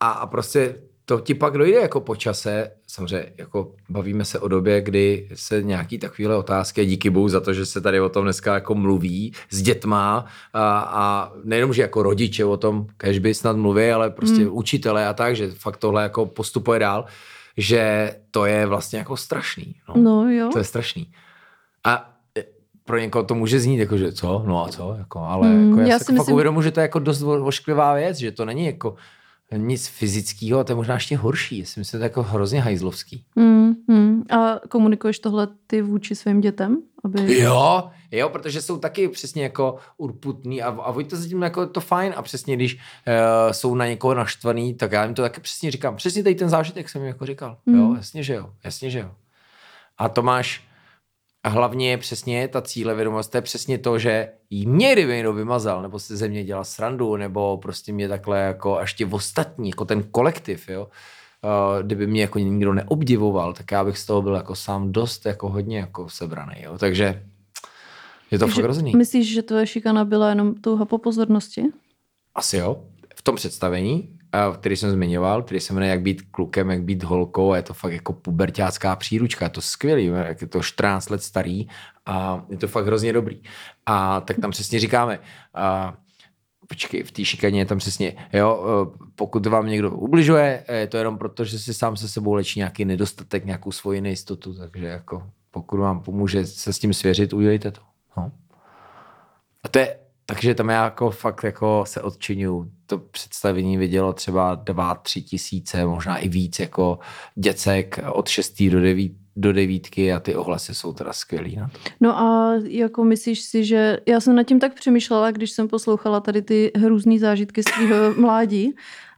a, 0.00 0.10
a 0.10 0.26
prostě 0.26 0.74
to 1.04 1.20
ti 1.20 1.34
pak 1.34 1.58
dojde 1.58 1.80
jako 1.80 2.00
po 2.00 2.16
čase, 2.16 2.70
samozřejmě 2.86 3.32
jako 3.38 3.72
bavíme 3.88 4.24
se 4.24 4.38
o 4.38 4.48
době, 4.48 4.80
kdy 4.80 5.28
se 5.34 5.62
nějaký 5.62 5.98
takovéhle 5.98 6.36
otázky, 6.36 6.86
díky 6.86 7.10
bohu 7.10 7.28
za 7.28 7.40
to, 7.40 7.52
že 7.52 7.66
se 7.66 7.80
tady 7.80 8.00
o 8.00 8.08
tom 8.08 8.24
dneska 8.24 8.54
jako 8.54 8.74
mluví 8.74 9.32
s 9.50 9.62
dětma 9.62 10.26
a, 10.52 10.78
a 10.80 11.32
nejenom, 11.44 11.72
že 11.72 11.82
jako 11.82 12.02
rodiče 12.02 12.44
o 12.44 12.56
tom, 12.56 12.86
kež 12.96 13.18
by 13.18 13.34
snad 13.34 13.56
mluví, 13.56 13.90
ale 13.90 14.10
prostě 14.10 14.42
hmm. 14.42 14.56
učitelé 14.56 15.06
a 15.06 15.12
tak, 15.12 15.36
že 15.36 15.50
fakt 15.50 15.76
tohle 15.76 16.02
jako 16.02 16.26
postupuje 16.26 16.78
dál, 16.78 17.04
že 17.56 18.14
to 18.30 18.44
je 18.46 18.66
vlastně 18.66 18.98
jako 18.98 19.16
strašný. 19.16 19.74
No. 19.88 19.94
No 20.02 20.30
jo. 20.30 20.48
To 20.52 20.58
je 20.58 20.64
strašný. 20.64 21.12
A 21.84 22.10
e, 22.38 22.44
pro 22.84 22.98
někoho 22.98 23.24
to 23.24 23.34
může 23.34 23.60
znít 23.60 23.78
jako, 23.78 23.96
že 23.98 24.12
co, 24.12 24.42
no 24.46 24.64
a 24.64 24.68
co, 24.68 24.94
jako, 24.98 25.18
ale 25.18 25.48
Hmm, 25.48 25.68
jako 25.68 25.80
já, 25.80 25.86
já 25.86 25.98
si 25.98 26.04
si 26.04 26.12
fakt 26.12 26.18
myslím- 26.18 26.34
uvědomuji, 26.34 26.62
že 26.62 26.70
to 26.70 26.80
je 26.80 26.82
jako 26.82 26.98
dost 26.98 27.22
ošklivá 27.22 27.94
věc, 27.94 28.16
že 28.18 28.32
to 28.32 28.44
není 28.44 28.66
jako 28.66 28.94
nic 29.56 29.86
fyzického, 29.86 30.64
to 30.64 30.72
je 30.72 30.76
možná 30.76 30.94
ještě 30.94 31.16
horší. 31.16 31.58
Já 31.58 31.64
si 31.64 31.80
myslím, 31.80 31.84
že 31.84 31.98
to 31.98 32.04
je 32.04 32.06
jako 32.06 32.22
hrozně 32.22 32.60
hajzlovský. 32.60 33.24
Hmm, 33.36 33.74
hmm. 33.88 34.22
A 34.30 34.60
komunikuješ 34.68 35.18
tohle 35.18 35.48
ty 35.66 35.82
vůči 35.82 36.14
svým 36.14 36.40
dětem? 36.40 36.82
Aby... 37.04 37.38
Jo, 37.38 37.90
jo, 38.10 38.28
protože 38.28 38.62
jsou 38.62 38.78
taky 38.78 39.08
přesně 39.08 39.42
jako 39.42 39.76
urputný 39.96 40.62
a, 40.62 40.68
a 40.68 40.90
oni 40.90 41.04
to 41.04 41.16
zatím 41.16 41.42
jako 41.42 41.66
to 41.66 41.80
fajn 41.80 42.14
a 42.16 42.22
přesně 42.22 42.56
když 42.56 42.74
uh, 42.74 43.52
jsou 43.52 43.74
na 43.74 43.86
někoho 43.86 44.14
naštvaný, 44.14 44.74
tak 44.74 44.92
já 44.92 45.04
jim 45.04 45.14
to 45.14 45.22
taky 45.22 45.40
přesně 45.40 45.70
říkám. 45.70 45.96
Přesně 45.96 46.22
tady 46.22 46.34
ten 46.34 46.48
zážitek 46.48 46.88
jsem 46.88 47.02
jim 47.02 47.08
jako 47.08 47.26
říkal. 47.26 47.58
Mm. 47.66 47.74
Jo, 47.74 47.94
jasně, 47.96 48.22
že 48.22 48.34
jo, 48.34 48.50
jasně, 48.64 48.90
že 48.90 48.98
jo. 48.98 49.10
A 49.98 50.08
to 50.08 50.22
máš, 50.22 50.64
a 51.44 51.48
hlavně 51.48 51.90
je 51.90 51.98
přesně 51.98 52.48
ta 52.48 52.62
cílevědomost, 52.62 53.30
to 53.30 53.36
je 53.36 53.42
přesně 53.42 53.78
to, 53.78 53.98
že 53.98 54.28
jí 54.50 54.66
mě 54.66 54.92
kdyby 54.92 55.12
někdo 55.12 55.32
vymazal, 55.32 55.82
nebo 55.82 55.98
se 55.98 56.16
ze 56.16 56.28
mě 56.28 56.44
dělal 56.44 56.64
srandu, 56.64 57.16
nebo 57.16 57.58
prostě 57.58 57.92
mě 57.92 58.08
takhle 58.08 58.40
jako 58.40 58.78
až 58.78 58.94
ti 58.94 59.04
ostatní, 59.04 59.68
jako 59.68 59.84
ten 59.84 60.02
kolektiv, 60.02 60.68
jo. 60.68 60.88
Uh, 61.44 61.82
kdyby 61.82 62.06
mě 62.06 62.22
jako 62.22 62.38
nikdo 62.38 62.74
neobdivoval, 62.74 63.52
tak 63.52 63.72
já 63.72 63.84
bych 63.84 63.98
z 63.98 64.06
toho 64.06 64.22
byl 64.22 64.34
jako 64.34 64.54
sám 64.54 64.92
dost 64.92 65.26
jako 65.26 65.48
hodně 65.48 65.78
jako 65.78 66.08
sebraný, 66.08 66.54
jo. 66.62 66.78
Takže 66.78 67.22
je 68.30 68.38
to 68.38 68.48
fakt 68.48 68.64
hrozný. 68.64 68.92
Myslíš, 68.96 69.32
že 69.32 69.42
tvoje 69.42 69.66
šikana 69.66 70.04
byla 70.04 70.28
jenom 70.28 70.54
touha 70.54 70.84
po 70.84 70.98
pozornosti? 70.98 71.62
Asi 72.34 72.56
jo. 72.56 72.84
V 73.16 73.22
tom 73.22 73.36
představení, 73.36 74.11
který 74.54 74.76
jsem 74.76 74.90
zmiňoval, 74.90 75.42
který 75.42 75.60
se 75.60 75.72
jmenuje 75.72 75.90
Jak 75.90 76.00
být 76.00 76.22
klukem, 76.30 76.70
jak 76.70 76.82
být 76.82 77.02
holkou, 77.02 77.52
a 77.52 77.56
je 77.56 77.62
to 77.62 77.74
fakt 77.74 77.92
jako 77.92 78.12
puberťácká 78.12 78.96
příručka, 78.96 79.44
je 79.44 79.50
to 79.50 79.60
skvělý, 79.60 80.06
jak 80.06 80.40
je 80.40 80.46
to 80.46 80.62
14 80.62 81.10
let 81.10 81.22
starý 81.22 81.66
a 82.06 82.44
je 82.48 82.56
to 82.56 82.68
fakt 82.68 82.86
hrozně 82.86 83.12
dobrý. 83.12 83.42
A 83.86 84.20
tak 84.20 84.36
tam 84.38 84.50
přesně 84.50 84.80
říkáme, 84.80 85.18
a 85.54 85.94
počkej, 86.68 87.02
v 87.02 87.12
té 87.12 87.24
šikaně 87.24 87.60
je 87.60 87.66
tam 87.66 87.78
přesně, 87.78 88.16
jo, 88.32 88.64
eh, 88.64 89.08
pokud 89.14 89.46
vám 89.46 89.66
někdo 89.66 89.90
ubližuje, 89.90 90.64
je 90.72 90.86
to 90.86 90.96
jenom 90.96 91.18
proto, 91.18 91.44
že 91.44 91.58
si 91.58 91.74
sám 91.74 91.96
se 91.96 92.08
sebou 92.08 92.34
lečí 92.34 92.60
nějaký 92.60 92.84
nedostatek, 92.84 93.44
nějakou 93.44 93.72
svoji 93.72 94.00
nejistotu, 94.00 94.54
takže 94.54 94.86
jako 94.86 95.30
pokud 95.50 95.76
vám 95.76 96.00
pomůže 96.00 96.46
se 96.46 96.72
s 96.72 96.78
tím 96.78 96.94
svěřit, 96.94 97.32
udělejte 97.32 97.70
to. 97.70 97.80
No. 98.16 98.32
A 99.62 99.68
to 99.68 99.78
je, 99.78 99.96
takže 100.26 100.54
tam 100.54 100.68
já 100.68 100.84
jako 100.84 101.10
fakt 101.10 101.44
jako 101.44 101.84
se 101.86 102.02
odčinuju. 102.02 102.70
To 102.86 102.98
představení 102.98 103.76
vidělo 103.76 104.12
třeba 104.12 104.54
dva, 104.54 104.94
tři 104.94 105.22
tisíce, 105.22 105.86
možná 105.86 106.18
i 106.18 106.28
víc 106.28 106.58
jako 106.58 106.98
děcek 107.34 107.98
od 108.12 108.28
šestý 108.28 108.70
do, 108.70 108.80
deví, 108.80 109.16
do 109.36 109.52
devítky 109.52 110.12
a 110.12 110.20
ty 110.20 110.36
ohlasy 110.36 110.74
jsou 110.74 110.92
teda 110.92 111.12
skvělý 111.12 111.56
to. 111.56 111.80
No 112.00 112.18
a 112.18 112.54
jako 112.64 113.04
myslíš 113.04 113.40
si, 113.40 113.64
že 113.64 113.98
já 114.06 114.20
jsem 114.20 114.36
nad 114.36 114.42
tím 114.42 114.60
tak 114.60 114.74
přemýšlela, 114.74 115.30
když 115.30 115.50
jsem 115.50 115.68
poslouchala 115.68 116.20
tady 116.20 116.42
ty 116.42 116.72
hrůzný 116.76 117.18
zážitky 117.18 117.62
svého 117.62 118.14
mládí 118.20 118.74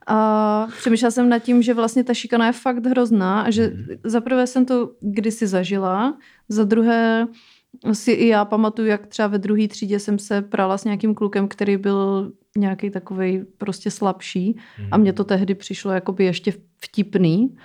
a 0.07 0.67
přemýšlela 0.77 1.11
jsem 1.11 1.29
nad 1.29 1.39
tím, 1.39 1.61
že 1.61 1.73
vlastně 1.73 2.03
ta 2.03 2.13
šikana 2.13 2.47
je 2.47 2.51
fakt 2.51 2.85
hrozná 2.85 3.41
a 3.41 3.51
že 3.51 3.73
za 4.03 4.21
prvé 4.21 4.47
jsem 4.47 4.65
to 4.65 4.91
kdysi 4.99 5.47
zažila, 5.47 6.17
za 6.49 6.63
druhé 6.63 7.27
si 7.93 8.11
i 8.11 8.27
já 8.27 8.45
pamatuju, 8.45 8.87
jak 8.87 9.07
třeba 9.07 9.27
ve 9.27 9.37
druhé 9.37 9.67
třídě 9.67 9.99
jsem 9.99 10.19
se 10.19 10.41
prala 10.41 10.77
s 10.77 10.83
nějakým 10.83 11.15
klukem, 11.15 11.47
který 11.47 11.77
byl 11.77 12.31
nějaký 12.57 12.89
takový 12.89 13.43
prostě 13.57 13.91
slabší 13.91 14.57
a 14.91 14.97
mně 14.97 15.13
to 15.13 15.23
tehdy 15.23 15.55
přišlo 15.55 15.91
jakoby 15.91 16.25
ještě 16.25 16.53
vtipný. 16.79 17.55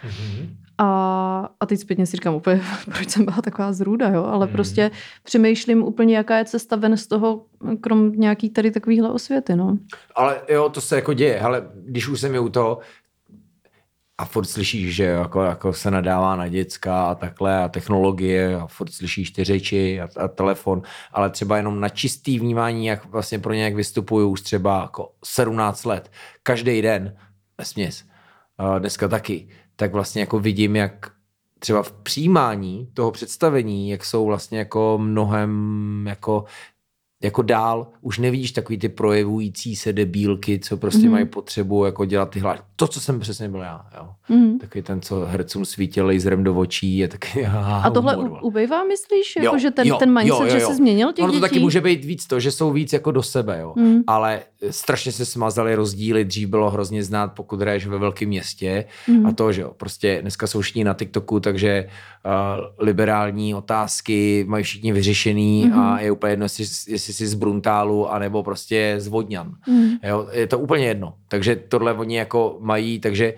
A, 0.79 1.49
a 1.61 1.67
teď 1.67 1.81
zpětně 1.81 2.07
si 2.07 2.17
říkám 2.17 2.35
úplně, 2.35 2.63
proč 2.85 3.11
jsem 3.11 3.25
byla 3.25 3.43
taková 3.43 3.73
zrůda, 3.73 4.09
jo? 4.09 4.25
ale 4.25 4.47
Mhm. 4.47 4.53
prostě 4.53 4.91
přemýšlím 5.23 5.83
úplně, 5.83 6.17
jaká 6.17 6.39
je 6.39 6.45
cesta 6.45 6.77
ven 6.77 6.97
z 6.97 7.07
toho, 7.07 7.45
krom 7.81 8.13
nějaký 8.13 8.51
tady 8.51 8.71
takovýhle 8.71 9.11
osvěty, 9.13 9.57
no. 9.57 9.79
Ale 10.15 10.41
jo, 10.49 10.69
to 10.69 10.81
se 10.81 10.97
jako 10.97 11.13
děje. 11.13 11.39
Hele, 11.41 11.63
když 11.85 12.09
už 12.09 12.21
jsem 12.21 12.35
je 12.35 12.41
u 12.41 12.49
toho, 12.49 12.79
a 14.21 14.25
furt 14.25 14.45
slyšíš, 14.45 14.95
že 14.95 15.05
jako, 15.05 15.43
jako 15.43 15.73
se 15.73 15.91
nadává 15.91 16.37
na 16.37 16.49
děcka 16.49 17.05
a 17.05 17.15
takhle 17.15 17.63
a 17.65 17.69
technologie 17.69 18.57
a 18.57 18.67
furt 18.67 18.93
slyšíš 18.93 19.31
ty 19.31 19.45
řeči 19.45 20.01
a, 20.01 20.09
a 20.17 20.29
telefon, 20.29 20.83
ale 21.13 21.31
třeba 21.31 21.57
jenom 21.57 21.81
na 21.81 21.89
čistý 21.89 22.39
vnímání, 22.39 22.87
jak 22.87 23.05
vlastně 23.05 23.39
pro 23.39 23.53
ně 23.53 23.65
jak 23.65 23.75
vystupují 23.75 24.27
už 24.27 24.41
třeba 24.41 24.81
jako 24.83 25.13
17 25.25 25.85
let, 25.85 26.11
každý 26.43 26.83
den, 26.83 27.17
nesměs, 27.59 28.05
a 28.59 28.79
dneska 28.79 29.09
taky, 29.09 29.49
tak 29.77 29.93
vlastně 29.93 30.21
jako 30.21 30.39
vidím, 30.39 30.77
jak 30.77 31.11
třeba 31.59 31.83
v 31.83 31.93
přijímání 31.93 32.89
toho 32.95 33.11
představení, 33.11 33.91
jak 33.91 34.05
jsou 34.05 34.27
vlastně 34.27 34.59
jako 34.59 34.99
mnohem 35.03 36.05
jako 36.09 36.45
jako 37.23 37.43
dál, 37.43 37.87
už 38.01 38.19
nevidíš 38.19 38.53
takový 38.53 38.79
ty 38.79 38.89
projevující 38.89 39.77
se 39.77 39.93
debílky, 39.93 40.59
co 40.59 40.77
prostě 40.77 41.07
mm. 41.07 41.11
mají 41.13 41.25
potřebu 41.27 41.85
jako 41.85 42.05
dělat 42.05 42.31
ty 42.31 42.41
hlas. 42.41 42.59
To, 42.77 42.87
co 42.89 43.01
jsem 43.01 43.21
přesně 43.21 43.49
byl 43.49 43.61
já. 43.61 43.87
Jo. 43.97 44.09
Mm. 44.37 44.59
Takový 44.59 44.83
ten, 44.83 45.01
co 45.01 45.25
hercům 45.27 45.65
svítil 45.65 46.07
laserem 46.07 46.45
do 46.45 46.55
očí. 46.55 46.99
Je 46.99 47.09
taky, 47.09 47.47
A 47.83 47.91
tohle 47.91 48.17
u- 48.17 48.37
ubejvá, 48.47 48.85
myslíš? 48.85 49.37
Jako, 49.37 49.47
Jo, 49.47 49.59
že 49.59 49.71
ten, 49.71 49.87
jo, 49.89 49.97
ten 49.97 50.15
mindset, 50.15 50.29
jo, 50.41 50.45
jo, 50.45 50.51
že 50.51 50.61
jo. 50.61 50.69
se 50.69 50.75
změnil 50.75 51.13
těch 51.13 51.23
Ono 51.23 51.33
to 51.33 51.39
dětí? 51.39 51.41
taky 51.51 51.59
může 51.59 51.81
být 51.81 52.05
víc 52.05 52.27
to, 52.27 52.41
že 52.41 52.51
jsou 52.51 52.71
víc 52.73 52.93
jako 52.93 53.11
do 53.11 53.23
sebe, 53.23 53.59
jo. 53.61 53.73
Mm. 53.77 54.01
Ale 54.07 54.41
strašně 54.71 55.13
se 55.13 55.27
smazaly 55.27 55.75
rozdíly, 55.75 56.25
dřív 56.25 56.49
bylo 56.49 56.71
hrozně 56.71 57.05
znát, 57.05 57.29
pokud 57.29 57.61
hraješ 57.61 57.87
ve 57.87 57.99
velkém 57.99 58.29
městě 58.29 58.85
Mm. 59.09 59.27
a 59.27 59.33
to, 59.33 59.53
že 59.53 59.63
jo, 59.63 59.73
prostě 59.77 60.19
dneska 60.23 60.47
jsou 60.47 60.61
všichni 60.61 60.85
na 60.85 60.95
TikToku, 60.95 61.41
takže 61.41 61.87
uh, 62.25 62.31
liberální 62.79 63.55
otázky 63.55 64.45
mají 64.49 64.65
všichni 64.65 64.93
vyřešený 64.93 65.65
Mhm. 65.67 65.81
a 65.81 66.01
je 66.01 66.11
úplně 66.11 66.33
jedno, 66.33 66.45
jestli, 66.45 66.65
jestli 66.93 67.10
jsi 67.13 67.27
z 67.27 67.35
Bruntálu, 67.35 68.11
anebo 68.11 68.43
prostě 68.43 68.95
z 68.99 69.07
Vodňan. 69.07 69.55
Mm. 69.69 69.91
Jo, 70.03 70.29
je 70.33 70.47
to 70.47 70.59
úplně 70.59 70.87
jedno. 70.87 71.15
Takže 71.29 71.57
tohle 71.57 71.95
oni 71.95 72.17
jako 72.17 72.57
mají, 72.61 73.01
takže 73.01 73.35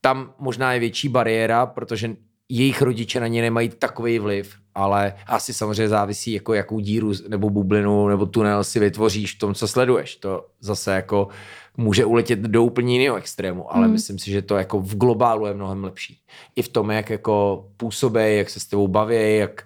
tam 0.00 0.32
možná 0.38 0.72
je 0.72 0.80
větší 0.80 1.08
bariéra, 1.08 1.66
protože 1.66 2.16
jejich 2.48 2.82
rodiče 2.82 3.20
na 3.20 3.26
ně 3.26 3.42
nemají 3.42 3.68
takový 3.68 4.18
vliv, 4.18 4.54
ale 4.74 5.14
asi 5.26 5.54
samozřejmě 5.54 5.88
závisí, 5.88 6.32
jako 6.32 6.54
jakou 6.54 6.80
díru 6.80 7.12
nebo 7.28 7.50
bublinu 7.50 8.08
nebo 8.08 8.26
tunel 8.26 8.64
si 8.64 8.80
vytvoříš 8.80 9.34
v 9.34 9.38
tom, 9.38 9.54
co 9.54 9.68
sleduješ. 9.68 10.16
To 10.16 10.46
zase 10.60 10.92
jako 10.94 11.28
může 11.76 12.04
uletět 12.04 12.38
do 12.38 12.64
úplně 12.64 12.98
jiného 12.98 13.16
extrému, 13.16 13.74
ale 13.74 13.86
Mm. 13.86 13.92
myslím 13.92 14.18
si, 14.18 14.30
že 14.30 14.42
to 14.42 14.56
jako 14.56 14.80
v 14.80 14.96
globálu 14.96 15.46
je 15.46 15.54
mnohem 15.54 15.84
lepší. 15.84 16.18
I 16.56 16.62
v 16.62 16.68
tom, 16.68 16.90
jak 16.90 17.10
jako 17.10 17.66
působí, 17.76 18.20
jak 18.36 18.50
se 18.50 18.60
s 18.60 18.66
tebou 18.66 18.88
baví, 18.88 19.36
jak 19.36 19.64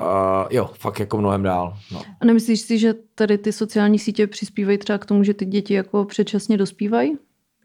Uh, 0.00 0.06
jo, 0.50 0.70
fakt 0.78 1.00
jako 1.00 1.18
mnohem 1.18 1.42
dál. 1.42 1.78
No. 1.92 2.02
A 2.20 2.24
nemyslíš 2.24 2.60
si, 2.60 2.78
že 2.78 2.94
tady 3.14 3.38
ty 3.38 3.52
sociální 3.52 3.98
sítě 3.98 4.26
přispívají 4.26 4.78
třeba 4.78 4.98
k 4.98 5.06
tomu, 5.06 5.24
že 5.24 5.34
ty 5.34 5.44
děti 5.44 5.74
jako 5.74 6.04
předčasně 6.04 6.56
dospívají? 6.56 7.16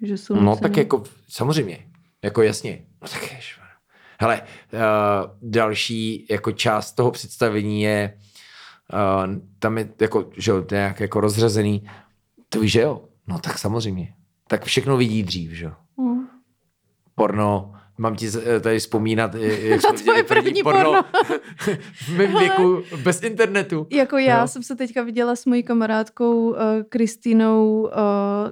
Že 0.01 0.17
jsou 0.17 0.35
No 0.35 0.41
nucený? 0.41 0.61
tak 0.61 0.77
jako, 0.77 1.03
samozřejmě, 1.29 1.85
jako 2.23 2.41
jasně. 2.41 2.85
No 3.01 3.07
tak 3.07 3.31
ježišmar. 3.31 3.67
Hele, 4.19 4.41
uh, 4.73 4.79
další 5.41 6.27
jako 6.29 6.51
část 6.51 6.91
toho 6.91 7.11
představení 7.11 7.81
je, 7.81 8.17
uh, 8.93 9.35
tam 9.59 9.77
je 9.77 9.89
jako, 10.01 10.29
že 10.37 10.51
jo, 10.51 10.65
nějak 10.71 10.99
jako 10.99 11.21
rozřazený. 11.21 11.87
To 12.49 12.59
víš, 12.59 12.71
že 12.71 12.81
jo? 12.81 13.01
No 13.27 13.39
tak 13.39 13.57
samozřejmě. 13.59 14.13
Tak 14.47 14.65
všechno 14.65 14.97
vidí 14.97 15.23
dřív, 15.23 15.51
že 15.51 15.65
jo? 15.65 15.73
Mm. 15.97 16.27
Porno, 17.15 17.73
mám 17.97 18.15
ti 18.15 18.29
z- 18.29 18.61
tady 18.61 18.79
vzpomínat, 18.79 19.35
eh, 19.35 19.39
jak 19.67 19.81
jsme 19.81 19.93
tvoje 19.93 20.23
první 20.23 20.43
první 20.43 20.63
porno 20.63 20.93
v 21.93 22.09
mém 22.17 22.37
věku 22.39 22.83
bez 23.03 23.23
internetu. 23.23 23.87
Jako 23.91 24.17
já 24.17 24.41
No. 24.41 24.47
jsem 24.47 24.63
se 24.63 24.75
teďka 24.75 25.03
viděla 25.03 25.35
s 25.35 25.45
mojí 25.45 25.63
kamarádkou 25.63 26.49
uh, 26.49 26.55
Kristýnou, 26.89 27.81
uh, 27.81 27.89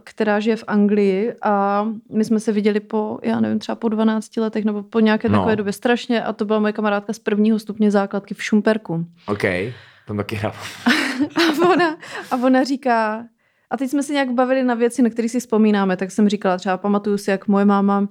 která 0.04 0.40
žije 0.40 0.56
v 0.56 0.64
Anglii 0.68 1.34
a 1.42 1.86
my 2.12 2.26
jsme 2.26 2.40
se 2.40 2.52
viděli 2.52 2.80
po, 2.80 3.20
já 3.24 3.40
nevím, 3.40 3.60
třeba 3.60 3.76
po 3.76 3.90
12 3.90 4.38
letech 4.38 4.66
nebo 4.66 4.84
po 4.84 5.00
nějaké 5.00 5.30
No. 5.30 5.40
takové 5.40 5.56
době 5.56 5.74
strašně 5.74 6.24
a 6.24 6.34
to 6.34 6.46
byla 6.46 6.60
moje 6.60 6.74
kamarádka 6.74 7.14
z 7.14 7.20
prvního 7.20 7.60
stupně 7.60 7.92
základky 7.92 8.34
v 8.34 8.44
Šumperku. 8.44 9.06
OK, 9.28 9.42
tam 10.08 10.18
taky 10.18 10.36
hrál. 10.36 10.54
A 11.36 11.70
ona, 11.74 11.98
a 12.32 12.36
ona 12.36 12.64
říká, 12.64 13.26
a 13.70 13.78
teď 13.78 13.90
jsme 13.90 14.04
se 14.04 14.14
nějak 14.14 14.32
bavili 14.32 14.64
na 14.64 14.74
věci, 14.74 15.02
na 15.02 15.10
které 15.10 15.30
si 15.30 15.40
vzpomínáme, 15.40 15.98
tak 15.98 16.12
jsem 16.12 16.30
říkala, 16.30 16.58
třeba 16.58 16.78
pamatuju 16.78 17.18
si, 17.18 17.32
jak 17.32 17.48
moje 17.48 17.66
máma 17.66 18.08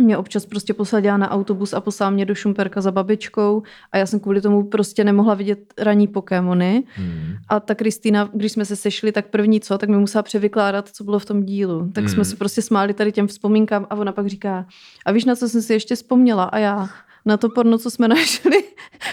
mě 0.00 0.16
občas 0.16 0.46
prostě 0.46 0.74
posadila 0.74 1.16
na 1.16 1.30
autobus 1.30 1.72
a 1.72 1.80
poslala 1.80 2.10
mě 2.10 2.24
do 2.24 2.34
Šumperka 2.34 2.80
za 2.80 2.90
babičkou 2.90 3.62
a 3.92 3.98
já 3.98 4.06
jsem 4.06 4.20
kvůli 4.20 4.40
tomu 4.40 4.64
prostě 4.64 5.04
nemohla 5.04 5.34
vidět 5.34 5.74
ranní 5.78 6.06
Pokémony. 6.08 6.82
Hmm. 6.94 7.34
A 7.48 7.60
ta 7.60 7.74
Kristýna, 7.74 8.30
když 8.34 8.52
jsme 8.52 8.64
se 8.64 8.76
sešli, 8.76 9.12
tak 9.12 9.26
první 9.26 9.60
co, 9.60 9.78
tak 9.78 9.88
mi 9.88 9.96
musela 9.96 10.22
převykládat, 10.22 10.88
co 10.88 11.04
bylo 11.04 11.18
v 11.18 11.24
tom 11.24 11.42
dílu. 11.44 11.90
Tak 11.94 12.04
Mm. 12.04 12.10
jsme 12.10 12.24
se 12.24 12.36
prostě 12.36 12.62
smáli 12.62 12.94
tady 12.94 13.12
těm 13.12 13.26
vzpomínkám 13.26 13.86
a 13.90 13.94
ona 13.94 14.12
pak 14.12 14.26
říká, 14.26 14.66
a 15.06 15.12
víš, 15.12 15.24
na 15.24 15.36
co 15.36 15.48
jsem 15.48 15.62
si 15.62 15.72
ještě 15.72 15.94
vzpomněla? 15.96 16.44
A 16.44 16.58
já, 16.58 16.88
na 17.24 17.36
to 17.36 17.48
porno, 17.48 17.78
co 17.78 17.90
jsme 17.90 18.08
našli 18.08 18.64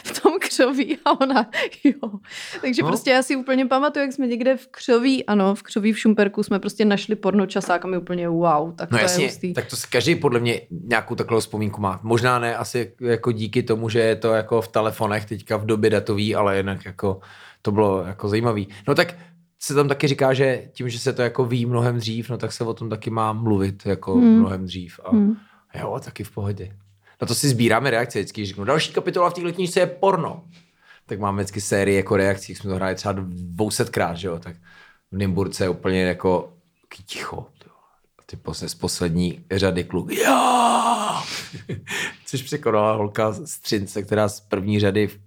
v 0.03 0.21
tom 0.21 0.33
křoví. 0.41 0.97
A 1.05 1.21
ona, 1.21 1.49
jo. 1.83 2.09
Takže 2.61 2.81
No. 2.81 2.87
prostě 2.87 3.11
já 3.11 3.23
si 3.23 3.35
úplně 3.35 3.65
pamatuju, 3.65 4.05
jak 4.05 4.13
jsme 4.13 4.27
někde 4.27 4.57
v 4.57 4.67
křoví, 4.67 5.25
ano, 5.25 5.55
v 5.55 5.63
křoví 5.63 5.93
v 5.93 5.99
Šumperku 5.99 6.43
jsme 6.43 6.59
prostě 6.59 6.85
našli 6.85 7.15
porno 7.15 7.45
časák 7.45 7.85
a 7.85 7.87
mi 7.87 7.97
úplně 7.97 8.29
wow, 8.29 8.75
tak 8.75 8.91
No 8.91 8.97
to 8.97 9.01
jasně, 9.03 9.23
je 9.23 9.29
hustý. 9.29 9.53
tak 9.53 9.65
to 9.65 9.75
si 9.75 9.87
každý 9.87 10.15
podle 10.15 10.39
mě 10.39 10.61
nějakou 10.83 11.15
takovou 11.15 11.39
vzpomínku 11.39 11.81
má. 11.81 11.99
Možná 12.03 12.39
ne 12.39 12.55
asi 12.57 12.93
jako 13.01 13.31
díky 13.31 13.63
tomu, 13.63 13.89
že 13.89 13.99
je 13.99 14.15
to 14.15 14.33
jako 14.33 14.61
v 14.61 14.67
telefonech 14.67 15.25
teďka 15.25 15.57
v 15.57 15.65
době 15.65 15.89
datový, 15.89 16.35
ale 16.35 16.57
jinak 16.57 16.85
jako 16.85 17.19
to 17.61 17.71
bylo 17.71 18.03
jako 18.07 18.29
zajímavý. 18.29 18.67
No 18.87 18.95
tak 18.95 19.15
se 19.61 19.73
tam 19.73 19.87
taky 19.87 20.07
říká, 20.07 20.33
že 20.33 20.63
tím, 20.73 20.89
že 20.89 20.99
se 20.99 21.13
to 21.13 21.21
jako 21.21 21.45
ví 21.45 21.65
mnohem 21.65 21.97
dřív, 21.97 22.29
no 22.29 22.37
tak 22.37 22.51
se 22.51 22.63
o 22.63 22.73
tom 22.73 22.89
taky 22.89 23.09
má 23.09 23.33
mluvit 23.33 23.85
jako 23.85 24.13
Hmm. 24.15 24.39
mnohem 24.39 24.65
dřív. 24.65 24.99
A 25.05 25.11
Hmm. 25.11 25.35
jo, 25.79 25.99
taky 26.05 26.23
v 26.23 26.31
pohodě. 26.31 26.71
Na 27.21 27.27
to 27.27 27.35
si 27.35 27.49
sbíráme 27.49 27.89
reakce 27.89 28.19
vždycky, 28.19 28.45
řeknu, 28.45 28.63
další 28.63 28.93
kapitola 28.93 29.29
v 29.29 29.33
této 29.33 29.53
knížce 29.53 29.79
je 29.79 29.87
porno. 29.87 30.43
Tak 31.05 31.19
máme 31.19 31.43
vždycky 31.43 31.61
sérii 31.61 31.97
jako 31.97 32.17
reakcí, 32.17 32.55
jsme 32.55 32.69
to 32.69 32.75
hráli 32.75 32.95
třeba 32.95 33.13
200krát, 33.13 34.13
že 34.13 34.27
jo, 34.27 34.39
tak 34.39 34.55
v 35.11 35.17
Nymburce 35.17 35.63
je 35.63 35.69
úplně 35.69 36.01
jako 36.01 36.53
ticho. 37.05 37.45
A 38.19 38.21
ty 38.25 38.35
posle, 38.35 38.69
z 38.69 38.75
poslední 38.75 39.45
řady 39.51 39.83
kluk, 39.83 40.11
jo! 40.11 40.59
Což 42.25 42.41
překonala 42.41 42.93
holka 42.93 43.31
z 43.31 43.59
Třince, 43.59 44.03
která 44.03 44.29
z 44.29 44.39
první 44.39 44.79
řady 44.79 45.07
v, 45.07 45.19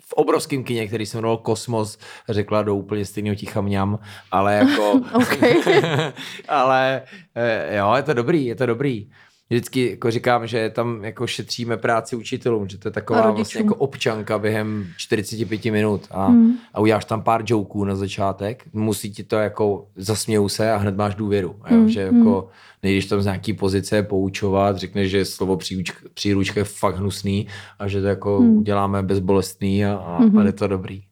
v 0.00 0.12
obrovském 0.12 0.64
kině, 0.64 0.86
který 0.86 1.06
se 1.06 1.16
jmenoval 1.16 1.36
Kosmos, 1.36 1.98
řekla 2.28 2.62
do 2.62 2.74
úplně 2.74 3.04
stejného 3.04 3.36
ticha 3.36 3.60
mňam, 3.60 3.98
ale 4.30 4.54
jako... 4.54 5.00
Ale 6.48 7.02
eh, 7.34 7.76
jo, 7.76 7.94
je 7.96 8.02
to 8.02 8.12
dobrý, 8.14 8.46
je 8.46 8.54
to 8.54 8.66
dobrý. 8.66 9.10
Vždycky 9.52 9.90
jako 9.90 10.10
říkám, 10.10 10.46
že 10.46 10.70
tam 10.70 11.04
jako 11.04 11.26
šetříme 11.26 11.76
práci 11.76 12.16
učitelům, 12.16 12.68
že 12.68 12.78
to 12.78 12.88
je 12.88 12.92
taková 12.92 13.30
vlastně 13.30 13.60
jako 13.60 13.74
občanka 13.74 14.38
během 14.38 14.86
45 14.96 15.64
minut 15.64 16.06
a, 16.10 16.26
Hmm. 16.26 16.52
a 16.74 16.80
uděláš 16.80 17.04
tam 17.04 17.22
pár 17.22 17.42
joků 17.46 17.84
na 17.84 17.96
začátek, 17.96 18.64
musí 18.72 19.12
ti 19.12 19.22
to 19.24 19.36
jako 19.36 19.86
zasmějou 19.96 20.48
se 20.48 20.72
a 20.72 20.76
hned 20.76 20.96
máš 20.96 21.14
důvěru. 21.14 21.48
Jo? 21.70 21.76
Hmm, 21.76 21.88
Že 21.88 22.00
jako 22.00 22.48
nejdeš 22.82 23.06
tam 23.06 23.20
z 23.20 23.24
nějaký 23.24 23.52
pozice 23.52 24.02
poučovat, 24.02 24.76
řekneš, 24.76 25.10
že 25.10 25.24
slovo 25.24 25.56
příručka, 25.56 25.98
příručka 26.14 26.60
je 26.60 26.64
fakt 26.64 26.96
hnusný 26.96 27.46
a 27.78 27.88
že 27.88 28.00
to 28.00 28.06
jako 28.06 28.38
Hmm. 28.38 28.56
uděláme 28.56 29.02
bezbolestný 29.02 29.84
a, 29.86 29.94
a, 29.94 30.18
Mhm. 30.20 30.38
a 30.38 30.42
je 30.44 30.52
to 30.52 30.66
dobrý. 30.68 31.02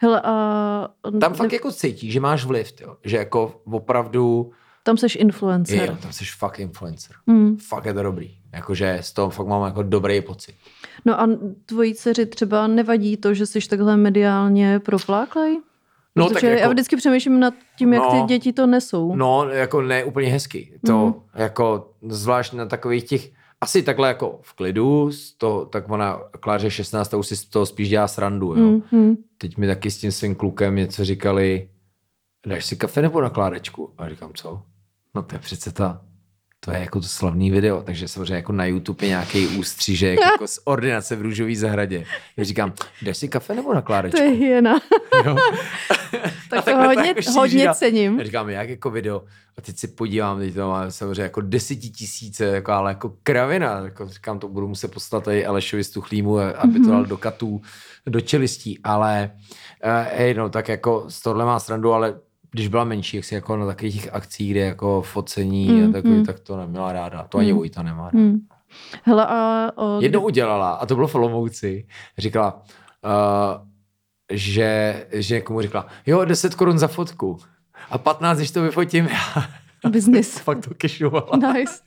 Hele, 0.00 0.20
a... 0.24 0.88
Tam 1.20 1.34
fakt 1.34 1.52
jako 1.52 1.72
cítíš, 1.72 2.12
že 2.12 2.20
máš 2.20 2.44
vliv, 2.44 2.72
jo? 2.80 2.96
že 3.04 3.16
jako 3.16 3.60
opravdu 3.64 4.50
Tam 4.88 4.96
seš 4.96 5.16
influencer. 5.16 5.88
jo, 5.90 5.96
tam 6.02 6.12
jsi 6.12 6.24
fakt 6.38 6.58
influencer. 6.58 7.16
Hmm. 7.26 7.56
Fakt 7.56 7.84
je 7.84 7.94
to 7.94 8.02
dobrý. 8.02 8.30
Jakože 8.52 8.98
z 9.00 9.12
toho 9.12 9.30
fakt 9.30 9.46
mám 9.46 9.64
jako 9.64 9.82
dobrý 9.82 10.20
pocit. 10.20 10.54
No 11.04 11.20
a 11.20 11.28
tvojí 11.66 11.94
dceři 11.94 12.26
třeba 12.26 12.66
nevadí 12.66 13.16
to, 13.16 13.34
že 13.34 13.46
jsi 13.46 13.68
takhle 13.68 13.96
mediálně 13.96 14.78
propláklej? 14.78 15.60
No, 16.16 16.24
Protože 16.24 16.34
tak 16.34 16.42
jako- 16.42 16.60
já 16.62 16.68
vždycky 16.68 16.96
přemýšlím 16.96 17.40
nad 17.40 17.54
tím, 17.78 17.92
jak 17.92 18.02
No. 18.02 18.10
ty 18.10 18.26
děti 18.28 18.52
to 18.52 18.66
nesou. 18.66 19.14
No, 19.16 19.48
jako 19.48 19.82
ne 19.82 20.04
úplně 20.04 20.28
hezky. 20.28 20.72
To 20.86 21.06
Mhm. 21.06 21.14
jako 21.34 21.90
zvlášť 22.08 22.52
na 22.52 22.66
takových 22.66 23.04
těch, 23.04 23.30
asi 23.60 23.82
takhle 23.82 24.08
jako 24.08 24.38
v 24.42 24.54
klidu, 24.54 25.10
toho, 25.38 25.64
tak 25.64 25.90
ona 25.90 26.20
Kláře 26.40 26.70
16 26.70 27.14
už 27.14 27.26
si 27.26 27.36
z 27.36 27.44
toho 27.44 27.66
spíš 27.66 27.88
dělá 27.88 28.08
srandu, 28.08 28.46
jo. 28.54 28.64
Mm, 28.64 28.82
mm. 28.92 29.16
Teď 29.38 29.56
mi 29.56 29.66
taky 29.66 29.90
s 29.90 29.98
tím 29.98 30.12
svým 30.12 30.34
klukem 30.34 30.76
něco 30.76 31.04
říkali, 31.04 31.68
dáš 32.46 32.64
si 32.66 32.76
kafe 32.76 33.02
nebo 33.02 33.20
na 33.20 33.30
klárečku? 33.30 33.90
A 33.98 34.08
říkám, 34.08 34.30
co? 34.34 34.62
No 35.18 35.22
to 35.22 35.34
je 35.34 35.38
přece 35.38 35.72
ta, 35.72 36.00
to 36.60 36.70
je 36.70 36.80
jako 36.80 37.00
to 37.00 37.06
slavný 37.06 37.50
video, 37.50 37.82
takže 37.82 38.08
samozřejmě 38.08 38.34
jako 38.34 38.52
na 38.52 38.66
YouTube 38.66 39.04
je 39.04 39.08
nějaký 39.08 39.46
ústřížek 39.46 40.20
jako 40.32 40.46
z 40.46 40.60
ordinace 40.64 41.16
v 41.16 41.22
růžové 41.22 41.56
zahradě. 41.56 42.04
Já 42.36 42.44
říkám, 42.44 42.72
dáš 43.02 43.16
si 43.16 43.28
kafe 43.28 43.54
nebo 43.54 43.74
na 43.74 43.82
klárečku? 43.82 44.18
To 44.18 44.24
je 44.24 44.30
hyena. 44.30 44.80
Jo. 45.24 45.36
tak 46.50 46.64
to 46.64 46.76
hodně, 46.76 47.08
jako 47.08 47.22
šíří 47.22 47.38
hodně 47.38 47.68
cením. 47.74 48.18
Já 48.18 48.24
říkám, 48.24 48.48
jak 48.48 48.68
jako 48.68 48.90
video. 48.90 49.22
A 49.56 49.60
teď 49.60 49.78
si 49.78 49.88
podívám, 49.88 50.38
teď 50.38 50.54
to 50.54 50.68
má 50.68 50.90
samozřejmě 50.90 51.22
jako 51.22 51.40
desetitisíce, 51.40 52.44
jako, 52.44 52.72
ale 52.72 52.90
jako 52.90 53.14
kravina. 53.22 53.78
Jako, 53.78 54.08
říkám, 54.08 54.38
to 54.38 54.48
budu 54.48 54.68
muset 54.68 54.94
poslat 54.94 55.24
tady 55.24 55.46
Alešovi 55.46 55.84
Stuchlímu, 55.84 56.38
aby 56.38 56.80
to 56.80 56.90
dal 56.90 57.04
do 57.04 57.16
katů, 57.16 57.62
do 58.06 58.20
čelistí. 58.20 58.78
Ale 58.84 59.30
uh, 59.84 59.90
hej, 60.18 60.34
no, 60.34 60.48
tak 60.48 60.68
jako 60.68 61.04
z 61.08 61.20
tohle 61.20 61.44
má 61.44 61.60
srandu, 61.60 61.92
ale 61.92 62.20
když 62.58 62.68
byla 62.68 62.84
menší, 62.84 63.16
jak 63.16 63.24
si 63.24 63.34
jako 63.34 63.56
na 63.56 63.66
takových 63.66 63.94
těch 63.94 64.14
akcích, 64.14 64.50
kde 64.50 64.60
jako 64.60 65.02
focení 65.02 65.68
Mm, 65.68 65.88
a 65.88 65.92
takový, 65.92 66.14
mm. 66.14 66.24
tak 66.26 66.40
to 66.40 66.56
neměla 66.56 66.92
ráda. 66.92 67.26
To 67.28 67.38
ani 67.38 67.52
Mm. 67.52 67.58
Vojta 67.58 67.82
nemá 67.82 68.04
ráda. 68.04 68.18
Hmm. 68.18 68.38
Hele, 69.02 69.26
a... 69.26 69.70
O, 69.76 70.00
Jednou 70.00 70.20
udělala, 70.20 70.70
a 70.70 70.86
to 70.86 70.94
bylo 70.94 71.06
v 71.06 71.14
Olomouci, 71.14 71.86
říkala, 72.18 72.62
uh, 73.04 73.66
že, 74.32 75.06
že 75.12 75.34
někomu 75.34 75.60
říkala, 75.60 75.86
jo, 76.06 76.24
10 76.24 76.54
korun 76.54 76.78
za 76.78 76.88
fotku. 76.88 77.38
A 77.90 77.98
15, 77.98 78.38
když 78.38 78.50
to 78.50 78.62
vyfotím 78.62 79.08
já. 79.08 79.44
Business. 79.90 80.38
Fakt 80.38 80.66
to 80.68 80.74
kešovala. 80.74 81.52
Nice. 81.52 81.82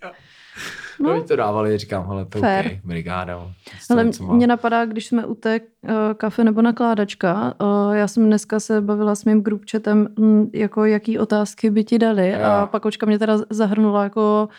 No, 1.02 1.24
to 1.24 1.36
dávali, 1.36 1.78
říkám, 1.78 2.08
hele, 2.08 2.26
to 2.26 2.38
je 2.38 2.42
Fair. 2.42 2.66
OK, 2.66 2.86
brigáda. 2.86 3.50
Ale 3.90 4.10
mě 4.32 4.48
napadá, 4.48 4.86
když 4.86 5.06
jsme 5.06 5.26
u 5.26 5.36
té 5.36 5.60
uh, 5.60 5.90
kafe 6.18 6.44
nebo 6.44 6.62
nakládačka, 6.62 7.54
uh, 7.62 7.96
já 7.96 8.08
jsem 8.08 8.26
dneska 8.26 8.60
se 8.60 8.82
bavila 8.82 9.16
s 9.16 9.26
mým 9.26 9.42
group 9.42 9.62
chatem, 9.72 10.08
mm, 10.20 10.50
jako 10.54 10.86
jaký 10.86 11.20
otázky 11.20 11.70
by 11.70 11.84
ti 11.84 12.00
dali 12.00 12.36
a 12.36 12.62
Jo. 12.62 12.68
pakočka 12.68 13.06
mě 13.06 13.20
teda 13.20 13.38
zahrnula 13.50 14.04
jako 14.04 14.50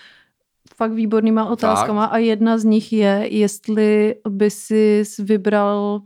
fakt 0.76 0.92
výbornýma 0.92 1.44
otázkama 1.44 2.04
a 2.04 2.16
jedna 2.18 2.58
z 2.58 2.64
nich 2.64 2.92
je, 2.92 3.26
jestli 3.30 4.14
by 4.28 4.50
si 4.50 5.02
vybral 5.18 6.02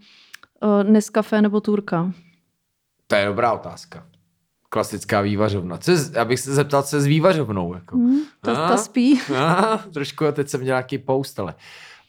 uh, 0.62 0.90
Nescafé 0.90 1.42
nebo 1.42 1.60
Turka. 1.60 2.12
To 3.06 3.16
je 3.16 3.26
dobrá 3.26 3.52
otázka. 3.52 4.06
Klasická 4.76 5.20
vývařovna. 5.20 5.78
Co 5.78 5.90
je, 5.90 5.98
abych 6.20 6.40
se 6.40 6.54
zeptal, 6.54 6.82
co 6.82 6.96
je 6.96 7.02
s 7.02 7.06
vývařovnou. 7.06 7.74
Jako. 7.74 7.96
Hmm, 7.96 8.20
ta, 8.40 8.64
A? 8.64 8.68
ta 8.68 8.76
spí. 8.76 9.20
Ah, 9.36 9.76
trošku, 9.92 10.26
a 10.26 10.32
teď 10.32 10.48
jsem 10.48 10.60
dělal 10.60 10.78
nějaký 10.78 10.98
post, 10.98 11.40
ale 11.40 11.54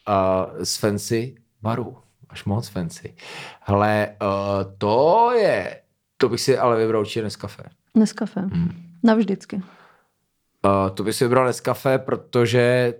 uh, 0.08 0.64
z 0.64 0.76
fancy 0.76 1.34
baru. 1.62 1.96
Až 2.30 2.44
moc 2.44 2.68
fancy. 2.68 3.14
Hele, 3.60 4.08
uh, 4.22 4.72
to 4.78 5.30
je, 5.32 5.80
to 6.16 6.28
bych 6.28 6.40
si 6.40 6.58
ale 6.58 6.76
vybral 6.78 7.00
určitě 7.00 7.22
Nescafé. 7.22 7.62
Nescafé. 7.94 8.40
Hmm. 8.40 8.72
Navždycky. 9.02 9.56
Uh, 9.56 9.62
to 10.94 11.04
bych 11.04 11.14
si 11.14 11.24
vybral 11.24 11.44
Nescafé, 11.46 11.98
protože, 11.98 12.94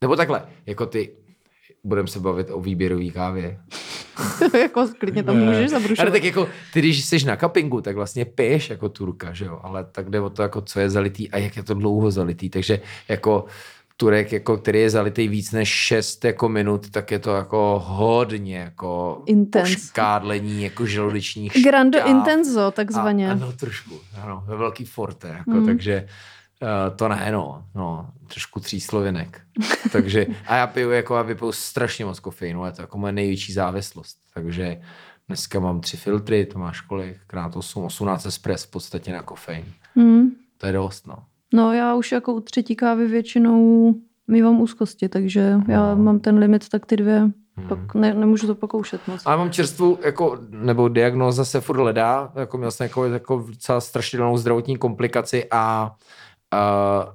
nebo 0.00 0.16
takhle, 0.16 0.46
jako 0.66 0.86
ty, 0.86 1.16
budeme 1.84 2.08
se 2.08 2.20
bavit 2.20 2.50
o 2.50 2.60
výběrový 2.60 3.10
kávě. 3.10 3.58
jako 4.60 4.88
klidně 4.98 5.22
tam 5.22 5.36
můžeš 5.36 5.56
Ale 5.56 5.68
zabrušovat. 5.68 6.12
tak 6.12 6.24
jako, 6.24 6.48
ty 6.72 6.78
když 6.78 7.04
jsi 7.04 7.24
na 7.24 7.36
kapingu, 7.36 7.80
tak 7.80 7.96
vlastně 7.96 8.24
piješ 8.24 8.70
jako 8.70 8.88
turka, 8.88 9.32
že 9.32 9.44
jo, 9.44 9.60
ale 9.62 9.84
tak 9.92 10.10
jde 10.10 10.20
o 10.20 10.30
to, 10.30 10.42
jako 10.42 10.60
co 10.60 10.80
je 10.80 10.90
zalitý 10.90 11.30
a 11.30 11.38
jak 11.38 11.56
je 11.56 11.62
to 11.62 11.74
dlouho 11.74 12.10
zalitý, 12.10 12.50
takže 12.50 12.80
jako 13.08 13.44
Turek, 13.96 14.32
jako, 14.32 14.56
který 14.56 14.80
je 14.80 14.90
zalitý 14.90 15.28
víc 15.28 15.52
než 15.52 15.68
6 15.68 16.24
jako 16.24 16.48
minut, 16.48 16.90
tak 16.90 17.10
je 17.10 17.18
to 17.18 17.34
jako 17.34 17.82
hodně 17.86 18.58
jako 18.58 19.22
škádlení 19.64 20.62
jako 20.62 20.86
žaludečních 20.86 21.52
Grando 21.64 21.98
šťáv. 21.98 22.10
intenzo, 22.10 22.70
takzvaně. 22.70 23.28
A, 23.28 23.32
ano, 23.32 23.52
trošku, 23.52 24.00
ano, 24.22 24.44
ve 24.46 24.56
velký 24.56 24.84
forte, 24.84 25.28
jako, 25.28 25.50
mm. 25.50 25.66
takže 25.66 26.06
uh, 26.62 26.96
to 26.96 27.08
ne, 27.08 27.28
no, 27.32 27.64
no, 27.74 28.06
trošku 28.28 28.60
tříslovinek. 28.60 29.40
takže, 29.92 30.26
a 30.46 30.56
já 30.56 30.66
piju, 30.66 30.90
jako, 30.90 31.16
já 31.16 31.22
vypiju 31.22 31.52
strašně 31.52 32.04
moc 32.04 32.20
kofeinu, 32.20 32.64
je 32.66 32.72
to 32.72 32.82
jako 32.82 32.98
moje 32.98 33.12
největší 33.12 33.52
závislost, 33.52 34.18
takže 34.34 34.80
dneska 35.28 35.60
mám 35.60 35.80
tři 35.80 35.96
filtry, 35.96 36.46
to 36.46 36.58
máš 36.58 36.80
kolik, 36.80 37.16
krát 37.26 37.56
8, 37.56 37.84
18 37.84 38.26
espres 38.26 38.64
v 38.64 38.70
podstatě 38.70 39.12
na 39.12 39.22
kofein. 39.22 39.64
Hmm. 39.96 40.30
To 40.58 40.66
je 40.66 40.72
dost, 40.72 41.06
no. 41.06 41.16
No 41.54 41.72
já 41.72 41.94
už 41.94 42.12
jako 42.12 42.32
u 42.34 42.40
třetí 42.40 42.76
kávy 42.76 43.06
většinou 43.06 43.94
mývám 44.28 44.60
úzkosti, 44.60 45.08
takže 45.08 45.54
já 45.68 45.94
No. 45.94 46.02
mám 46.02 46.20
ten 46.20 46.38
limit 46.38 46.68
tak 46.68 46.86
ty 46.86 46.96
dvě. 46.96 47.18
Hmm. 47.56 47.68
Pak 47.68 47.94
ne, 47.94 48.14
nemůžu 48.14 48.46
to 48.46 48.54
pokoušet 48.54 49.00
moc. 49.08 49.22
Ale 49.24 49.36
mám 49.36 49.50
čerstvou, 49.50 49.98
jako, 50.04 50.38
nebo 50.50 50.88
diagnóza 50.88 51.44
se 51.44 51.60
furt 51.60 51.76
hledá, 51.76 52.32
jako 52.34 52.58
měl 52.58 52.70
jsem 52.70 52.84
jako, 52.84 53.04
jako 53.04 53.44
docela 53.48 53.80
strašidelnou 53.80 54.36
zdravotní 54.36 54.76
komplikaci 54.76 55.46
a, 55.50 55.94
a, 56.52 56.56
a 56.58 57.14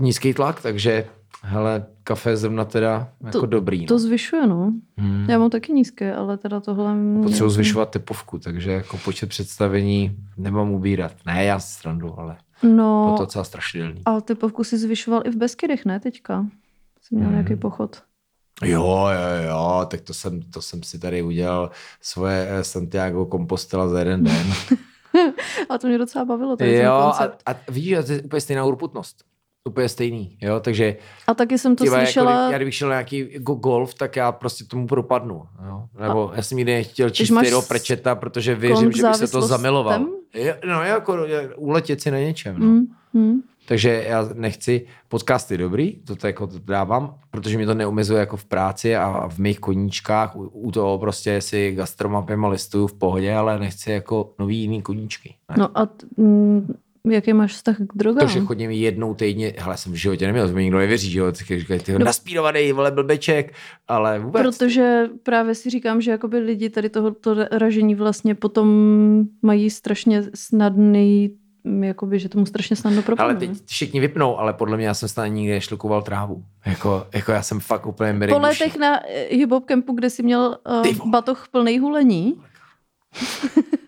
nízký 0.00 0.34
tlak, 0.34 0.62
takže 0.62 1.04
hele, 1.42 1.86
kafe 2.04 2.30
je 2.30 2.36
zrovna 2.36 2.64
teda 2.64 3.08
jako 3.24 3.40
To- 3.40 3.46
dobrý. 3.46 3.86
To 3.86 3.94
No. 3.94 3.98
zvyšuje, 3.98 4.46
no. 4.46 4.72
Hmm. 4.98 5.26
Já 5.30 5.38
mám 5.38 5.50
taky 5.50 5.72
nízké, 5.72 6.14
ale 6.14 6.38
teda 6.38 6.60
tohle... 6.60 6.94
mě- 6.94 7.22
Potřebuji 7.22 7.50
zvyšovat 7.50 7.90
typovku, 7.90 8.38
takže 8.38 8.72
jako 8.72 8.96
počet 9.04 9.28
představení 9.28 10.16
nemám 10.36 10.70
ubírat. 10.70 11.12
Ne, 11.26 11.44
já 11.44 11.58
si 11.58 11.80
srandu, 11.80 12.18
ale 12.20 12.36
No, 12.62 13.02
bylo 13.04 13.16
to 13.16 13.22
docela 13.22 13.44
strašidelný. 13.44 14.02
ale 14.04 14.20
ty 14.22 14.34
povku 14.34 14.64
si 14.64 14.78
zvyšoval 14.78 15.22
i 15.24 15.30
v 15.30 15.36
Beskydech, 15.36 15.84
ne 15.84 16.00
teďka? 16.00 16.46
Jsi 17.02 17.14
měl 17.14 17.26
Hmm. 17.28 17.34
nějaký 17.36 17.56
pochod. 17.56 18.02
Jo, 18.64 18.86
jo, 19.12 19.48
jo, 19.48 19.86
tak 19.90 20.00
to 20.00 20.14
jsem, 20.14 20.42
to 20.42 20.62
jsem 20.62 20.82
si 20.82 20.98
tady 20.98 21.22
udělal 21.22 21.70
svoje 22.02 22.46
eh, 22.50 22.64
Santiago 22.64 23.26
Compostela 23.32 23.88
za 23.88 23.98
jeden 23.98 24.24
den. 24.24 24.46
A 25.68 25.78
to 25.78 25.86
mě 25.86 25.98
docela 25.98 26.24
bavilo, 26.24 26.56
ten 26.56 26.68
jo, 26.74 26.92
a, 26.92 27.02
koncept. 27.02 27.42
a 27.46 27.54
vidíš, 27.70 27.92
a 27.92 28.02
to 28.02 28.12
je 28.12 28.22
úplně 28.22 28.40
stejná 28.40 28.64
urputnost. 28.64 29.24
Úplně 29.64 29.88
stejný, 29.88 30.38
jo, 30.40 30.60
takže 30.60 30.96
A 31.26 31.34
taky 31.34 31.58
jsem 31.58 31.76
to 31.76 31.84
Tyba, 31.84 31.96
slyšela, 31.96 32.30
Jako, 32.40 32.52
já 32.52 32.58
kdybych 32.58 32.74
šel 32.74 32.88
na 32.88 32.94
nějaký 32.94 33.22
go- 33.38 33.54
golf, 33.54 33.94
tak 33.94 34.16
já 34.16 34.32
prostě 34.32 34.64
tomu 34.64 34.86
propadnu. 34.86 35.42
Jo? 35.66 35.84
Nebo 36.00 36.32
já 36.34 36.42
jsem 36.42 36.58
nikdy 36.58 36.72
nechtěl 36.72 37.10
číst 37.10 37.32
Tyro 37.42 37.62
Prečeta, 37.62 38.14
protože 38.14 38.54
věřím, 38.54 38.92
že 38.92 39.02
by 39.02 39.14
se 39.14 39.28
to 39.28 39.42
zamiloval. 39.42 40.06
Je, 40.34 40.60
no 40.66 40.82
jako 40.82 41.18
uletět 41.56 42.00
si 42.00 42.10
na 42.10 42.18
něčem. 42.18 42.58
No. 42.58 42.66
mm, 42.66 42.86
mm, 43.12 43.40
Takže 43.68 44.04
já 44.08 44.28
nechci, 44.34 44.86
podcasty 45.08 45.58
dobrý, 45.58 45.92
to, 45.92 46.16
to 46.16 46.26
jako 46.26 46.46
to 46.46 46.58
dávám, 46.58 47.14
protože 47.30 47.56
mě 47.56 47.66
to 47.66 47.74
neomezuje 47.74 48.20
jako 48.20 48.36
v 48.36 48.44
práci 48.44 48.96
a 48.96 49.28
v 49.28 49.38
mých 49.38 49.58
koníčkách, 49.60 50.36
u, 50.36 50.48
u 50.48 50.70
toho 50.70 50.98
prostě 50.98 51.40
si 51.40 51.72
gastromapem 51.72 52.44
listuju 52.44 52.86
v 52.86 52.94
pohodě, 52.94 53.34
ale 53.34 53.58
nechci 53.58 53.90
jako 53.90 54.34
nový 54.38 54.58
jiný 54.58 54.82
koníčky. 54.82 55.34
Ne? 55.50 55.56
no 55.58 55.78
a 55.78 55.86
t, 55.86 56.06
mm, 56.16 56.74
jaký 57.10 57.32
máš 57.32 57.52
vztah 57.52 57.76
k 57.76 57.96
drogám? 57.96 58.18
Takže 58.18 58.40
chodím 58.40 58.70
jednou 58.70 59.14
týdně, 59.14 59.54
hele, 59.58 59.76
jsem 59.76 59.92
v 59.92 59.96
životě 59.96 60.26
neměl, 60.26 60.48
to 60.48 60.54
mi 60.54 60.62
nikdo 60.62 60.78
nevěří, 60.78 61.10
že 61.10 61.18
jo, 61.18 61.32
tak 61.32 61.46
říkají, 61.58 61.80
ty 61.80 61.92
No. 61.92 61.98
naspírovaný, 61.98 62.72
vole, 62.72 62.90
blbeček, 62.90 63.52
ale 63.88 64.18
vůbec. 64.18 64.42
Protože 64.42 65.08
právě 65.22 65.54
si 65.54 65.70
říkám, 65.70 66.00
že 66.00 66.10
jakoby 66.10 66.38
lidi 66.38 66.70
tady 66.70 66.88
tohoto 66.90 67.34
ražení 67.50 67.94
vlastně 67.94 68.34
potom 68.34 68.68
mají 69.42 69.70
strašně 69.70 70.22
snadný, 70.34 71.30
jakoby, 71.82 72.18
že 72.18 72.28
tomu 72.28 72.46
strašně 72.46 72.76
snadno 72.76 73.02
propadne. 73.02 73.24
Ale 73.24 73.40
teď 73.40 73.50
všichni 73.66 74.00
vypnou, 74.00 74.38
ale 74.38 74.52
podle 74.52 74.76
mě 74.76 74.86
já 74.86 74.94
jsem 74.94 75.08
snad 75.08 75.26
nikdy 75.26 75.52
nešlukoval 75.52 76.02
trávu. 76.02 76.44
Jako, 76.66 77.06
jako 77.14 77.32
já 77.32 77.42
jsem 77.42 77.60
fakt 77.60 77.86
úplně 77.86 78.12
mirek 78.12 78.34
Po 78.34 78.40
letech 78.40 78.76
na 78.76 79.00
eh, 79.08 79.28
hip-hop 79.30 79.64
campu, 79.64 79.92
kde 79.92 80.10
jsi 80.10 80.22
měl 80.22 80.58
uh, 81.00 81.10
batoh 81.10 81.48
plný 81.50 81.78
hulení, 81.78 82.42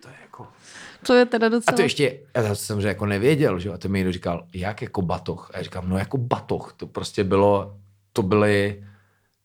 To 0.01 0.07
je 0.07 0.15
jako... 0.21 0.47
to 1.07 1.13
je 1.13 1.25
teda 1.25 1.47
A 1.47 1.49
docela... 1.49 1.75
to 1.75 1.81
ještě, 1.81 2.19
já 2.35 2.55
jsem 2.55 2.81
že 2.81 2.87
jako 2.87 3.05
nevěděl, 3.05 3.59
že 3.59 3.69
a 3.69 3.77
to 3.77 3.89
mi 3.89 3.99
někdo 3.99 4.11
říkal, 4.11 4.45
jak 4.53 4.81
jako 4.81 5.01
batoh? 5.01 5.51
A 5.53 5.57
já 5.57 5.63
říkám, 5.63 5.89
no 5.89 5.97
jako 5.97 6.17
batoh, 6.17 6.73
to 6.77 6.87
prostě 6.87 7.23
bylo, 7.23 7.77
to 8.13 8.23
byly, 8.23 8.83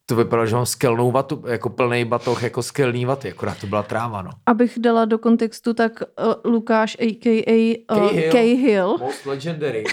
to 0.07 0.17
vypadalo, 0.17 0.47
že 0.47 0.57
mám 0.57 0.67
skelnou 0.67 1.11
vatu, 1.11 1.43
jako 1.47 1.69
plný 1.71 2.05
batoh, 2.05 2.43
jako 2.43 2.63
skelný 2.63 3.05
vaty, 3.05 3.33
akorát 3.33 3.59
to 3.61 3.67
byla 3.67 3.83
tráva, 3.83 4.23
no. 4.23 4.31
Abych 4.47 4.79
dala 4.79 5.05
do 5.05 5.19
kontextu, 5.19 5.75
tak 5.75 5.93
uh, 6.03 6.53
Lukáš 6.53 6.97
a.k.a. 7.01 7.85
Uh, 7.91 7.99
Cahill. 7.99 8.33
Cahill, 8.33 8.99
Most 8.99 9.27
legendary. 9.27 9.85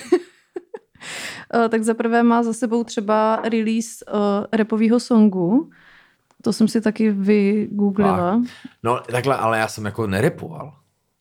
uh, 1.55 1.67
tak 1.69 1.83
zaprvé 1.83 2.23
má 2.23 2.43
za 2.43 2.53
sebou 2.53 2.83
třeba 2.83 3.35
release 3.43 4.05
uh, 4.05 4.45
repového 4.51 4.99
songu, 4.99 5.69
to 6.41 6.53
jsem 6.53 6.67
si 6.67 6.81
taky 6.81 7.11
vygooglila. 7.11 8.41
No 8.83 8.99
takhle, 9.11 9.37
ale 9.37 9.59
já 9.59 9.67
jsem 9.67 9.85
jako 9.85 10.07
nerepoval. 10.07 10.73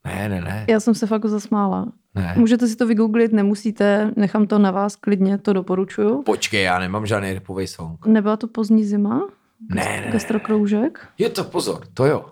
Ne, 0.04 0.28
ne, 0.28 0.40
ne. 0.40 0.66
Já 0.68 0.80
jsem 0.80 0.94
se 0.94 1.06
fakt 1.06 1.26
zasmála. 1.26 1.86
Ne. 2.14 2.34
Můžete 2.36 2.68
si 2.68 2.76
to 2.76 2.86
vygooglit, 2.86 3.32
nemusíte, 3.32 4.10
nechám 4.16 4.46
to 4.46 4.58
na 4.58 4.70
vás 4.70 4.96
klidně, 4.96 5.38
to 5.38 5.52
doporučuju. 5.52 6.22
Počkej, 6.22 6.62
já 6.62 6.78
nemám 6.78 7.06
žádný 7.06 7.32
repový 7.32 7.66
song. 7.66 8.06
Nebyla 8.06 8.36
to 8.36 8.46
pozdní 8.46 8.84
zima? 8.84 9.28
Ne, 9.74 9.84
ne, 9.84 10.02
ne. 10.06 10.12
Gastrokroužek? 10.12 11.06
Je 11.18 11.28
to 11.28 11.44
pozor, 11.44 11.80
to 11.94 12.06
jo. 12.06 12.24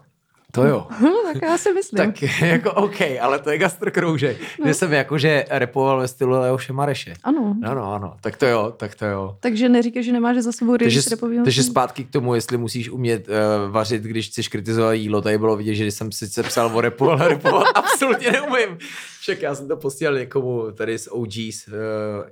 To 0.51 0.64
jo. 0.64 0.86
No, 1.03 1.22
tak 1.32 1.42
já 1.42 1.59
si 1.59 1.72
myslím. 1.72 1.96
Tak 1.96 2.22
jako 2.42 2.72
OK, 2.72 3.01
ale 3.20 3.38
to 3.38 3.51
je 3.51 3.59
gastrokroužek. 3.59 4.36
No. 4.61 4.66
Že 4.66 4.74
jsem 4.74 4.92
jakože 4.92 5.44
repoval 5.51 6.01
ve 6.01 6.09
stylu 6.09 6.32
Leoše 6.32 6.72
Mareše. 6.72 7.14
Ano. 7.22 7.57
No, 7.61 7.74
no, 7.74 7.92
ano. 7.92 8.16
Tak 8.20 8.36
to 8.36 8.46
jo, 8.46 8.74
tak 8.76 8.94
to 8.94 9.07
jo. 9.07 9.36
Takže 9.40 9.68
neříkej, 9.68 10.03
že 10.03 10.12
nemáš 10.12 10.36
za 10.36 10.53
sebou 10.53 10.76
Takže, 10.76 10.94
release 10.94 11.11
repového 11.11 11.44
takže 11.44 11.62
zpátky 11.62 12.05
k 12.05 12.11
tomu, 12.11 12.34
jestli 12.34 12.57
musíš 12.57 12.90
umět 12.90 13.28
uh, 13.28 13.34
vařit, 13.72 14.03
když 14.03 14.28
chceš 14.28 14.48
kritizovat 14.48 14.92
jídlo, 14.92 15.22
tady 15.22 15.38
bylo 15.38 15.57
vidět, 15.57 15.74
že 15.74 15.84
když 15.84 15.94
jsem 15.94 16.12
sice 16.12 16.42
psal 16.42 16.70
o 16.74 16.80
repu, 16.80 17.11
ale 17.11 17.28
repovat 17.28 17.66
absolutně 17.74 18.32
neumím. 18.32 18.78
Však 19.20 19.42
já 19.42 19.55
jsem 19.55 19.68
to 19.68 19.76
posílal 19.76 20.14
někomu 20.14 20.70
tady 20.72 20.98
z 20.98 21.09
OGs 21.11 21.68
uh, 21.68 21.74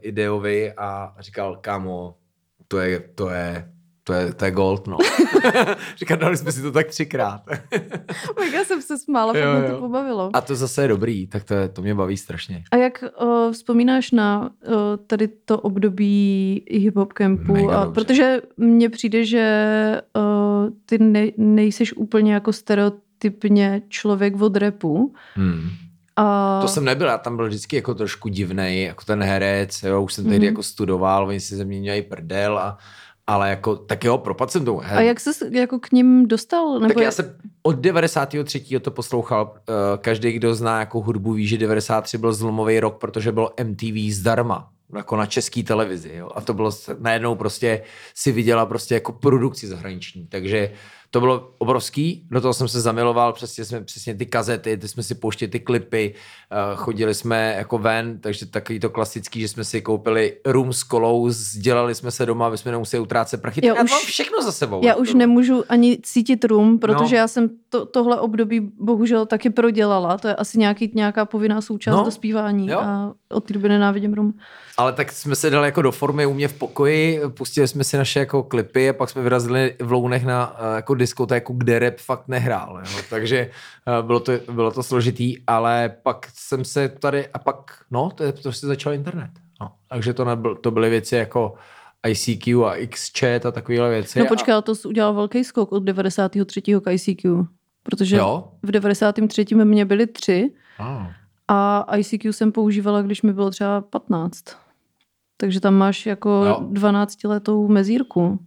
ideovi 0.01 0.73
a 0.73 1.15
říkal, 1.19 1.59
kámo, 1.61 2.15
to 2.69 2.79
je, 2.79 3.01
to 3.15 3.31
je, 3.31 3.69
to 4.09 4.15
je, 4.15 4.35
to 4.35 4.45
je 4.45 4.51
gold, 4.51 4.87
no. 4.87 4.97
Říkal, 5.97 6.17
dali 6.17 6.37
jsme 6.37 6.53
si 6.53 6.63
to 6.63 6.73
tak 6.73 6.87
třikrát. 6.87 7.41
Mega 8.41 8.65
jsem 8.65 8.83
se 8.83 8.99
smála, 8.99 9.37
Jo, 9.39 9.53
fakt 9.53 9.61
mě 9.63 9.71
to 9.71 9.79
pobavilo. 9.81 10.31
A 10.33 10.41
to 10.41 10.55
zase 10.57 10.83
je 10.83 10.89
dobrý, 10.89 11.27
tak 11.27 11.45
to, 11.45 11.55
je, 11.55 11.69
to 11.69 11.83
mě 11.83 11.95
baví 11.95 12.17
strašně. 12.17 12.63
A 12.71 12.77
jak 12.77 13.05
uh, 13.23 13.53
vzpomínáš 13.53 14.11
na 14.11 14.41
uh, 14.67 14.75
tady 15.07 15.29
to 15.29 15.61
období 15.61 16.63
hip-hop 16.73 17.09
campu? 17.13 17.53
Mega 17.53 17.81
A, 17.81 17.85
dobře. 17.85 18.01
protože 18.05 18.41
mně 18.57 18.89
přijde, 18.91 19.25
že 19.25 20.01
uh, 20.17 20.71
ty 20.87 20.99
ne, 20.99 21.27
nejseš 21.37 21.93
úplně 21.93 22.35
jako 22.35 22.53
stereotypně 22.53 23.83
člověk 23.89 24.41
od 24.41 24.57
repu. 24.57 25.15
Hmm. 25.35 25.69
A, 26.17 26.59
To 26.63 26.69
jsem 26.69 26.85
nebyl, 26.85 27.07
já 27.07 27.19
tam 27.19 27.37
byl 27.37 27.47
vždycky 27.49 27.77
jako 27.77 27.95
trošku 27.95 28.29
divnej, 28.29 28.83
jako 28.83 29.05
ten 29.05 29.23
herec, 29.23 29.83
jo, 29.83 30.03
už 30.03 30.15
jsem 30.15 30.25
tehdy 30.25 30.39
Mhm. 30.39 30.47
jako 30.47 30.63
studoval, 30.63 31.27
oni 31.29 31.41
si 31.41 31.57
ze 31.57 31.65
mě 31.65 31.81
měli 31.81 32.03
prdel, 32.03 32.59
a, 32.59 32.79
ale 33.29 33.51
jako, 33.51 33.77
tak 33.77 34.05
jo, 34.05 34.19
propadl 34.19 34.51
jsem 34.51 34.65
tomu. 34.65 34.83
a 34.85 35.01
jak 35.01 35.21
jsi 35.21 35.31
jako 35.51 35.79
k 35.79 35.93
ním 35.93 36.29
dostal? 36.29 36.81
Nebo 36.81 36.95
tak 36.95 37.03
já 37.03 37.11
jsem 37.11 37.37
od 37.63 37.77
93. 37.77 38.81
to 38.81 38.91
poslouchal. 38.91 39.55
eh, 39.69 39.99
Každý, 39.99 40.33
kdo 40.33 40.55
zná 40.55 40.81
jako 40.81 41.01
hudbu, 41.01 41.33
ví, 41.33 41.47
že 41.47 41.59
93 41.59 42.19
byl 42.19 42.33
zlomový 42.33 42.81
rok, 42.81 42.99
protože 42.99 43.33
bylo 43.33 43.51
MTV 43.65 44.13
zdarma 44.13 44.69
jako 44.97 45.17
na 45.17 45.27
české 45.27 45.63
televizi. 45.63 46.13
Jo? 46.15 46.31
A 46.35 46.41
to 46.41 46.55
bylo 46.55 46.71
najednou 46.99 47.35
prostě 47.35 47.83
si 48.15 48.33
viděla 48.33 48.67
prostě 48.67 48.95
jako 48.95 49.13
produkci 49.13 49.67
zahraniční. 49.67 50.27
Takže 50.27 50.73
to 51.11 51.21
bylo 51.21 51.51
obrovský, 51.59 52.27
do 52.31 52.41
toho 52.41 52.55
jsem 52.55 52.69
se 52.69 52.81
zamiloval, 52.81 53.33
přesně 53.33 53.65
jsme 53.65 53.81
přesně 53.81 54.15
ty 54.15 54.27
kazety, 54.27 54.77
ty 54.77 54.89
jsme 54.89 55.03
si 55.03 55.15
pouštěli 55.15 55.49
ty 55.51 55.61
klipy, 55.61 56.15
eh, 56.51 56.57
chodili 56.77 57.15
jsme 57.15 57.55
jako 57.59 57.79
ven, 57.79 58.19
takže 58.21 58.47
takový 58.47 58.81
to 58.81 58.91
klasický, 58.91 59.41
že 59.41 59.49
jsme 59.49 59.65
si 59.65 59.83
koupili 59.83 60.37
rum 60.45 60.73
s 60.73 60.83
kolou, 60.83 61.31
dělali 61.61 61.95
jsme 61.95 62.11
se 62.11 62.27
doma, 62.27 62.47
aby 62.47 62.59
jsme 62.59 62.73
nemuseli 62.73 63.01
utrácet 63.03 63.43
prachy. 63.43 63.67
Já 63.67 63.75
Já, 63.77 63.83
už- 63.85 63.91
mám 63.91 64.01
všechno 64.01 64.43
za 64.43 64.53
sebou. 64.53 64.81
Já 64.85 64.95
už 64.95 65.15
nemůžu 65.15 65.65
ani 65.69 65.99
cítit 66.03 66.45
rum, 66.45 66.79
protože 66.79 67.15
No. 67.15 67.21
já 67.21 67.29
jsem 67.29 67.51
to, 67.69 67.87
tohle 67.87 68.21
období 68.21 68.61
bohužel 68.81 69.27
taky 69.27 69.51
prodělala. 69.51 70.19
To 70.19 70.29
je 70.29 70.35
asi 70.35 70.59
nějaký, 70.59 70.93
nějaká 70.95 71.25
povinná 71.25 71.61
součást 71.61 71.97
No. 71.97 72.05
do 72.05 72.11
zpívání 72.11 72.69
Jo. 72.69 72.79
a 72.81 73.15
od 73.31 73.45
té 73.45 73.53
doby 73.55 73.69
nenávidím 73.69 74.15
rum. 74.15 74.35
Ale 74.77 74.93
tak 74.93 75.13
jsme 75.13 75.37
se 75.37 75.51
dali 75.51 75.67
jako 75.69 75.83
do 75.83 75.93
formy 75.93 76.27
u 76.27 76.35
mě 76.35 76.49
v 76.49 76.53
pokoji, 76.53 77.21
pustili 77.29 77.69
jsme 77.69 77.85
si 77.85 77.97
naše 77.97 78.19
jako 78.21 78.43
klipy 78.43 78.89
a 78.89 78.93
pak 78.93 79.11
jsme 79.11 79.23
vyrazili 79.23 79.75
v 79.83 79.93
Lounech 79.93 80.25
na 80.25 80.57
eh, 80.59 80.77
jako 80.77 80.95
diskotéku, 80.99 81.53
kde 81.53 81.79
rap 81.79 81.97
fakt 81.97 82.29
nehrál. 82.29 82.83
Jo. 82.85 83.03
Takže 83.11 83.39
eh, 83.39 84.03
bylo 84.03 84.21
to, 84.21 84.33
bylo 84.53 84.71
to 84.71 84.83
složitý, 84.83 85.35
ale 85.47 85.97
pak 86.03 86.27
jsem 86.35 86.65
se 86.65 86.89
tady 86.89 87.29
a 87.29 87.39
pak, 87.39 87.85
no, 87.91 88.11
to 88.11 88.25
je 88.25 88.33
prostě 88.33 88.67
začal 88.67 88.93
internet. 88.93 89.31
No. 89.61 89.73
Takže 89.89 90.15
to, 90.15 90.25
nebyl, 90.25 90.57
to 90.57 90.71
byly 90.71 90.91
věci 90.91 91.17
jako 91.17 91.55
ICQ 92.09 92.65
a 92.65 92.87
XChat 92.87 93.47
a 93.47 93.51
takovéhle 93.51 93.91
věci. 93.91 94.19
No 94.19 94.27
počkej, 94.27 94.53
ale 94.55 94.63
to 94.63 94.75
jsi 94.75 94.89
udělal 94.89 95.15
velký 95.15 95.45
skok 95.45 95.73
od 95.73 95.83
93. 95.83 96.63
k 96.63 96.91
ICQ. 96.93 97.45
Protože 97.83 98.17
Jo? 98.17 98.49
v 98.63 98.71
93. 98.71 99.45
mě 99.55 99.85
byly 99.85 100.07
tři 100.07 100.53
A, 101.49 101.85
a 101.89 101.97
ICQ 101.97 102.33
jsem 102.33 102.53
používala, 102.53 103.03
když 103.03 103.23
mi 103.23 103.33
bylo 103.33 103.51
třeba 103.51 103.81
15. 103.81 104.45
Takže 105.37 105.61
tam 105.61 105.75
máš 105.75 106.07
jako 106.07 106.45
Jo. 106.47 106.59
12 106.71 107.25
letou 107.25 107.69
mezírku. 107.69 108.39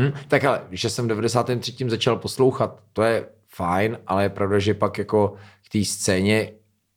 Hm? 0.00 0.12
Tak 0.28 0.44
ale, 0.44 0.60
když 0.68 0.82
jsem 0.82 1.04
v 1.04 1.08
93. 1.08 1.74
začal 1.90 2.16
poslouchat, 2.16 2.80
to 2.92 3.02
je 3.02 3.26
fajn, 3.48 3.98
ale 4.06 4.22
je 4.22 4.28
pravda, 4.28 4.58
že 4.58 4.74
pak 4.74 4.98
jako 4.98 5.34
k 5.68 5.72
té 5.72 5.84
scéně 5.84 6.50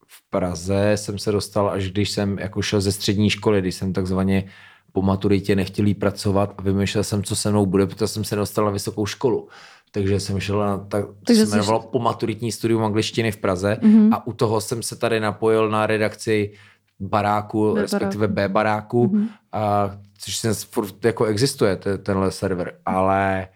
v 0.07 0.29
Praze 0.29 0.91
jsem 0.95 1.19
se 1.19 1.31
dostal, 1.31 1.69
až 1.69 1.91
když 1.91 2.09
jsem 2.11 2.39
jako 2.39 2.61
šel 2.61 2.81
ze 2.81 2.91
střední 2.91 3.29
školy, 3.29 3.61
když 3.61 3.75
jsem 3.75 3.93
takzvaně 3.93 4.43
po 4.91 5.01
maturitě 5.01 5.55
nechtěl 5.55 5.85
pracovat 5.99 6.53
a 6.57 6.61
vymýšlel 6.61 7.03
jsem, 7.03 7.23
co 7.23 7.35
se 7.35 7.51
mnou 7.51 7.65
bude, 7.65 7.87
protože 7.87 8.07
jsem 8.07 8.23
se 8.23 8.35
dostal 8.35 8.65
na 8.65 8.71
vysokou 8.71 9.05
školu. 9.05 9.47
Takže 9.91 10.19
jsem 10.19 10.39
šel 10.39 10.59
na, 10.59 10.77
tak, 10.77 11.05
Takže 11.25 11.41
se 11.45 11.51
jsi- 11.51 11.57
jmenovalo 11.57 11.79
po 11.79 11.99
maturitní 11.99 12.51
studium 12.51 12.83
angličtiny 12.83 13.31
v 13.31 13.37
Praze 13.37 13.77
Mhm. 13.81 14.13
a 14.13 14.27
u 14.27 14.33
toho 14.33 14.61
jsem 14.61 14.83
se 14.83 14.95
tady 14.95 15.19
napojil 15.19 15.69
na 15.69 15.87
redakci 15.87 16.53
baráku, 16.99 17.75
respektive 17.75 18.27
B 18.27 18.49
baráku, 18.49 19.09
Mhm. 19.13 19.27
a, 19.51 19.91
což 20.17 20.37
se 20.37 20.53
furt 20.53 21.05
jako 21.05 21.25
existuje, 21.25 21.75
te- 21.75 21.97
tenhle 21.97 22.31
server, 22.31 22.79
ale 22.85 23.47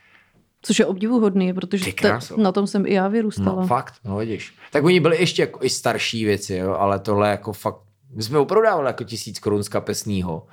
Což 0.62 0.80
je 0.80 0.86
obdivuhodný, 0.86 1.54
protože 1.54 1.94
te, 1.94 2.20
na 2.38 2.52
tom 2.52 2.68
jsem 2.68 2.86
i 2.86 2.94
já 2.94 3.08
vyrůstala. 3.08 3.62
no 3.62 3.68
fakt, 3.68 3.94
no 4.04 4.18
vidíš. 4.18 4.56
Tak 4.72 4.84
oni 4.84 5.00
byli 5.00 5.20
ještě 5.20 5.42
jako 5.42 5.60
i 5.64 5.70
starší 5.70 6.26
věci, 6.26 6.56
jo, 6.56 6.74
ale 6.74 7.00
tohle 7.00 7.30
jako 7.30 7.54
fakt, 7.54 7.78
my 8.16 8.24
jsme 8.24 8.40
opravdu 8.40 8.66
dávali 8.66 8.88
jako 8.88 9.04
tisíc 9.04 9.40
korun 9.40 9.64
z 9.64 9.70
kapesního, 9.70 10.48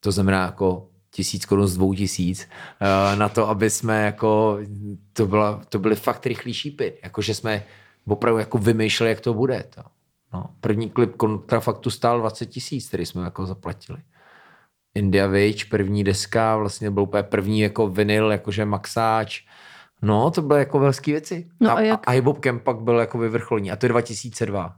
to 0.00 0.12
znamená 0.12 0.42
jako 0.44 0.88
tisíc 1.10 1.46
korun 1.46 1.66
z 1.66 1.74
dvou 1.74 1.94
tisíc, 1.94 2.48
eh, 2.80 3.16
na 3.16 3.28
to, 3.28 3.48
aby 3.48 3.70
jsme 3.70 4.04
jako, 4.04 4.58
to, 5.12 5.26
byla, 5.26 5.60
to 5.68 5.78
byly 5.78 5.94
fakt 5.96 6.26
rychlý 6.26 6.54
šípy, 6.54 6.92
jakože 7.02 7.34
jsme 7.34 7.64
opravdu 8.06 8.38
jako 8.38 8.58
vymýšleli, 8.58 9.10
jak 9.10 9.20
to 9.20 9.34
bude. 9.34 9.64
To. 9.74 9.82
No, 10.32 10.44
první 10.60 10.90
klip 10.90 11.16
kontrafaktu 11.16 11.90
stál 11.90 12.20
20 12.20 12.46
tisíc, 12.46 12.88
který 12.88 13.06
jsme 13.06 13.24
jako 13.24 13.46
zaplatili. 13.46 13.98
India 14.98 15.26
Witch, 15.26 15.64
první 15.66 16.04
deska, 16.04 16.56
vlastně 16.56 16.90
byl 16.90 17.02
úplně 17.02 17.22
první 17.22 17.60
jako 17.60 17.88
vinyl, 17.88 18.30
jakože 18.32 18.64
maxáč. 18.64 19.40
No, 20.02 20.30
to 20.30 20.42
byly 20.42 20.58
jako 20.58 20.78
velké 20.78 21.10
věci. 21.12 21.46
No 21.60 21.70
a, 21.70 21.74
a 21.74 21.80
jak- 21.80 22.08
a 22.08 22.10
Hip 22.10 22.24
Hop 22.24 22.38
Camp 22.40 22.62
pak 22.62 22.80
byl 22.80 22.98
jako 22.98 23.18
vyvrcholní. 23.18 23.70
A 23.70 23.76
to 23.76 23.86
je 23.86 23.90
2002. 23.90 24.76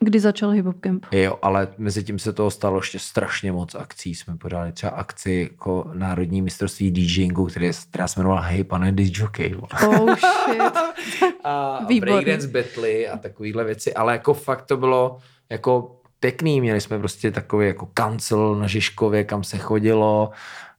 Kdy 0.00 0.20
začal 0.20 0.50
Hip 0.50 0.66
Hop 0.66 0.76
Camp? 0.80 1.06
Jo, 1.12 1.38
ale 1.42 1.68
mezi 1.78 2.04
tím 2.04 2.18
se 2.18 2.32
toho 2.32 2.50
stalo 2.50 2.78
ještě 2.78 2.98
strašně 2.98 3.52
moc 3.52 3.74
akcí. 3.74 4.14
Jsme 4.14 4.36
podali 4.36 4.72
třeba 4.72 4.92
akci 4.92 5.48
jako 5.52 5.90
Národní 5.94 6.42
mistrovství 6.42 6.90
DJingu, 6.90 7.46
které, 7.46 7.70
která 7.90 8.08
se 8.08 8.20
jmenovala 8.20 8.40
Hey 8.40 8.64
pane 8.64 8.94
Jockey. 8.96 9.54
Oh 9.86 10.14
shit. 10.14 10.62
a 11.44 11.78
Výborný. 11.88 12.00
breakdance 12.24 12.48
battle 12.48 13.06
a 13.06 13.16
takovýhle 13.16 13.64
věci, 13.64 13.94
ale 13.94 14.12
jako 14.12 14.34
fakt 14.34 14.62
to 14.62 14.76
bylo 14.76 15.18
jako 15.50 15.96
pěkný, 16.22 16.60
měli 16.60 16.80
jsme 16.80 16.98
prostě 16.98 17.30
takový 17.30 17.66
jako 17.66 17.88
kancel 17.94 18.54
na 18.54 18.66
Žižkově, 18.66 19.24
kam 19.24 19.44
se 19.44 19.58
chodilo 19.58 20.30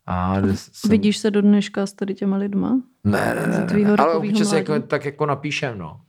a 0.05 0.35
jsem... 0.55 0.91
Vidíš 0.91 1.17
se 1.17 1.31
do 1.31 1.41
dneška 1.41 1.85
s 1.85 1.93
tady 1.93 2.13
těma 2.13 2.37
lidma? 2.37 2.81
Ne, 3.03 3.35
ne, 3.35 3.47
ne, 3.47 3.83
ne. 3.83 3.95
ale 3.97 4.13
občas 4.13 4.51
mládí? 4.51 4.55
jako, 4.55 4.87
tak 4.87 5.05
jako 5.05 5.25
napíšem, 5.25 5.77
no. 5.77 6.01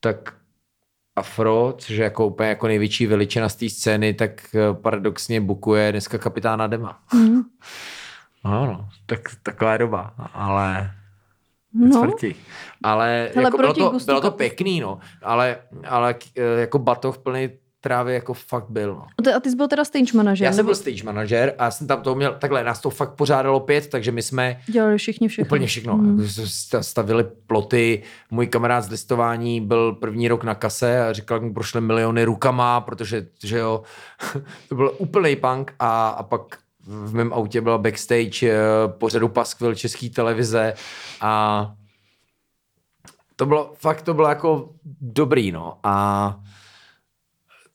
Tak 0.00 0.34
Afro, 1.16 1.74
což 1.78 1.96
je 1.96 2.04
jako 2.04 2.26
úplně 2.26 2.48
jako 2.48 2.66
největší 2.66 3.06
veličina 3.06 3.48
z 3.48 3.56
té 3.56 3.68
scény, 3.68 4.14
tak 4.14 4.54
eh, 4.54 4.74
paradoxně 4.74 5.40
bukuje 5.40 5.92
dneska 5.92 6.18
kapitána 6.18 6.66
Dema. 6.66 7.02
Hmm. 7.06 7.42
No, 8.44 8.66
no, 8.66 8.88
tak 9.06 9.20
taková 9.42 9.72
je 9.72 9.78
doba, 9.78 10.14
ale 10.32 10.90
No, 11.74 12.00
Cvrti. 12.00 12.36
Ale 12.82 13.30
Hele, 13.34 13.44
jako 13.46 13.56
bylo, 13.56 13.74
to, 13.74 13.98
bylo 14.06 14.20
to 14.20 14.30
pěkný, 14.30 14.80
no. 14.80 14.98
Ale, 15.22 15.58
ale 15.88 16.14
eh, 16.36 16.60
jako 16.60 16.78
batoh 16.78 17.18
plný 17.18 17.50
trávy 17.82 18.14
jako 18.14 18.34
fakt 18.34 18.66
byl, 18.68 18.94
no. 18.94 19.32
a 19.36 19.40
ty, 19.40 19.50
jsi 19.50 19.56
byl 19.56 19.68
teda 19.68 19.84
stage 19.84 20.12
manažer? 20.14 20.44
Já 20.44 20.52
jsem 20.52 20.56
nebo 20.56 20.66
byl 20.66 20.74
stage 20.74 21.04
manažer 21.04 21.54
a 21.58 21.70
jsem 21.70 21.86
tam 21.86 22.02
to 22.02 22.14
měl, 22.14 22.36
takhle, 22.38 22.64
nás 22.64 22.80
to 22.80 22.90
fakt 22.90 23.14
pořádalo 23.14 23.60
pět, 23.60 23.88
takže 23.88 24.12
my 24.12 24.22
jsme 24.22 24.60
dělali 24.68 24.98
všichni 24.98 25.28
všechno? 25.28 25.48
Úplně 25.48 25.66
všechno. 25.66 25.96
Mm. 25.96 26.26
Stavili 26.80 27.24
ploty. 27.46 28.02
Můj 28.30 28.46
kamarád 28.46 28.84
z 28.84 28.90
listování 28.90 29.60
byl 29.60 29.92
první 29.92 30.28
rok 30.28 30.44
na 30.44 30.54
kase 30.54 31.06
a 31.06 31.12
říkal, 31.12 31.40
mu 31.40 31.54
prošly 31.54 31.80
miliony 31.80 32.24
rukama, 32.24 32.80
protože 32.80 33.26
že 33.44 33.58
jo, 33.58 33.82
to 34.68 34.74
byl 34.74 34.94
úplný 34.98 35.36
punk 35.36 35.74
a, 35.78 36.08
a 36.08 36.22
pak 36.22 36.58
v 36.86 37.14
mém 37.14 37.32
autě 37.32 37.60
byla 37.60 37.78
backstage 37.78 38.50
eh, 38.50 38.58
pořadu 38.88 39.28
Paskvil 39.28 39.74
české 39.74 40.08
televize 40.08 40.74
a 41.20 41.72
to 43.36 43.46
bylo, 43.46 43.72
fakt 43.78 44.02
to 44.02 44.14
bylo 44.14 44.28
jako 44.28 44.68
dobrý, 45.00 45.52
no. 45.52 45.78
A 45.82 46.36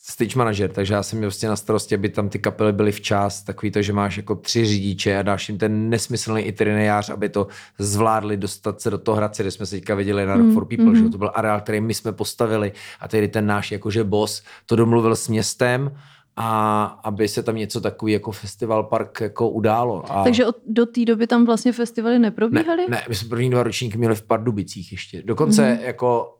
stage 0.10 0.36
manager, 0.36 0.72
takže 0.72 0.93
já 0.93 1.03
jsem 1.03 1.20
měl 1.20 1.30
vlastně 1.30 1.49
na 1.49 1.55
starosti, 1.55 1.95
aby 1.95 2.10
tam 2.10 2.30
ty 2.30 2.39
kapely 2.39 2.74
byly 2.74 2.91
včas, 2.91 3.41
takový 3.43 3.72
to, 3.72 3.82
že 3.82 3.93
máš 3.93 4.18
jako 4.18 4.36
tři 4.36 4.66
řidiče 4.66 5.18
a 5.18 5.22
dáš 5.22 5.49
jim 5.49 5.58
ten 5.58 5.89
nesmyslný 5.89 6.41
itinerariář, 6.41 7.10
aby 7.10 7.30
to 7.30 7.47
zvládli 7.80 8.38
dostat 8.38 8.82
se 8.82 8.89
do 8.89 8.97
toho 8.97 9.16
Hradce, 9.18 9.43
kde 9.43 9.51
jsme 9.51 9.66
se 9.66 9.76
teďka 9.76 9.95
viděli 9.95 10.26
na 10.26 10.36
Rock 10.36 10.53
for 10.53 10.66
People, 10.66 10.86
mm, 10.86 10.95
že 10.95 11.03
jo, 11.03 11.10
to 11.10 11.18
byl 11.18 11.32
areál, 11.34 11.62
který 11.62 11.82
my 11.82 11.93
jsme 11.93 12.12
postavili 12.12 12.72
a 12.99 13.08
tedy 13.08 13.28
ten 13.28 13.45
náš 13.45 13.72
jakože 13.72 14.03
boss 14.03 14.43
to 14.66 14.76
domluvil 14.76 15.16
s 15.16 15.28
městem 15.28 15.91
a 16.36 16.84
aby 17.03 17.28
se 17.28 17.43
tam 17.43 17.55
něco 17.55 17.82
takový 17.82 18.14
jako 18.14 18.32
festival 18.32 18.84
park 18.84 19.22
jako 19.22 19.49
událo. 19.49 20.12
A 20.12 20.24
Takže 20.24 20.45
od, 20.45 20.55
do 20.68 20.86
té 20.86 21.05
doby 21.05 21.28
tam 21.28 21.45
vlastně 21.45 21.74
festivaly 21.74 22.20
neprobíhaly? 22.20 22.82
ne, 22.89 22.95
ne, 22.95 23.03
my 23.10 23.16
jsme 23.16 23.30
první 23.30 23.49
dva 23.49 23.64
ročníky 23.64 23.97
měli 23.97 24.16
v 24.16 24.22
Pardubicích 24.22 24.91
ještě. 24.91 25.24
Dokonce 25.26 25.62
Mhm. 25.62 25.78
mm-hmm. 25.78 25.86
jako 25.86 26.36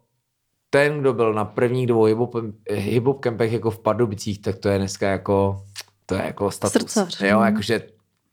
ten, 0.70 1.00
kdo 1.00 1.14
byl 1.14 1.34
na 1.34 1.46
prvních 1.46 1.88
dvou 1.88 2.06
hip-hop, 2.06 3.20
campech 3.20 3.54
jako 3.54 3.72
v 3.72 3.80
Pardubicích, 3.80 4.42
tak 4.42 4.58
to 4.58 4.70
je 4.70 4.78
dneska 4.78 5.10
jako, 5.10 5.66
to 6.06 6.16
je 6.16 6.22
jako 6.26 6.52
status. 6.52 6.82
Srdcař, 6.82 7.22
Jo, 7.22 7.40
no. 7.40 7.46
jakože 7.46 7.82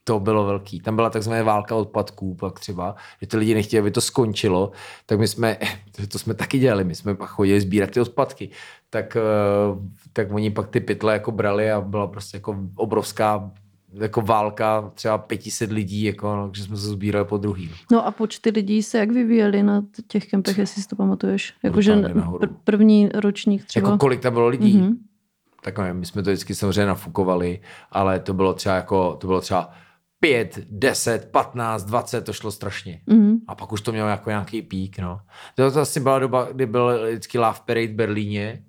to 0.05 0.21
bylo 0.21 0.45
velký. 0.45 0.81
Tam 0.81 0.97
byla 0.97 1.11
takzvaná 1.11 1.43
válka 1.43 1.75
odpadků 1.75 2.35
pak 2.35 2.61
třeba, 2.61 2.97
že 3.21 3.27
ty 3.27 3.37
lidi 3.37 3.55
nechtěli, 3.55 3.81
aby 3.81 3.91
to 3.91 4.01
skončilo, 4.01 4.71
tak 5.07 5.19
my 5.19 5.29
jsme, 5.29 5.57
to 6.09 6.19
jsme 6.19 6.35
taky 6.35 6.59
dělali, 6.59 6.85
my 6.85 6.95
jsme 6.95 7.15
pak 7.15 7.29
chodili 7.31 7.61
sbírat 7.61 7.91
ty 7.91 8.01
odpadky. 8.01 8.51
Tak, 8.91 9.17
eh, 9.17 9.21
tak 10.13 10.33
oni 10.33 10.51
pak 10.51 10.69
ty 10.69 10.81
pytle 10.81 11.13
jako 11.13 11.33
brali 11.33 11.71
a 11.73 11.81
byla 11.81 12.07
prostě 12.07 12.37
jako 12.37 12.57
obrovská 12.77 13.51
jako 14.01 14.21
válka, 14.21 14.91
třeba 14.95 15.19
500 15.19 15.73
lidí, 15.73 16.03
jako, 16.03 16.37
no, 16.37 16.51
že 16.55 16.65
jsme 16.65 16.77
se 16.77 16.87
sbírali 16.87 17.27
po 17.27 17.39
druhý. 17.39 17.69
No. 17.69 17.75
No 17.93 18.07
a 18.07 18.11
počty 18.11 18.51
lidí 18.51 18.83
se 18.83 18.99
jak 18.99 19.11
vyvíjely 19.11 19.63
na 19.63 19.85
těch 20.09 20.27
kempech, 20.27 20.59
jestli 20.59 20.83
si 20.83 20.89
to 20.89 20.97
pamatuješ? 20.97 21.55
Jakože 21.63 21.95
pr- 21.95 22.57
první 22.65 23.09
ročník 23.15 23.65
třeba. 23.65 23.89
Jako 23.89 23.99
kolik 23.99 24.21
tam 24.21 24.33
bylo 24.33 24.49
lidí? 24.49 24.77
Mhm. 24.77 24.91
Mm-hmm. 24.91 24.97
Tak 25.63 25.79
nevím, 25.79 25.97
my 25.97 26.07
jsme 26.07 26.23
to 26.23 26.31
vždycky 26.31 26.55
samozřejmě 26.55 26.87
nafukovali, 26.87 27.61
ale 27.91 28.21
to 28.21 28.35
bylo 28.35 28.55
třeba 28.55 28.75
jako, 28.75 29.17
to 29.21 29.27
bylo 29.27 29.41
třeba 29.41 29.71
5, 30.21 30.59
10, 30.71 31.29
15, 31.31 31.85
20, 31.85 32.21
to 32.25 32.33
šlo 32.33 32.51
strašně. 32.51 33.01
Mhm. 33.07 33.37
A 33.49 33.55
pak 33.55 33.73
už 33.73 33.81
to 33.81 33.93
mělo 33.93 34.09
jako 34.09 34.31
nějaký 34.31 34.63
pík, 34.63 34.99
no. 34.99 35.21
To, 35.55 35.71
to 35.71 35.81
asi 35.81 36.01
byla 36.01 36.19
doba, 36.19 36.49
kdy 36.53 36.67
byl 36.67 37.07
vždycky 37.09 37.39
Love 37.39 37.59
Parade 37.67 37.87
v 37.87 37.95
Berlíně 37.95 38.65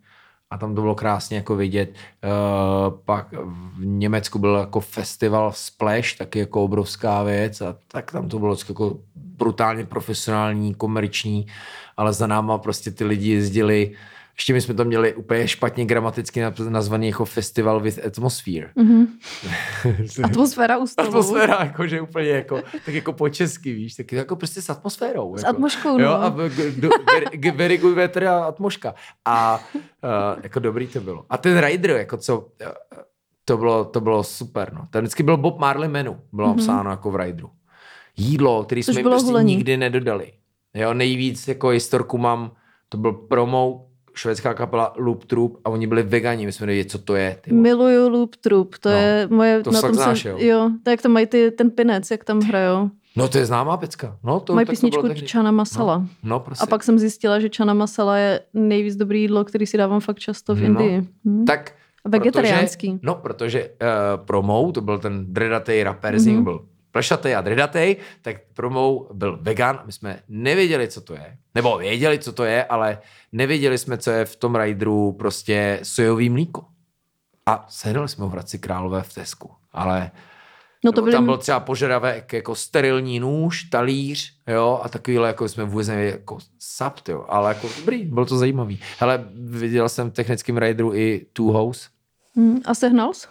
a 0.55 0.57
tam 0.57 0.75
to 0.75 0.81
bylo 0.81 0.95
krásně 0.95 1.37
jako 1.37 1.55
vidět. 1.55 1.93
Uh, 2.23 2.99
pak 3.05 3.33
v 3.77 3.85
Německu 3.85 4.39
byl 4.39 4.55
jako 4.55 4.79
festival 4.79 5.51
Splash, 5.55 6.17
taky 6.17 6.39
jako 6.39 6.63
obrovská 6.63 7.23
věc 7.23 7.61
a 7.61 7.75
tak 7.87 8.11
tam 8.11 8.29
to 8.29 8.39
bylo 8.39 8.57
jako 8.69 8.97
brutálně 9.15 9.85
profesionální, 9.85 10.73
komerční, 10.73 11.47
ale 11.97 12.13
za 12.13 12.27
náma 12.27 12.57
prostě 12.57 12.91
ty 12.91 13.05
lidi 13.05 13.31
jezdili 13.31 13.91
ještě 14.37 14.53
my 14.53 14.61
jsme 14.61 14.73
to 14.73 14.85
měli 14.85 15.13
úplně 15.13 15.47
špatně 15.47 15.85
gramaticky 15.85 16.41
naz- 16.41 16.69
nazvaný 16.69 17.07
jako 17.07 17.25
Festival 17.25 17.79
with 17.79 18.05
Atmosphere. 18.05 18.69
Mhm. 18.75 19.07
Atmosféra 20.23 20.77
u 20.77 20.87
stolu. 20.87 21.07
Atmosféra, 21.07 21.57
jakože 21.63 22.01
úplně 22.01 22.29
jako, 22.29 22.61
tak 22.85 22.93
jako 22.93 23.13
po 23.13 23.29
česky, 23.29 23.73
víš, 23.73 23.95
tak 23.95 24.11
jako 24.11 24.35
prostě 24.35 24.61
s 24.61 24.69
atmosférou. 24.69 25.37
S 25.37 25.43
jako. 25.43 25.49
atmoškou, 25.55 25.99
Jo, 25.99 26.07
no. 26.07 26.23
a 26.23 26.29
very- 27.55 27.77
good 27.77 27.95
weather 27.95 28.27
a 28.27 28.45
atmoška. 28.45 28.95
A 29.25 29.59
uh, 29.75 29.81
jako 30.43 30.59
dobrý 30.59 30.87
to 30.87 31.01
bylo. 31.01 31.25
A 31.29 31.37
ten 31.37 31.57
rider, 31.59 31.91
jako 31.91 32.17
co, 32.17 32.39
uh, 32.39 32.47
to 33.45 33.57
bylo, 33.57 33.85
to 33.85 34.01
bylo 34.01 34.23
super, 34.23 34.73
no. 34.73 34.87
Tam 34.89 35.01
vždycky 35.01 35.23
byl 35.23 35.37
Bob 35.37 35.59
Marley 35.59 35.89
menu, 35.89 36.19
bylo 36.33 36.53
mm-hmm. 36.53 36.57
psáno 36.57 36.89
jako 36.91 37.11
v 37.11 37.15
rideru. 37.15 37.49
Jídlo, 38.17 38.63
který 38.63 38.83
Což 38.83 38.95
jsme 38.95 39.03
prostě 39.03 39.25
hulení. 39.25 39.55
nikdy 39.55 39.77
nedodali. 39.77 40.31
Jo, 40.73 40.93
nejvíc 40.93 41.47
jako 41.47 41.67
historku 41.67 42.17
mám, 42.17 42.51
to 42.89 42.97
byl 42.97 43.13
promo 43.13 43.87
švédská 44.15 44.53
kapela 44.53 44.93
Loop 44.97 45.23
Troop 45.25 45.57
a 45.65 45.69
oni 45.69 45.87
byli 45.87 46.03
vegani, 46.03 46.45
my 46.45 46.51
jsme 46.51 46.65
nevěděli, 46.65 46.89
co 46.89 46.97
to 46.97 47.15
je. 47.15 47.37
Ty 47.41 47.49
vole. 47.51 47.61
Miluju 47.61 48.09
Loop 48.09 48.35
Troop, 48.35 48.75
to 48.77 48.89
No, 48.89 48.95
je 48.95 49.27
moje... 49.31 49.63
to 49.63 49.71
na 49.71 49.81
tom 49.81 49.93
znáš, 49.93 50.21
jsem, 50.21 50.31
jo? 50.31 50.37
jo? 50.47 50.69
tak 50.83 50.91
jak 50.91 51.01
tam 51.01 51.11
mají 51.11 51.25
ty, 51.27 51.51
ten 51.51 51.71
pinec, 51.71 52.11
jak 52.11 52.23
tam 52.23 52.41
hrajou. 52.41 52.89
No 53.17 53.27
to 53.27 53.37
je 53.37 53.45
známá 53.45 53.77
pecka. 53.77 54.17
No, 54.23 54.39
to, 54.39 54.55
Mají 54.55 54.65
to 54.65 54.69
písničku 54.71 55.07
tehdy. 55.07 55.27
Chana 55.27 55.51
Masala. 55.51 55.97
No, 55.97 56.07
no 56.23 56.39
prostě. 56.39 56.63
A 56.63 56.67
pak 56.67 56.83
jsem 56.83 56.99
zjistila, 56.99 57.39
že 57.39 57.49
Chana 57.57 57.73
Masala 57.73 58.17
je 58.17 58.39
nejvíc 58.53 58.95
dobrý 58.95 59.21
jídlo, 59.21 59.43
který 59.43 59.65
si 59.65 59.77
dávám 59.77 59.99
fakt 59.99 60.19
často 60.19 60.55
v 60.55 60.59
No. 60.59 60.65
Indii. 60.65 61.07
Hm? 61.25 61.45
Tak 61.45 61.71
vegetariánský. 62.05 62.87
Protože, 62.91 62.99
no, 63.03 63.15
protože 63.15 63.63
uh, 63.69 64.25
promou, 64.25 64.71
to 64.71 64.81
byl 64.81 64.99
ten 64.99 65.25
dredatej 65.33 65.83
rapper, 65.83 66.13
Mhm. 66.15 66.23
mm-hmm. 66.25 66.43
byl 66.43 66.59
plešatej 66.95 67.35
a 67.35 67.41
dredatej, 67.41 67.97
tak 68.21 68.35
promou 68.53 69.09
byl 69.13 69.39
vegan 69.41 69.75
a 69.75 69.83
my 69.85 69.91
jsme 69.91 70.19
nevěděli, 70.27 70.87
co 70.87 71.01
to 71.01 71.13
je. 71.13 71.37
Nebo 71.55 71.77
věděli, 71.77 72.19
co 72.19 72.33
to 72.33 72.43
je, 72.43 72.63
ale 72.63 72.97
nevěděli 73.31 73.77
jsme, 73.77 73.97
co 73.97 74.11
je 74.11 74.25
v 74.25 74.35
tom 74.35 74.55
rideru 74.55 75.11
prostě 75.11 75.79
sojový 75.83 76.29
mlíko. 76.29 76.65
A 77.45 77.65
sehnali 77.69 78.09
jsme 78.09 78.23
ho 78.23 78.29
v 78.29 78.33
Hradci 78.33 78.59
Králové 78.59 79.03
v 79.03 79.13
Tesku. 79.13 79.51
ale 79.71 80.11
No 80.85 80.91
to 80.91 81.01
nebo 81.01 81.05
byly... 81.05 81.11
tam 81.11 81.25
byl 81.25 81.37
třeba 81.37 81.59
požadavek 81.59 82.33
jako 82.33 82.55
sterilní 82.55 83.19
nůž, 83.19 83.63
talíř, 83.63 84.33
jo, 84.47 84.79
a 84.83 84.89
takovýhle, 84.89 85.27
jako 85.27 85.49
jsme 85.49 85.63
vůbec 85.63 85.87
nevěděli, 85.87 86.19
jako 86.19 86.37
sapt, 86.59 87.09
jo, 87.09 87.25
ale 87.27 87.49
jako 87.49 87.69
dobrý, 87.79 88.05
bylo 88.05 88.25
to 88.25 88.37
zajímavý. 88.37 88.79
Hele, 88.99 89.25
viděl 89.35 89.89
jsem 89.89 90.09
v 90.09 90.13
technickém 90.13 90.57
rideru 90.57 90.93
i 90.93 91.25
Two 91.33 91.51
House, 91.51 91.89
Hmm, 92.35 92.59
a 92.65 92.73
sehnal 92.73 93.13
jsi? 93.13 93.27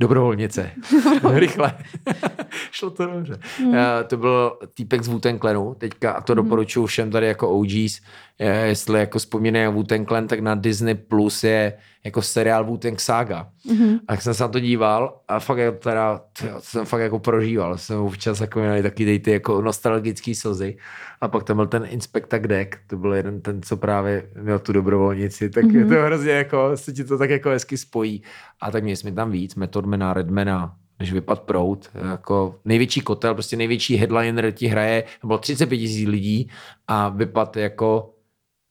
Dobrovolnice. 0.00 0.70
Rychle. 1.34 1.78
Šlo 2.70 2.90
to 2.90 3.06
dobře. 3.06 3.38
Hmm. 3.58 3.74
to 4.06 4.16
byl 4.16 4.58
týpek 4.74 5.02
z 5.02 5.08
wu 5.08 5.20
Clanu 5.40 5.74
teďka 5.78 6.12
a 6.12 6.20
to 6.20 6.32
hmm. 6.32 6.44
doporučuji 6.44 6.86
všem 6.86 7.10
tady 7.10 7.26
jako 7.26 7.50
OGs. 7.50 8.00
Je, 8.38 8.48
jestli 8.48 9.00
jako 9.00 9.18
vzpomínají 9.18 9.74
wu 9.74 9.84
Clan, 10.08 10.28
tak 10.28 10.40
na 10.40 10.54
Disney 10.54 10.94
Plus 10.94 11.44
je 11.44 11.72
jako 12.04 12.22
seriál 12.22 12.64
wu 12.64 12.80
Saga. 12.96 13.48
Hmm. 13.68 13.98
A 14.08 14.12
jak 14.12 14.22
jsem 14.22 14.34
se 14.34 14.42
na 14.42 14.48
to 14.48 14.60
díval 14.60 15.20
a 15.28 15.40
fakt 15.40 15.58
jako 15.58 15.78
teda, 15.78 16.20
to 16.40 16.46
jsem 16.60 16.86
fakt 16.86 17.00
jako 17.00 17.18
prožíval. 17.18 17.78
Jsem 17.78 17.98
občas 17.98 18.40
jako 18.40 18.60
měl 18.60 18.82
taky 18.82 19.18
ty 19.18 19.32
jako 19.32 19.62
nostalgický 19.62 20.34
slzy. 20.34 20.76
A 21.20 21.28
pak 21.28 21.44
tam 21.44 21.56
byl 21.56 21.66
ten 21.66 21.86
Inspector 21.90 22.40
Deck, 22.40 22.76
to 22.86 22.96
byl 22.96 23.14
jeden 23.14 23.40
ten, 23.40 23.62
co 23.62 23.76
právě 23.76 24.30
měl 24.42 24.58
tu 24.58 24.72
dobrovolnici, 24.72 25.50
tak 25.50 25.64
mm-hmm. 25.64 25.78
je 25.78 25.84
to 25.84 26.02
hrozně 26.02 26.32
jako, 26.32 26.70
se 26.74 26.92
ti 26.92 27.04
to 27.04 27.18
tak 27.18 27.30
jako 27.30 27.50
hezky 27.50 27.78
spojí. 27.78 28.22
A 28.60 28.70
tak 28.70 28.82
měli 28.82 28.96
jsme 28.96 29.12
tam 29.12 29.30
víc, 29.30 29.54
Metodmana, 29.54 30.14
Redmana, 30.14 30.76
než 30.98 31.12
vypad 31.12 31.40
prout, 31.40 31.90
jako 32.10 32.60
největší 32.64 33.00
kotel, 33.00 33.34
prostě 33.34 33.56
největší 33.56 33.96
headliner 33.96 34.52
ti 34.52 34.66
hraje, 34.66 35.04
bylo 35.24 35.38
35 35.38 35.76
tisíc 35.76 36.08
lidí 36.08 36.50
a 36.88 37.08
vypad 37.08 37.56
jako 37.56 38.14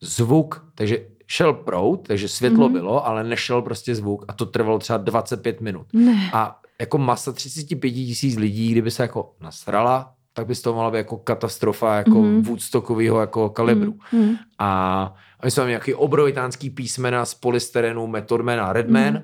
zvuk, 0.02 0.66
takže 0.76 1.06
šel 1.32 1.54
prout, 1.54 2.08
takže 2.08 2.28
světlo 2.28 2.70
mm-hmm. 2.70 2.74
bylo, 2.74 3.08
ale 3.08 3.24
nešel 3.24 3.62
prostě 3.62 3.96
zvuk 3.96 4.26
a 4.28 4.34
to 4.34 4.46
trvalo 4.46 4.80
třeba 4.80 4.98
25 4.98 5.62
minut. 5.62 5.88
Ne. 5.94 6.30
A 6.34 6.60
jako 6.82 6.98
masa 6.98 7.32
35 7.32 7.92
tisíc 7.92 8.38
lidí, 8.38 8.72
kdyby 8.72 8.92
se 8.92 9.04
jako 9.04 9.34
nasrala, 9.42 10.14
tak 10.34 10.48
by 10.48 10.56
z 10.56 10.62
toho 10.62 10.74
mohla 10.74 10.92
být 10.92 10.98
jako 10.98 11.18
katastrofa 11.18 11.96
jako 11.96 12.12
mm-hmm. 12.12 12.44
Woodstockového 12.44 13.20
jako 13.20 13.50
kalibru. 13.50 13.92
Mm-hmm. 13.92 14.38
A 14.60 15.14
oni 15.44 15.52
jsou 15.52 15.66
nějaký 15.66 15.94
obrovitánský 15.94 16.70
písmena 16.70 17.26
z 17.26 17.34
polystyrenu 17.34 18.08
Methodman 18.08 18.60
a 18.60 18.74
Redman 18.74 19.14
mm-hmm. 19.14 19.24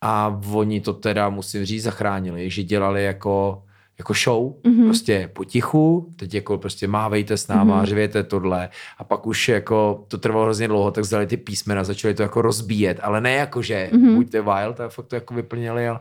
a 0.00 0.40
oni 0.52 0.80
to 0.80 0.92
teda, 0.92 1.28
musím 1.28 1.64
říct, 1.64 1.82
zachránili, 1.82 2.50
že 2.50 2.62
dělali 2.62 3.04
jako 3.04 3.62
jako 3.98 4.14
show, 4.14 4.52
mm-hmm. 4.62 4.84
prostě 4.84 5.30
potichu, 5.32 6.12
teď 6.16 6.34
jako 6.34 6.58
prostě 6.58 6.88
mávejte 6.88 7.36
s 7.36 7.48
náma, 7.48 7.82
mm-hmm. 7.82 7.86
řvěte 7.86 8.22
tohle 8.22 8.68
a 8.98 9.04
pak 9.04 9.26
už 9.26 9.48
jako 9.48 10.04
to 10.08 10.18
trvalo 10.18 10.44
hrozně 10.44 10.68
dlouho, 10.68 10.90
tak 10.90 11.04
vzali 11.04 11.26
ty 11.26 11.36
písmena, 11.36 11.84
začali 11.84 12.14
to 12.14 12.22
jako 12.22 12.42
rozbíjet, 12.42 13.00
ale 13.02 13.20
ne 13.20 13.32
jako, 13.32 13.62
že 13.62 13.90
mm-hmm. 13.92 14.14
buďte 14.14 14.42
wild, 14.42 14.80
a 14.80 14.88
fakt 14.88 15.06
to 15.06 15.14
jako 15.14 15.34
vyplnili, 15.34 15.88
ale 15.88 16.00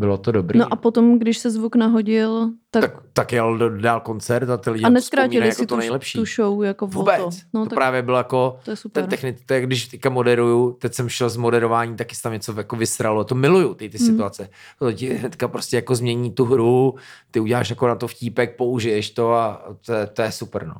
bylo 0.00 0.18
to 0.18 0.32
dobrý. 0.32 0.58
No 0.58 0.72
a 0.72 0.76
potom, 0.76 1.18
když 1.18 1.38
se 1.38 1.50
zvuk 1.50 1.76
nahodil, 1.76 2.50
tak... 2.70 2.82
Tak, 2.82 3.02
tak 3.12 3.32
jel 3.32 3.58
do, 3.58 3.78
dál 3.78 4.00
koncert 4.00 4.50
a 4.50 4.56
ty 4.56 4.70
lidi 4.70 4.84
a 4.84 4.88
neskrátili 4.88 5.46
jako 5.46 5.62
si 5.62 5.66
to 5.66 5.74
tu, 5.74 5.78
nejlepší. 5.78 6.18
tu 6.18 6.24
show 6.24 6.62
jako 6.62 6.86
Vůbec. 6.86 7.20
To. 7.20 7.30
No, 7.54 7.64
to 7.64 7.70
tak 7.70 7.76
právě 7.76 8.02
bylo 8.02 8.16
jako... 8.16 8.56
To 8.64 8.70
je 8.70 8.76
super. 8.76 9.02
Ten 9.02 9.10
technik, 9.10 9.36
to 9.46 9.54
je, 9.54 9.60
když 9.60 9.88
teďka 9.88 10.10
moderuju, 10.10 10.72
teď 10.72 10.94
jsem 10.94 11.08
šel 11.08 11.30
z 11.30 11.36
moderování, 11.36 11.96
taky 11.96 12.14
se 12.14 12.22
tam 12.22 12.32
něco 12.32 12.52
jako 12.56 12.76
vysralo. 12.76 13.24
To 13.24 13.34
miluju, 13.34 13.74
ty, 13.74 13.88
ty 13.88 13.98
mm. 14.00 14.06
situace. 14.06 14.48
To 14.78 14.92
ti 14.92 15.14
hnedka 15.14 15.48
prostě 15.48 15.76
jako 15.76 15.94
změní 15.94 16.30
tu 16.30 16.44
hru, 16.44 16.94
ty 17.30 17.40
uděláš 17.40 17.70
jako 17.70 17.88
na 17.88 17.94
to 17.94 18.08
vtípek, 18.08 18.56
použiješ 18.56 19.10
to 19.10 19.32
a 19.32 19.62
to, 19.86 19.92
to 20.12 20.22
je 20.22 20.32
super, 20.32 20.66
no. 20.66 20.74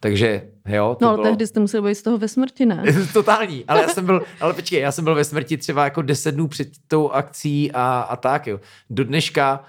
Takže, 0.00 0.42
jo. 0.68 0.96
To 0.98 1.04
no, 1.04 1.08
ale 1.08 1.16
bylo... 1.16 1.28
tehdy 1.28 1.46
jste 1.46 1.60
musel 1.60 1.82
být 1.82 1.94
z 1.94 2.02
toho 2.02 2.18
ve 2.18 2.28
smrti, 2.28 2.66
ne? 2.66 2.84
Totální, 3.12 3.64
ale 3.68 3.82
já 3.82 3.88
jsem 3.88 4.06
byl, 4.06 4.22
ale 4.40 4.54
počkej, 4.54 4.80
já 4.80 4.92
jsem 4.92 5.04
byl 5.04 5.14
ve 5.14 5.24
smrti 5.24 5.56
třeba 5.56 5.84
jako 5.84 6.02
deset 6.02 6.32
dnů 6.32 6.48
před 6.48 6.68
tou 6.88 7.10
akcí 7.10 7.72
a, 7.72 8.00
a 8.00 8.16
tak, 8.16 8.46
jo. 8.46 8.60
Do 8.90 9.04
dneška 9.04 9.64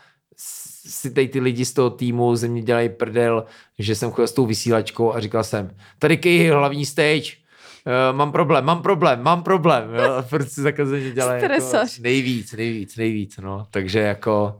si 0.89 1.11
tady 1.11 1.27
ty 1.27 1.39
lidi 1.39 1.65
z 1.65 1.73
toho 1.73 1.89
týmu 1.89 2.35
ze 2.35 2.47
mě 2.47 2.61
dělají 2.61 2.89
prdel, 2.89 3.45
že 3.79 3.95
jsem 3.95 4.11
chodil 4.11 4.27
s 4.27 4.33
tou 4.33 4.45
vysílačkou 4.45 5.13
a 5.13 5.19
říkal 5.19 5.43
jsem, 5.43 5.71
tady 5.99 6.17
kej 6.17 6.49
hlavní 6.49 6.85
stage, 6.85 7.31
uh, 7.85 8.17
mám 8.17 8.31
problém, 8.31 8.65
mám 8.65 8.81
problém, 8.81 9.23
mám 9.23 9.43
problém. 9.43 9.89
Jo? 9.95 10.11
A 10.11 10.21
prostě 10.21 10.61
takhle 10.61 10.85
ze 10.85 10.99
mě 10.99 11.11
dělají 11.11 11.43
jako 11.43 11.55
nejvíc, 11.99 12.53
nejvíc, 12.53 12.97
nejvíc. 12.97 13.37
No. 13.37 13.67
Takže 13.71 13.99
jako 13.99 14.59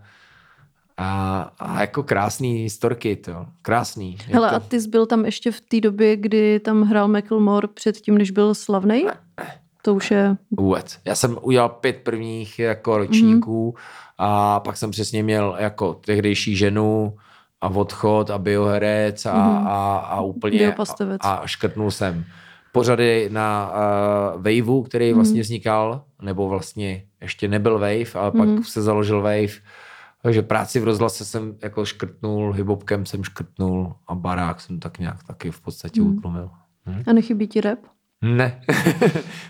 a, 0.98 1.42
a 1.60 1.82
jako 1.82 2.04
krásný 2.04 2.54
historky, 2.54 3.16
to. 3.16 3.46
Krásný. 3.62 4.18
Hele, 4.26 4.50
to... 4.50 4.56
a 4.56 4.60
ty 4.60 4.82
jsi 4.82 4.90
byl 4.90 5.06
tam 5.06 5.26
ještě 5.26 5.52
v 5.52 5.62
té 5.62 5.82
době, 5.82 6.16
kdy 6.16 6.60
tam 6.60 6.82
hrál 6.82 7.08
Macklemore 7.08 7.68
předtím, 7.68 8.18
než 8.18 8.32
byl 8.32 8.56
slavný? 8.56 9.06
To 9.82 9.96
už 9.96 10.12
je... 10.12 10.38
Vůbec. 10.52 11.00
Já 11.06 11.16
jsem 11.16 11.38
udělal 11.42 11.70
pět 11.70 11.98
prvních 12.04 12.60
jako 12.60 12.98
ročníků 12.98 13.72
mm-hmm. 13.72 14.14
a 14.18 14.60
pak 14.60 14.78
jsem 14.78 14.92
přesně 14.92 15.24
měl 15.24 15.56
jako 15.60 15.94
tehdejší 15.94 16.56
ženu 16.56 17.18
a 17.62 17.70
odchod 17.70 18.30
a 18.30 18.38
bioherec 18.38 19.26
a, 19.26 19.34
mm-hmm. 19.34 19.68
a, 19.68 19.98
a 19.98 20.22
úplně 20.22 20.76
a, 21.20 21.32
a 21.32 21.48
škrtnul 21.48 21.92
jsem 21.92 22.26
pořady 22.72 23.30
na 23.32 23.72
uh, 23.72 24.42
Waveu, 24.42 24.84
který 24.84 25.12
mm-hmm. 25.12 25.16
vlastně 25.16 25.42
vznikal, 25.42 26.04
nebo 26.22 26.50
vlastně 26.50 27.04
ještě 27.22 27.48
nebyl 27.48 27.74
Wave, 27.74 28.16
ale 28.16 28.32
mm-hmm. 28.32 28.38
pak 28.38 28.48
mhm. 28.48 28.64
se 28.64 28.82
založil 28.82 29.22
Wave. 29.22 29.54
Takže 30.28 30.42
práci 30.42 30.80
v 30.80 30.84
rozhlase 30.84 31.26
jsem 31.26 31.56
jako 31.64 31.86
škrtnul, 31.86 32.54
hibobkem 32.54 33.06
jsem 33.06 33.24
škrtnul 33.24 33.96
a 34.08 34.16
barák 34.16 34.62
jsem 34.62 34.80
tak 34.80 35.00
nějak 35.00 35.24
taky 35.24 35.52
v 35.52 35.62
podstatě 35.62 36.02
mm. 36.02 36.18
utlumil. 36.18 36.50
Hm? 36.86 37.04
A 37.08 37.14
nechybí 37.14 37.48
ti 37.48 37.62
rap? 37.62 37.80
Ne. 38.22 38.62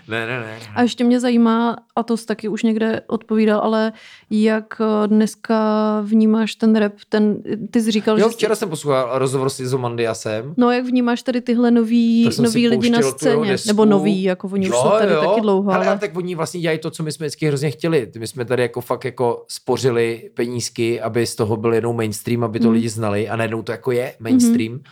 ne, 0.08 0.26
ne, 0.26 0.40
ne. 0.40 0.58
A 0.74 0.82
ještě 0.82 1.04
mě 1.04 1.20
zajímá, 1.20 1.76
a 1.96 2.02
to 2.02 2.16
jsi 2.16 2.26
taky 2.26 2.48
už 2.48 2.62
někde 2.62 3.00
odpovídal, 3.06 3.60
ale 3.60 3.92
jak 4.30 4.80
eh, 4.80 5.08
dneska 5.08 6.00
vnímáš 6.00 6.54
ten 6.54 6.76
rap, 6.76 6.92
ten, 7.08 7.42
ty 7.70 7.82
jsi 7.82 7.90
říkal, 7.90 8.18
jo, 8.18 8.28
že... 8.28 8.34
včera 8.34 8.54
jsi... 8.54 8.58
jsem 8.58 8.68
poslouchal 8.68 9.18
rozhovor 9.18 9.50
s 9.50 9.60
Izomandiasem. 9.60 10.54
No, 10.56 10.70
jak 10.70 10.84
vnímáš 10.84 11.22
tady 11.22 11.40
tyhle 11.40 11.70
nový, 11.70 12.30
nový 12.42 12.68
lidi 12.68 12.90
na 12.90 13.02
scéně? 13.02 13.56
Nebo 13.66 13.84
nový, 13.84 14.22
jako 14.22 14.48
oni 14.48 14.66
jo, 14.66 14.72
už 14.72 14.78
jsou 14.82 14.98
tady 14.98 15.12
jo. 15.12 15.20
taky 15.28 15.40
dlouho. 15.40 15.72
Ale, 15.72 15.86
ale... 15.86 15.98
tak 15.98 16.16
oni 16.16 16.34
vlastně 16.34 16.60
dělají 16.60 16.78
to, 16.78 16.90
co 16.90 17.02
my 17.02 17.12
jsme 17.12 17.26
vždycky 17.26 17.46
hrozně 17.46 17.70
chtěli. 17.70 18.10
My 18.18 18.26
jsme 18.26 18.44
tady 18.44 18.62
jako 18.62 18.80
fakt 18.80 19.04
jako 19.04 19.44
spořili 19.48 20.30
penízky, 20.34 21.00
aby 21.00 21.26
z 21.26 21.36
toho 21.36 21.56
byl 21.56 21.74
jednou 21.74 21.92
mainstream, 21.92 22.44
aby 22.44 22.60
to 22.60 22.68
mm. 22.68 22.74
lidi 22.74 22.88
znali 22.88 23.28
a 23.28 23.36
najednou 23.36 23.62
to 23.62 23.72
jako 23.72 23.92
je 23.92 24.14
mainstream. 24.20 24.72
Mm. 24.72 24.82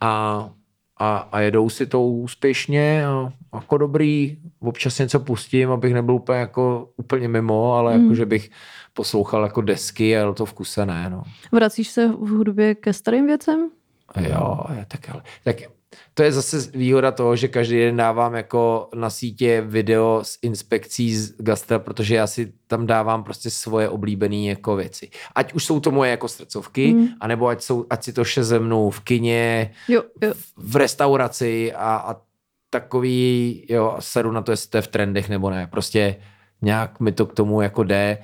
A 0.00 0.50
a, 1.02 1.28
a 1.32 1.40
jedou 1.40 1.68
si 1.68 1.86
to 1.86 2.02
úspěšně 2.02 3.06
a 3.06 3.32
jako 3.54 3.78
dobrý, 3.78 4.38
občas 4.60 4.98
něco 4.98 5.20
pustím, 5.20 5.70
abych 5.70 5.94
nebyl 5.94 6.14
úplně 6.14 6.38
jako 6.38 6.88
úplně 6.96 7.28
mimo, 7.28 7.74
ale 7.74 7.96
mm. 7.96 8.02
jako, 8.02 8.14
že 8.14 8.26
bych 8.26 8.50
poslouchal 8.92 9.42
jako 9.42 9.60
desky 9.60 10.18
a 10.18 10.32
to 10.32 10.46
vkusené, 10.46 11.10
no. 11.10 11.22
Vracíš 11.52 11.88
se 11.88 12.08
v 12.08 12.28
hudbě 12.28 12.74
ke 12.74 12.92
starým 12.92 13.26
věcem? 13.26 13.70
Jo, 14.20 14.58
tak 14.88 15.10
ale, 15.10 15.22
tak 15.44 15.56
to 16.14 16.22
je 16.22 16.32
zase 16.32 16.70
výhoda 16.74 17.12
toho, 17.12 17.36
že 17.36 17.48
každý 17.48 17.78
den 17.78 17.96
dávám 17.96 18.34
jako 18.34 18.88
na 18.94 19.10
sítě 19.10 19.60
video 19.60 20.20
s 20.22 20.38
inspekcí 20.42 21.16
z 21.16 21.34
gastra, 21.38 21.78
protože 21.78 22.14
já 22.14 22.26
si 22.26 22.52
tam 22.66 22.86
dávám 22.86 23.24
prostě 23.24 23.50
svoje 23.50 23.88
oblíbené 23.88 24.36
jako 24.36 24.76
věci. 24.76 25.10
Ať 25.34 25.52
už 25.52 25.64
jsou 25.64 25.80
to 25.80 25.90
moje 25.90 26.10
jako 26.10 26.28
srdcovky, 26.28 26.92
mm. 26.92 27.08
anebo 27.20 27.46
ať, 27.46 27.62
jsou, 27.62 27.86
ať 27.90 28.04
si 28.04 28.12
to 28.12 28.24
še 28.24 28.44
ze 28.44 28.58
mnou 28.58 28.90
v 28.90 29.00
kině, 29.00 29.70
jo, 29.88 30.02
jo. 30.22 30.34
v 30.56 30.76
restauraci 30.76 31.72
a, 31.72 31.96
a 31.96 32.16
takový, 32.70 33.66
jo, 33.68 33.96
sedu 34.00 34.32
na 34.32 34.42
to, 34.42 34.50
jestli 34.50 34.70
to 34.70 34.76
je 34.76 34.82
v 34.82 34.86
trendech 34.86 35.28
nebo 35.28 35.50
ne. 35.50 35.66
Prostě 35.66 36.16
nějak 36.62 37.00
mi 37.00 37.12
to 37.12 37.26
k 37.26 37.34
tomu 37.34 37.60
jako 37.60 37.82
jde. 37.84 38.18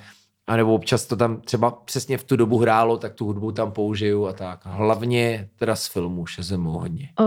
A 0.49 0.57
nebo 0.57 0.75
občas 0.75 1.07
to 1.07 1.17
tam 1.17 1.41
třeba 1.41 1.71
přesně 1.71 2.19
v 2.19 2.25
tu 2.25 2.37
dobu 2.37 2.59
hrálo, 2.59 2.97
tak 2.97 3.15
tu 3.15 3.25
hudbu 3.25 3.53
tam 3.53 3.73
použiju 3.73 4.27
a 4.27 4.33
tak. 4.33 4.61
Hlavně 4.65 5.49
teda 5.57 5.77
z 5.77 5.87
filmu 5.87 6.27
Šezemu 6.27 6.71
hodně. 6.71 7.09
Uh, 7.21 7.27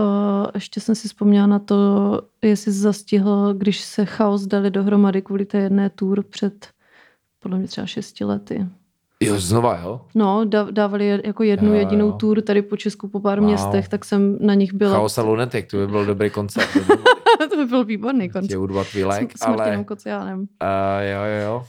ještě 0.54 0.80
jsem 0.80 0.94
si 0.94 1.08
vzpomněla 1.08 1.46
na 1.46 1.58
to, 1.58 1.76
jestli 2.42 2.72
jsi 2.72 2.78
zastihl, 2.78 3.54
když 3.54 3.80
se 3.80 4.04
Chaos 4.04 4.42
dali 4.42 4.70
dohromady 4.70 5.22
kvůli 5.22 5.44
té 5.44 5.58
jedné 5.58 5.90
tour 5.90 6.22
před 6.22 6.68
podle 7.42 7.58
mě 7.58 7.68
třeba 7.68 7.86
šesti 7.86 8.24
lety. 8.24 8.66
Jo, 9.20 9.38
znova, 9.38 9.80
jo? 9.82 10.00
No, 10.14 10.44
dávali 10.70 11.20
jako 11.24 11.42
jednu 11.42 11.68
jo, 11.68 11.74
jedinou 11.74 12.06
jo. 12.06 12.12
tour 12.12 12.42
tady 12.42 12.62
po 12.62 12.76
Česku 12.76 13.08
po 13.08 13.20
pár 13.20 13.40
wow. 13.40 13.48
městech, 13.48 13.88
tak 13.88 14.04
jsem 14.04 14.38
na 14.40 14.54
nich 14.54 14.74
byla. 14.74 14.92
Chaos 14.92 15.18
a 15.18 15.22
Lunatic, 15.22 15.70
to 15.70 15.76
by 15.76 15.86
byl 15.86 16.06
dobrý 16.06 16.30
koncert. 16.30 16.68
to 17.50 17.56
by 17.56 17.66
byl 17.66 17.84
výborný 17.84 18.30
koncert. 18.30 18.48
Tě 18.48 18.56
hudba 18.56 18.84
tvílek, 18.84 19.32
S, 19.38 19.42
ale... 19.42 19.84
Kociánem. 19.84 20.38
Uh, 20.38 20.46
jo, 21.12 21.20
jo, 21.24 21.44
jo. 21.44 21.64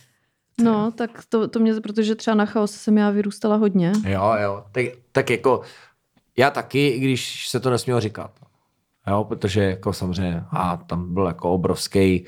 No, 0.61 0.91
tak 0.91 1.23
to, 1.29 1.47
to 1.47 1.59
mě, 1.59 1.73
protože 1.81 2.15
třeba 2.15 2.35
na 2.35 2.45
chaos 2.45 2.71
jsem 2.71 2.97
já 2.97 3.09
vyrůstala 3.09 3.55
hodně. 3.55 3.91
Jo, 4.05 4.33
jo. 4.41 4.63
Tak, 4.71 4.85
tak 5.11 5.29
jako 5.29 5.61
já 6.37 6.51
taky, 6.51 6.87
i 6.87 6.99
když 6.99 7.49
se 7.49 7.59
to 7.59 7.69
nesmělo 7.69 7.99
říkat. 7.99 8.31
Jo, 9.07 9.23
protože 9.23 9.63
jako 9.63 9.93
samozřejmě, 9.93 10.43
a 10.51 10.77
tam 10.77 11.13
byl 11.13 11.25
jako 11.25 11.51
obrovský 11.51 12.25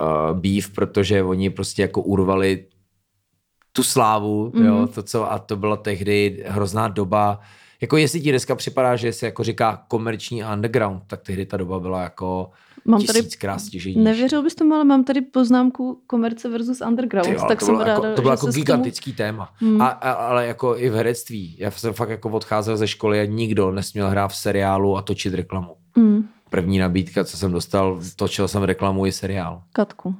uh, 0.00 0.38
býv, 0.40 0.70
protože 0.70 1.22
oni 1.22 1.50
prostě 1.50 1.82
jako 1.82 2.02
urvali 2.02 2.66
tu 3.72 3.82
slávu, 3.82 4.50
mm-hmm. 4.50 4.64
jo, 4.64 4.86
to 4.86 5.02
co, 5.02 5.32
a 5.32 5.38
to 5.38 5.56
byla 5.56 5.76
tehdy 5.76 6.44
hrozná 6.46 6.88
doba, 6.88 7.40
Jako 7.82 7.96
jestli 7.96 8.20
ti 8.20 8.30
dneska 8.30 8.54
připadá, 8.54 8.96
že 8.96 9.12
se 9.12 9.26
jako 9.26 9.44
říká 9.44 9.84
komerční 9.88 10.44
underground, 10.44 11.02
tak 11.06 11.22
tehdy 11.22 11.46
ta 11.46 11.56
doba 11.56 11.80
byla 11.80 12.02
jako 12.02 12.50
Mám 12.84 13.02
tady, 13.02 13.18
tisíckrát 13.18 13.60
stěžejnější. 13.60 14.04
nevěřil 14.04 14.42
bys 14.42 14.54
tomu, 14.54 14.74
ale 14.74 14.84
mám 14.84 15.04
tady 15.04 15.20
poznámku 15.20 16.02
komerce 16.06 16.48
versus 16.48 16.80
underground, 16.80 17.26
Ty 17.28 17.34
jo, 17.34 17.44
tak 17.48 17.58
to 17.58 17.64
jsem 17.66 17.74
bylo 17.74 17.84
ráda, 17.86 18.08
jako, 18.08 18.16
to 18.16 18.22
bylo 18.22 18.32
jako 18.32 18.46
s 18.46 18.50
tomu- 18.50 18.52
gigantický 18.52 19.12
téma. 19.12 19.54
Hmm. 19.56 19.82
A, 19.82 19.86
a, 19.86 20.10
ale 20.12 20.46
jako 20.46 20.76
i 20.76 20.90
v 20.90 20.94
herectví. 20.94 21.56
Já 21.58 21.70
jsem 21.70 21.92
fakt 21.92 22.08
jako 22.10 22.30
odcházel 22.30 22.76
ze 22.76 22.88
školy 22.88 23.20
a 23.20 23.26
nikdo 23.26 23.70
nesměl 23.70 24.08
hrát 24.10 24.28
v 24.28 24.36
seriálu 24.36 24.96
a 24.96 25.02
točit 25.02 25.34
reklamu. 25.34 25.76
Mm, 25.96 26.28
První 26.50 26.78
nabídka, 26.78 27.24
co 27.24 27.36
jsem 27.36 27.52
dostal, 27.52 28.00
točil 28.16 28.48
jsem 28.48 28.62
reklamu 28.62 29.06
i 29.06 29.12
seriál. 29.12 29.62
Katku. 29.72 30.14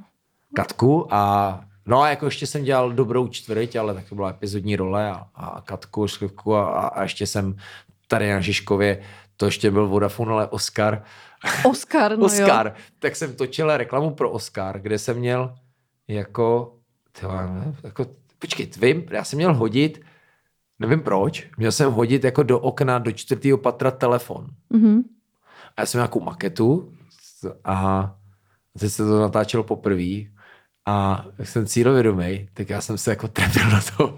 Katku 0.55 1.15
a 1.15 1.61
no 1.87 2.01
a 2.03 2.09
jako 2.11 2.25
ještě 2.25 2.47
jsem 2.47 2.65
dělal 2.65 2.93
dobrou 2.93 3.29
čtvrť, 3.29 3.77
ale 3.77 3.95
tak 3.95 4.09
to 4.09 4.15
byla 4.15 4.31
epizodní 4.31 4.77
role 4.77 5.11
a, 5.11 5.27
a 5.35 5.61
Katku, 5.61 6.07
Šlivku 6.09 6.55
a, 6.57 6.89
a 6.89 7.03
ještě 7.03 7.27
jsem 7.27 7.57
tady 8.09 8.31
na 8.31 8.41
Žižkově, 8.41 9.03
to 9.37 9.45
ještě 9.47 9.71
byl 9.71 9.89
Vodafone, 9.89 10.33
ale 10.33 10.47
Oscar. 10.47 11.03
Oscar, 11.65 12.19
no 12.19 12.25
Oscar. 12.27 12.67
jo. 12.67 12.73
Tak 12.99 13.17
jsem 13.17 13.37
točil 13.37 13.77
reklamu 13.77 14.11
pro 14.11 14.31
Oscar, 14.31 14.81
kde 14.81 14.99
jsem 14.99 15.17
měl 15.17 15.55
jako, 16.09 16.77
tyhle, 17.21 17.47
ne, 17.47 17.75
jako 17.85 18.07
počkej, 18.39 18.71
vím, 18.81 19.07
já 19.11 19.25
jsem 19.25 19.37
měl 19.37 19.55
hodit, 19.55 20.01
nevím 20.79 21.01
proč, 21.01 21.49
měl 21.57 21.73
jsem 21.73 21.93
hodit 21.93 22.25
jako 22.25 22.43
do 22.43 22.59
okna 22.61 22.99
do 22.99 23.13
čtvrtého 23.13 23.59
patra 23.59 23.91
telefon. 23.91 24.47
Mhm. 24.71 25.03
A 25.77 25.81
já 25.83 25.87
jsem 25.87 25.99
měl 25.99 26.03
nějakou 26.05 26.21
maketu 26.21 26.93
a 27.65 28.15
teď 28.79 28.93
se 28.93 29.05
to 29.05 29.21
natáčelo 29.21 29.63
poprvé 29.63 30.33
a 30.87 31.27
jak 31.39 31.49
jsem 31.49 31.67
cílovědomý, 31.67 32.49
tak 32.55 32.71
já 32.71 32.81
jsem 32.81 32.99
se 32.99 33.11
jako 33.11 33.29
trefil 33.29 33.71
na 33.71 33.81
to. 33.97 34.17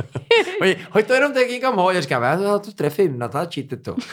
Oni, 0.60 0.76
hoď 0.90 1.06
to 1.06 1.12
jenom 1.12 1.34
tak 1.34 1.48
někam 1.48 1.76
hoď. 1.76 1.94
Já 1.94 2.00
říkám, 2.00 2.22
já 2.22 2.36
to, 2.36 2.42
já 2.42 2.58
to 2.58 2.72
trefím, 2.72 3.18
natáčíte 3.18 3.76
to. 3.76 3.96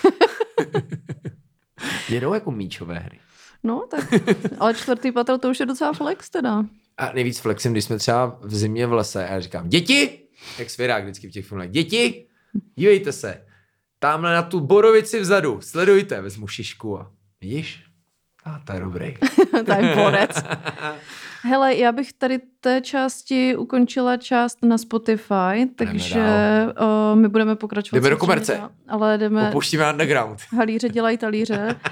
Jedou 2.09 2.34
jako 2.34 2.51
míčové 2.51 2.99
hry. 2.99 3.19
No, 3.63 3.88
tak, 3.91 4.13
ale 4.59 4.73
čtvrtý 4.73 5.11
patro, 5.11 5.38
to 5.38 5.49
už 5.49 5.59
je 5.59 5.65
docela 5.65 5.93
flex 5.93 6.29
teda. 6.29 6.63
A 6.97 7.11
nejvíc 7.13 7.39
flexem, 7.39 7.71
když 7.71 7.84
jsme 7.84 7.97
třeba 7.97 8.39
v 8.41 8.55
zimě 8.55 8.88
v 8.88 8.93
lese 8.93 9.27
a 9.27 9.34
já 9.34 9.39
říkám, 9.39 9.69
děti, 9.69 10.19
jak 10.59 10.69
svěrák 10.69 11.03
vždycky 11.03 11.27
v 11.27 11.31
těch 11.31 11.45
filmech, 11.45 11.71
děti, 11.71 12.27
dívejte 12.75 13.11
se, 13.11 13.45
tamhle 13.99 14.34
na 14.34 14.41
tu 14.41 14.59
borovici 14.59 15.19
vzadu, 15.19 15.61
sledujte, 15.61 16.21
vezmu 16.21 16.47
šišku 16.47 16.99
a 16.99 17.11
vidíš, 17.41 17.84
a 18.45 18.59
to 18.65 18.73
je 18.73 18.79
dobrý. 18.79 19.17
to 19.65 19.73
je 19.73 19.95
borec. 19.95 20.43
Hele, 21.45 21.75
já 21.75 21.91
bych 21.91 22.13
tady 22.13 22.39
té 22.61 22.81
části 22.81 23.55
ukončila 23.55 24.17
část 24.17 24.57
na 24.65 24.77
Spotify, 24.77 25.65
takže 25.75 26.23
uh, 26.81 27.19
my 27.19 27.27
budeme 27.27 27.55
pokračovat. 27.55 27.97
Jdeme 27.99 28.09
do 28.09 28.17
komerce. 28.17 28.61
Ale 28.87 29.17
jdeme, 29.17 29.49
Opouštíme 29.49 29.91
underground. 29.91 30.39
halíře 30.57 30.89
dělají 30.89 31.17
talíře. 31.17 31.75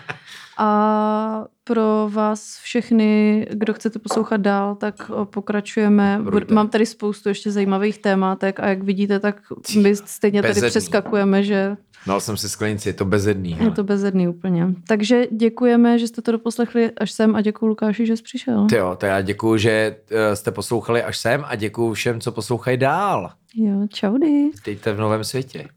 A 0.58 1.45
pro 1.64 2.10
vás 2.12 2.58
všechny, 2.64 3.47
kdo 3.52 3.74
chcete 3.74 3.99
poslouchat 3.99 4.41
dál, 4.41 4.76
tak 4.76 5.10
o, 5.10 5.26
pokračujeme. 5.26 6.20
Brutál. 6.24 6.56
Mám 6.56 6.70
tady 6.70 6.86
spoustu 6.86 7.30
ještě 7.30 7.52
zajímavých 7.52 7.97
tématek 7.97 8.60
a 8.60 8.68
jak 8.68 8.84
vidíte, 8.84 9.20
tak 9.20 9.41
my 9.82 9.95
stejně 9.95 10.41
tady 10.41 10.54
Bezedný. 10.54 10.70
přeskakujeme, 10.70 11.43
že 11.43 11.78
Dal 12.08 12.20
jsem 12.22 12.38
si 12.38 12.49
sklenici, 12.49 12.89
je 12.89 12.93
to 12.93 13.06
bezedný. 13.06 13.49
je 13.49 13.56
hele. 13.56 13.72
to 13.72 13.84
bezedný 13.84 14.28
úplně. 14.28 14.68
Takže 14.88 15.28
děkujeme, 15.32 15.99
že 15.99 16.08
jste 16.08 16.22
to 16.22 16.32
doposlechli 16.32 16.91
až 16.91 17.12
sem 17.12 17.36
a 17.36 17.41
děkuji 17.41 17.66
Lukáši, 17.68 18.06
že 18.06 18.18
jsi 18.18 18.24
přišel. 18.24 18.68
Ty 18.70 18.76
jo, 18.76 18.95
tak 18.99 19.08
já 19.10 19.22
děkuju, 19.22 19.58
že 19.58 19.95
eh, 20.12 20.36
jste 20.36 20.52
poslouchali 20.52 21.04
až 21.04 21.18
sem 21.18 21.43
a 21.47 21.56
děkuju 21.56 21.93
všem, 21.93 22.20
co 22.20 22.32
poslouchají 22.32 22.78
dál. 22.78 23.32
Jo, 23.56 23.88
čaudy. 23.89 24.49
Vítejte 24.56 24.93
v 24.93 24.99
novém 24.99 25.24
světě. 25.24 25.68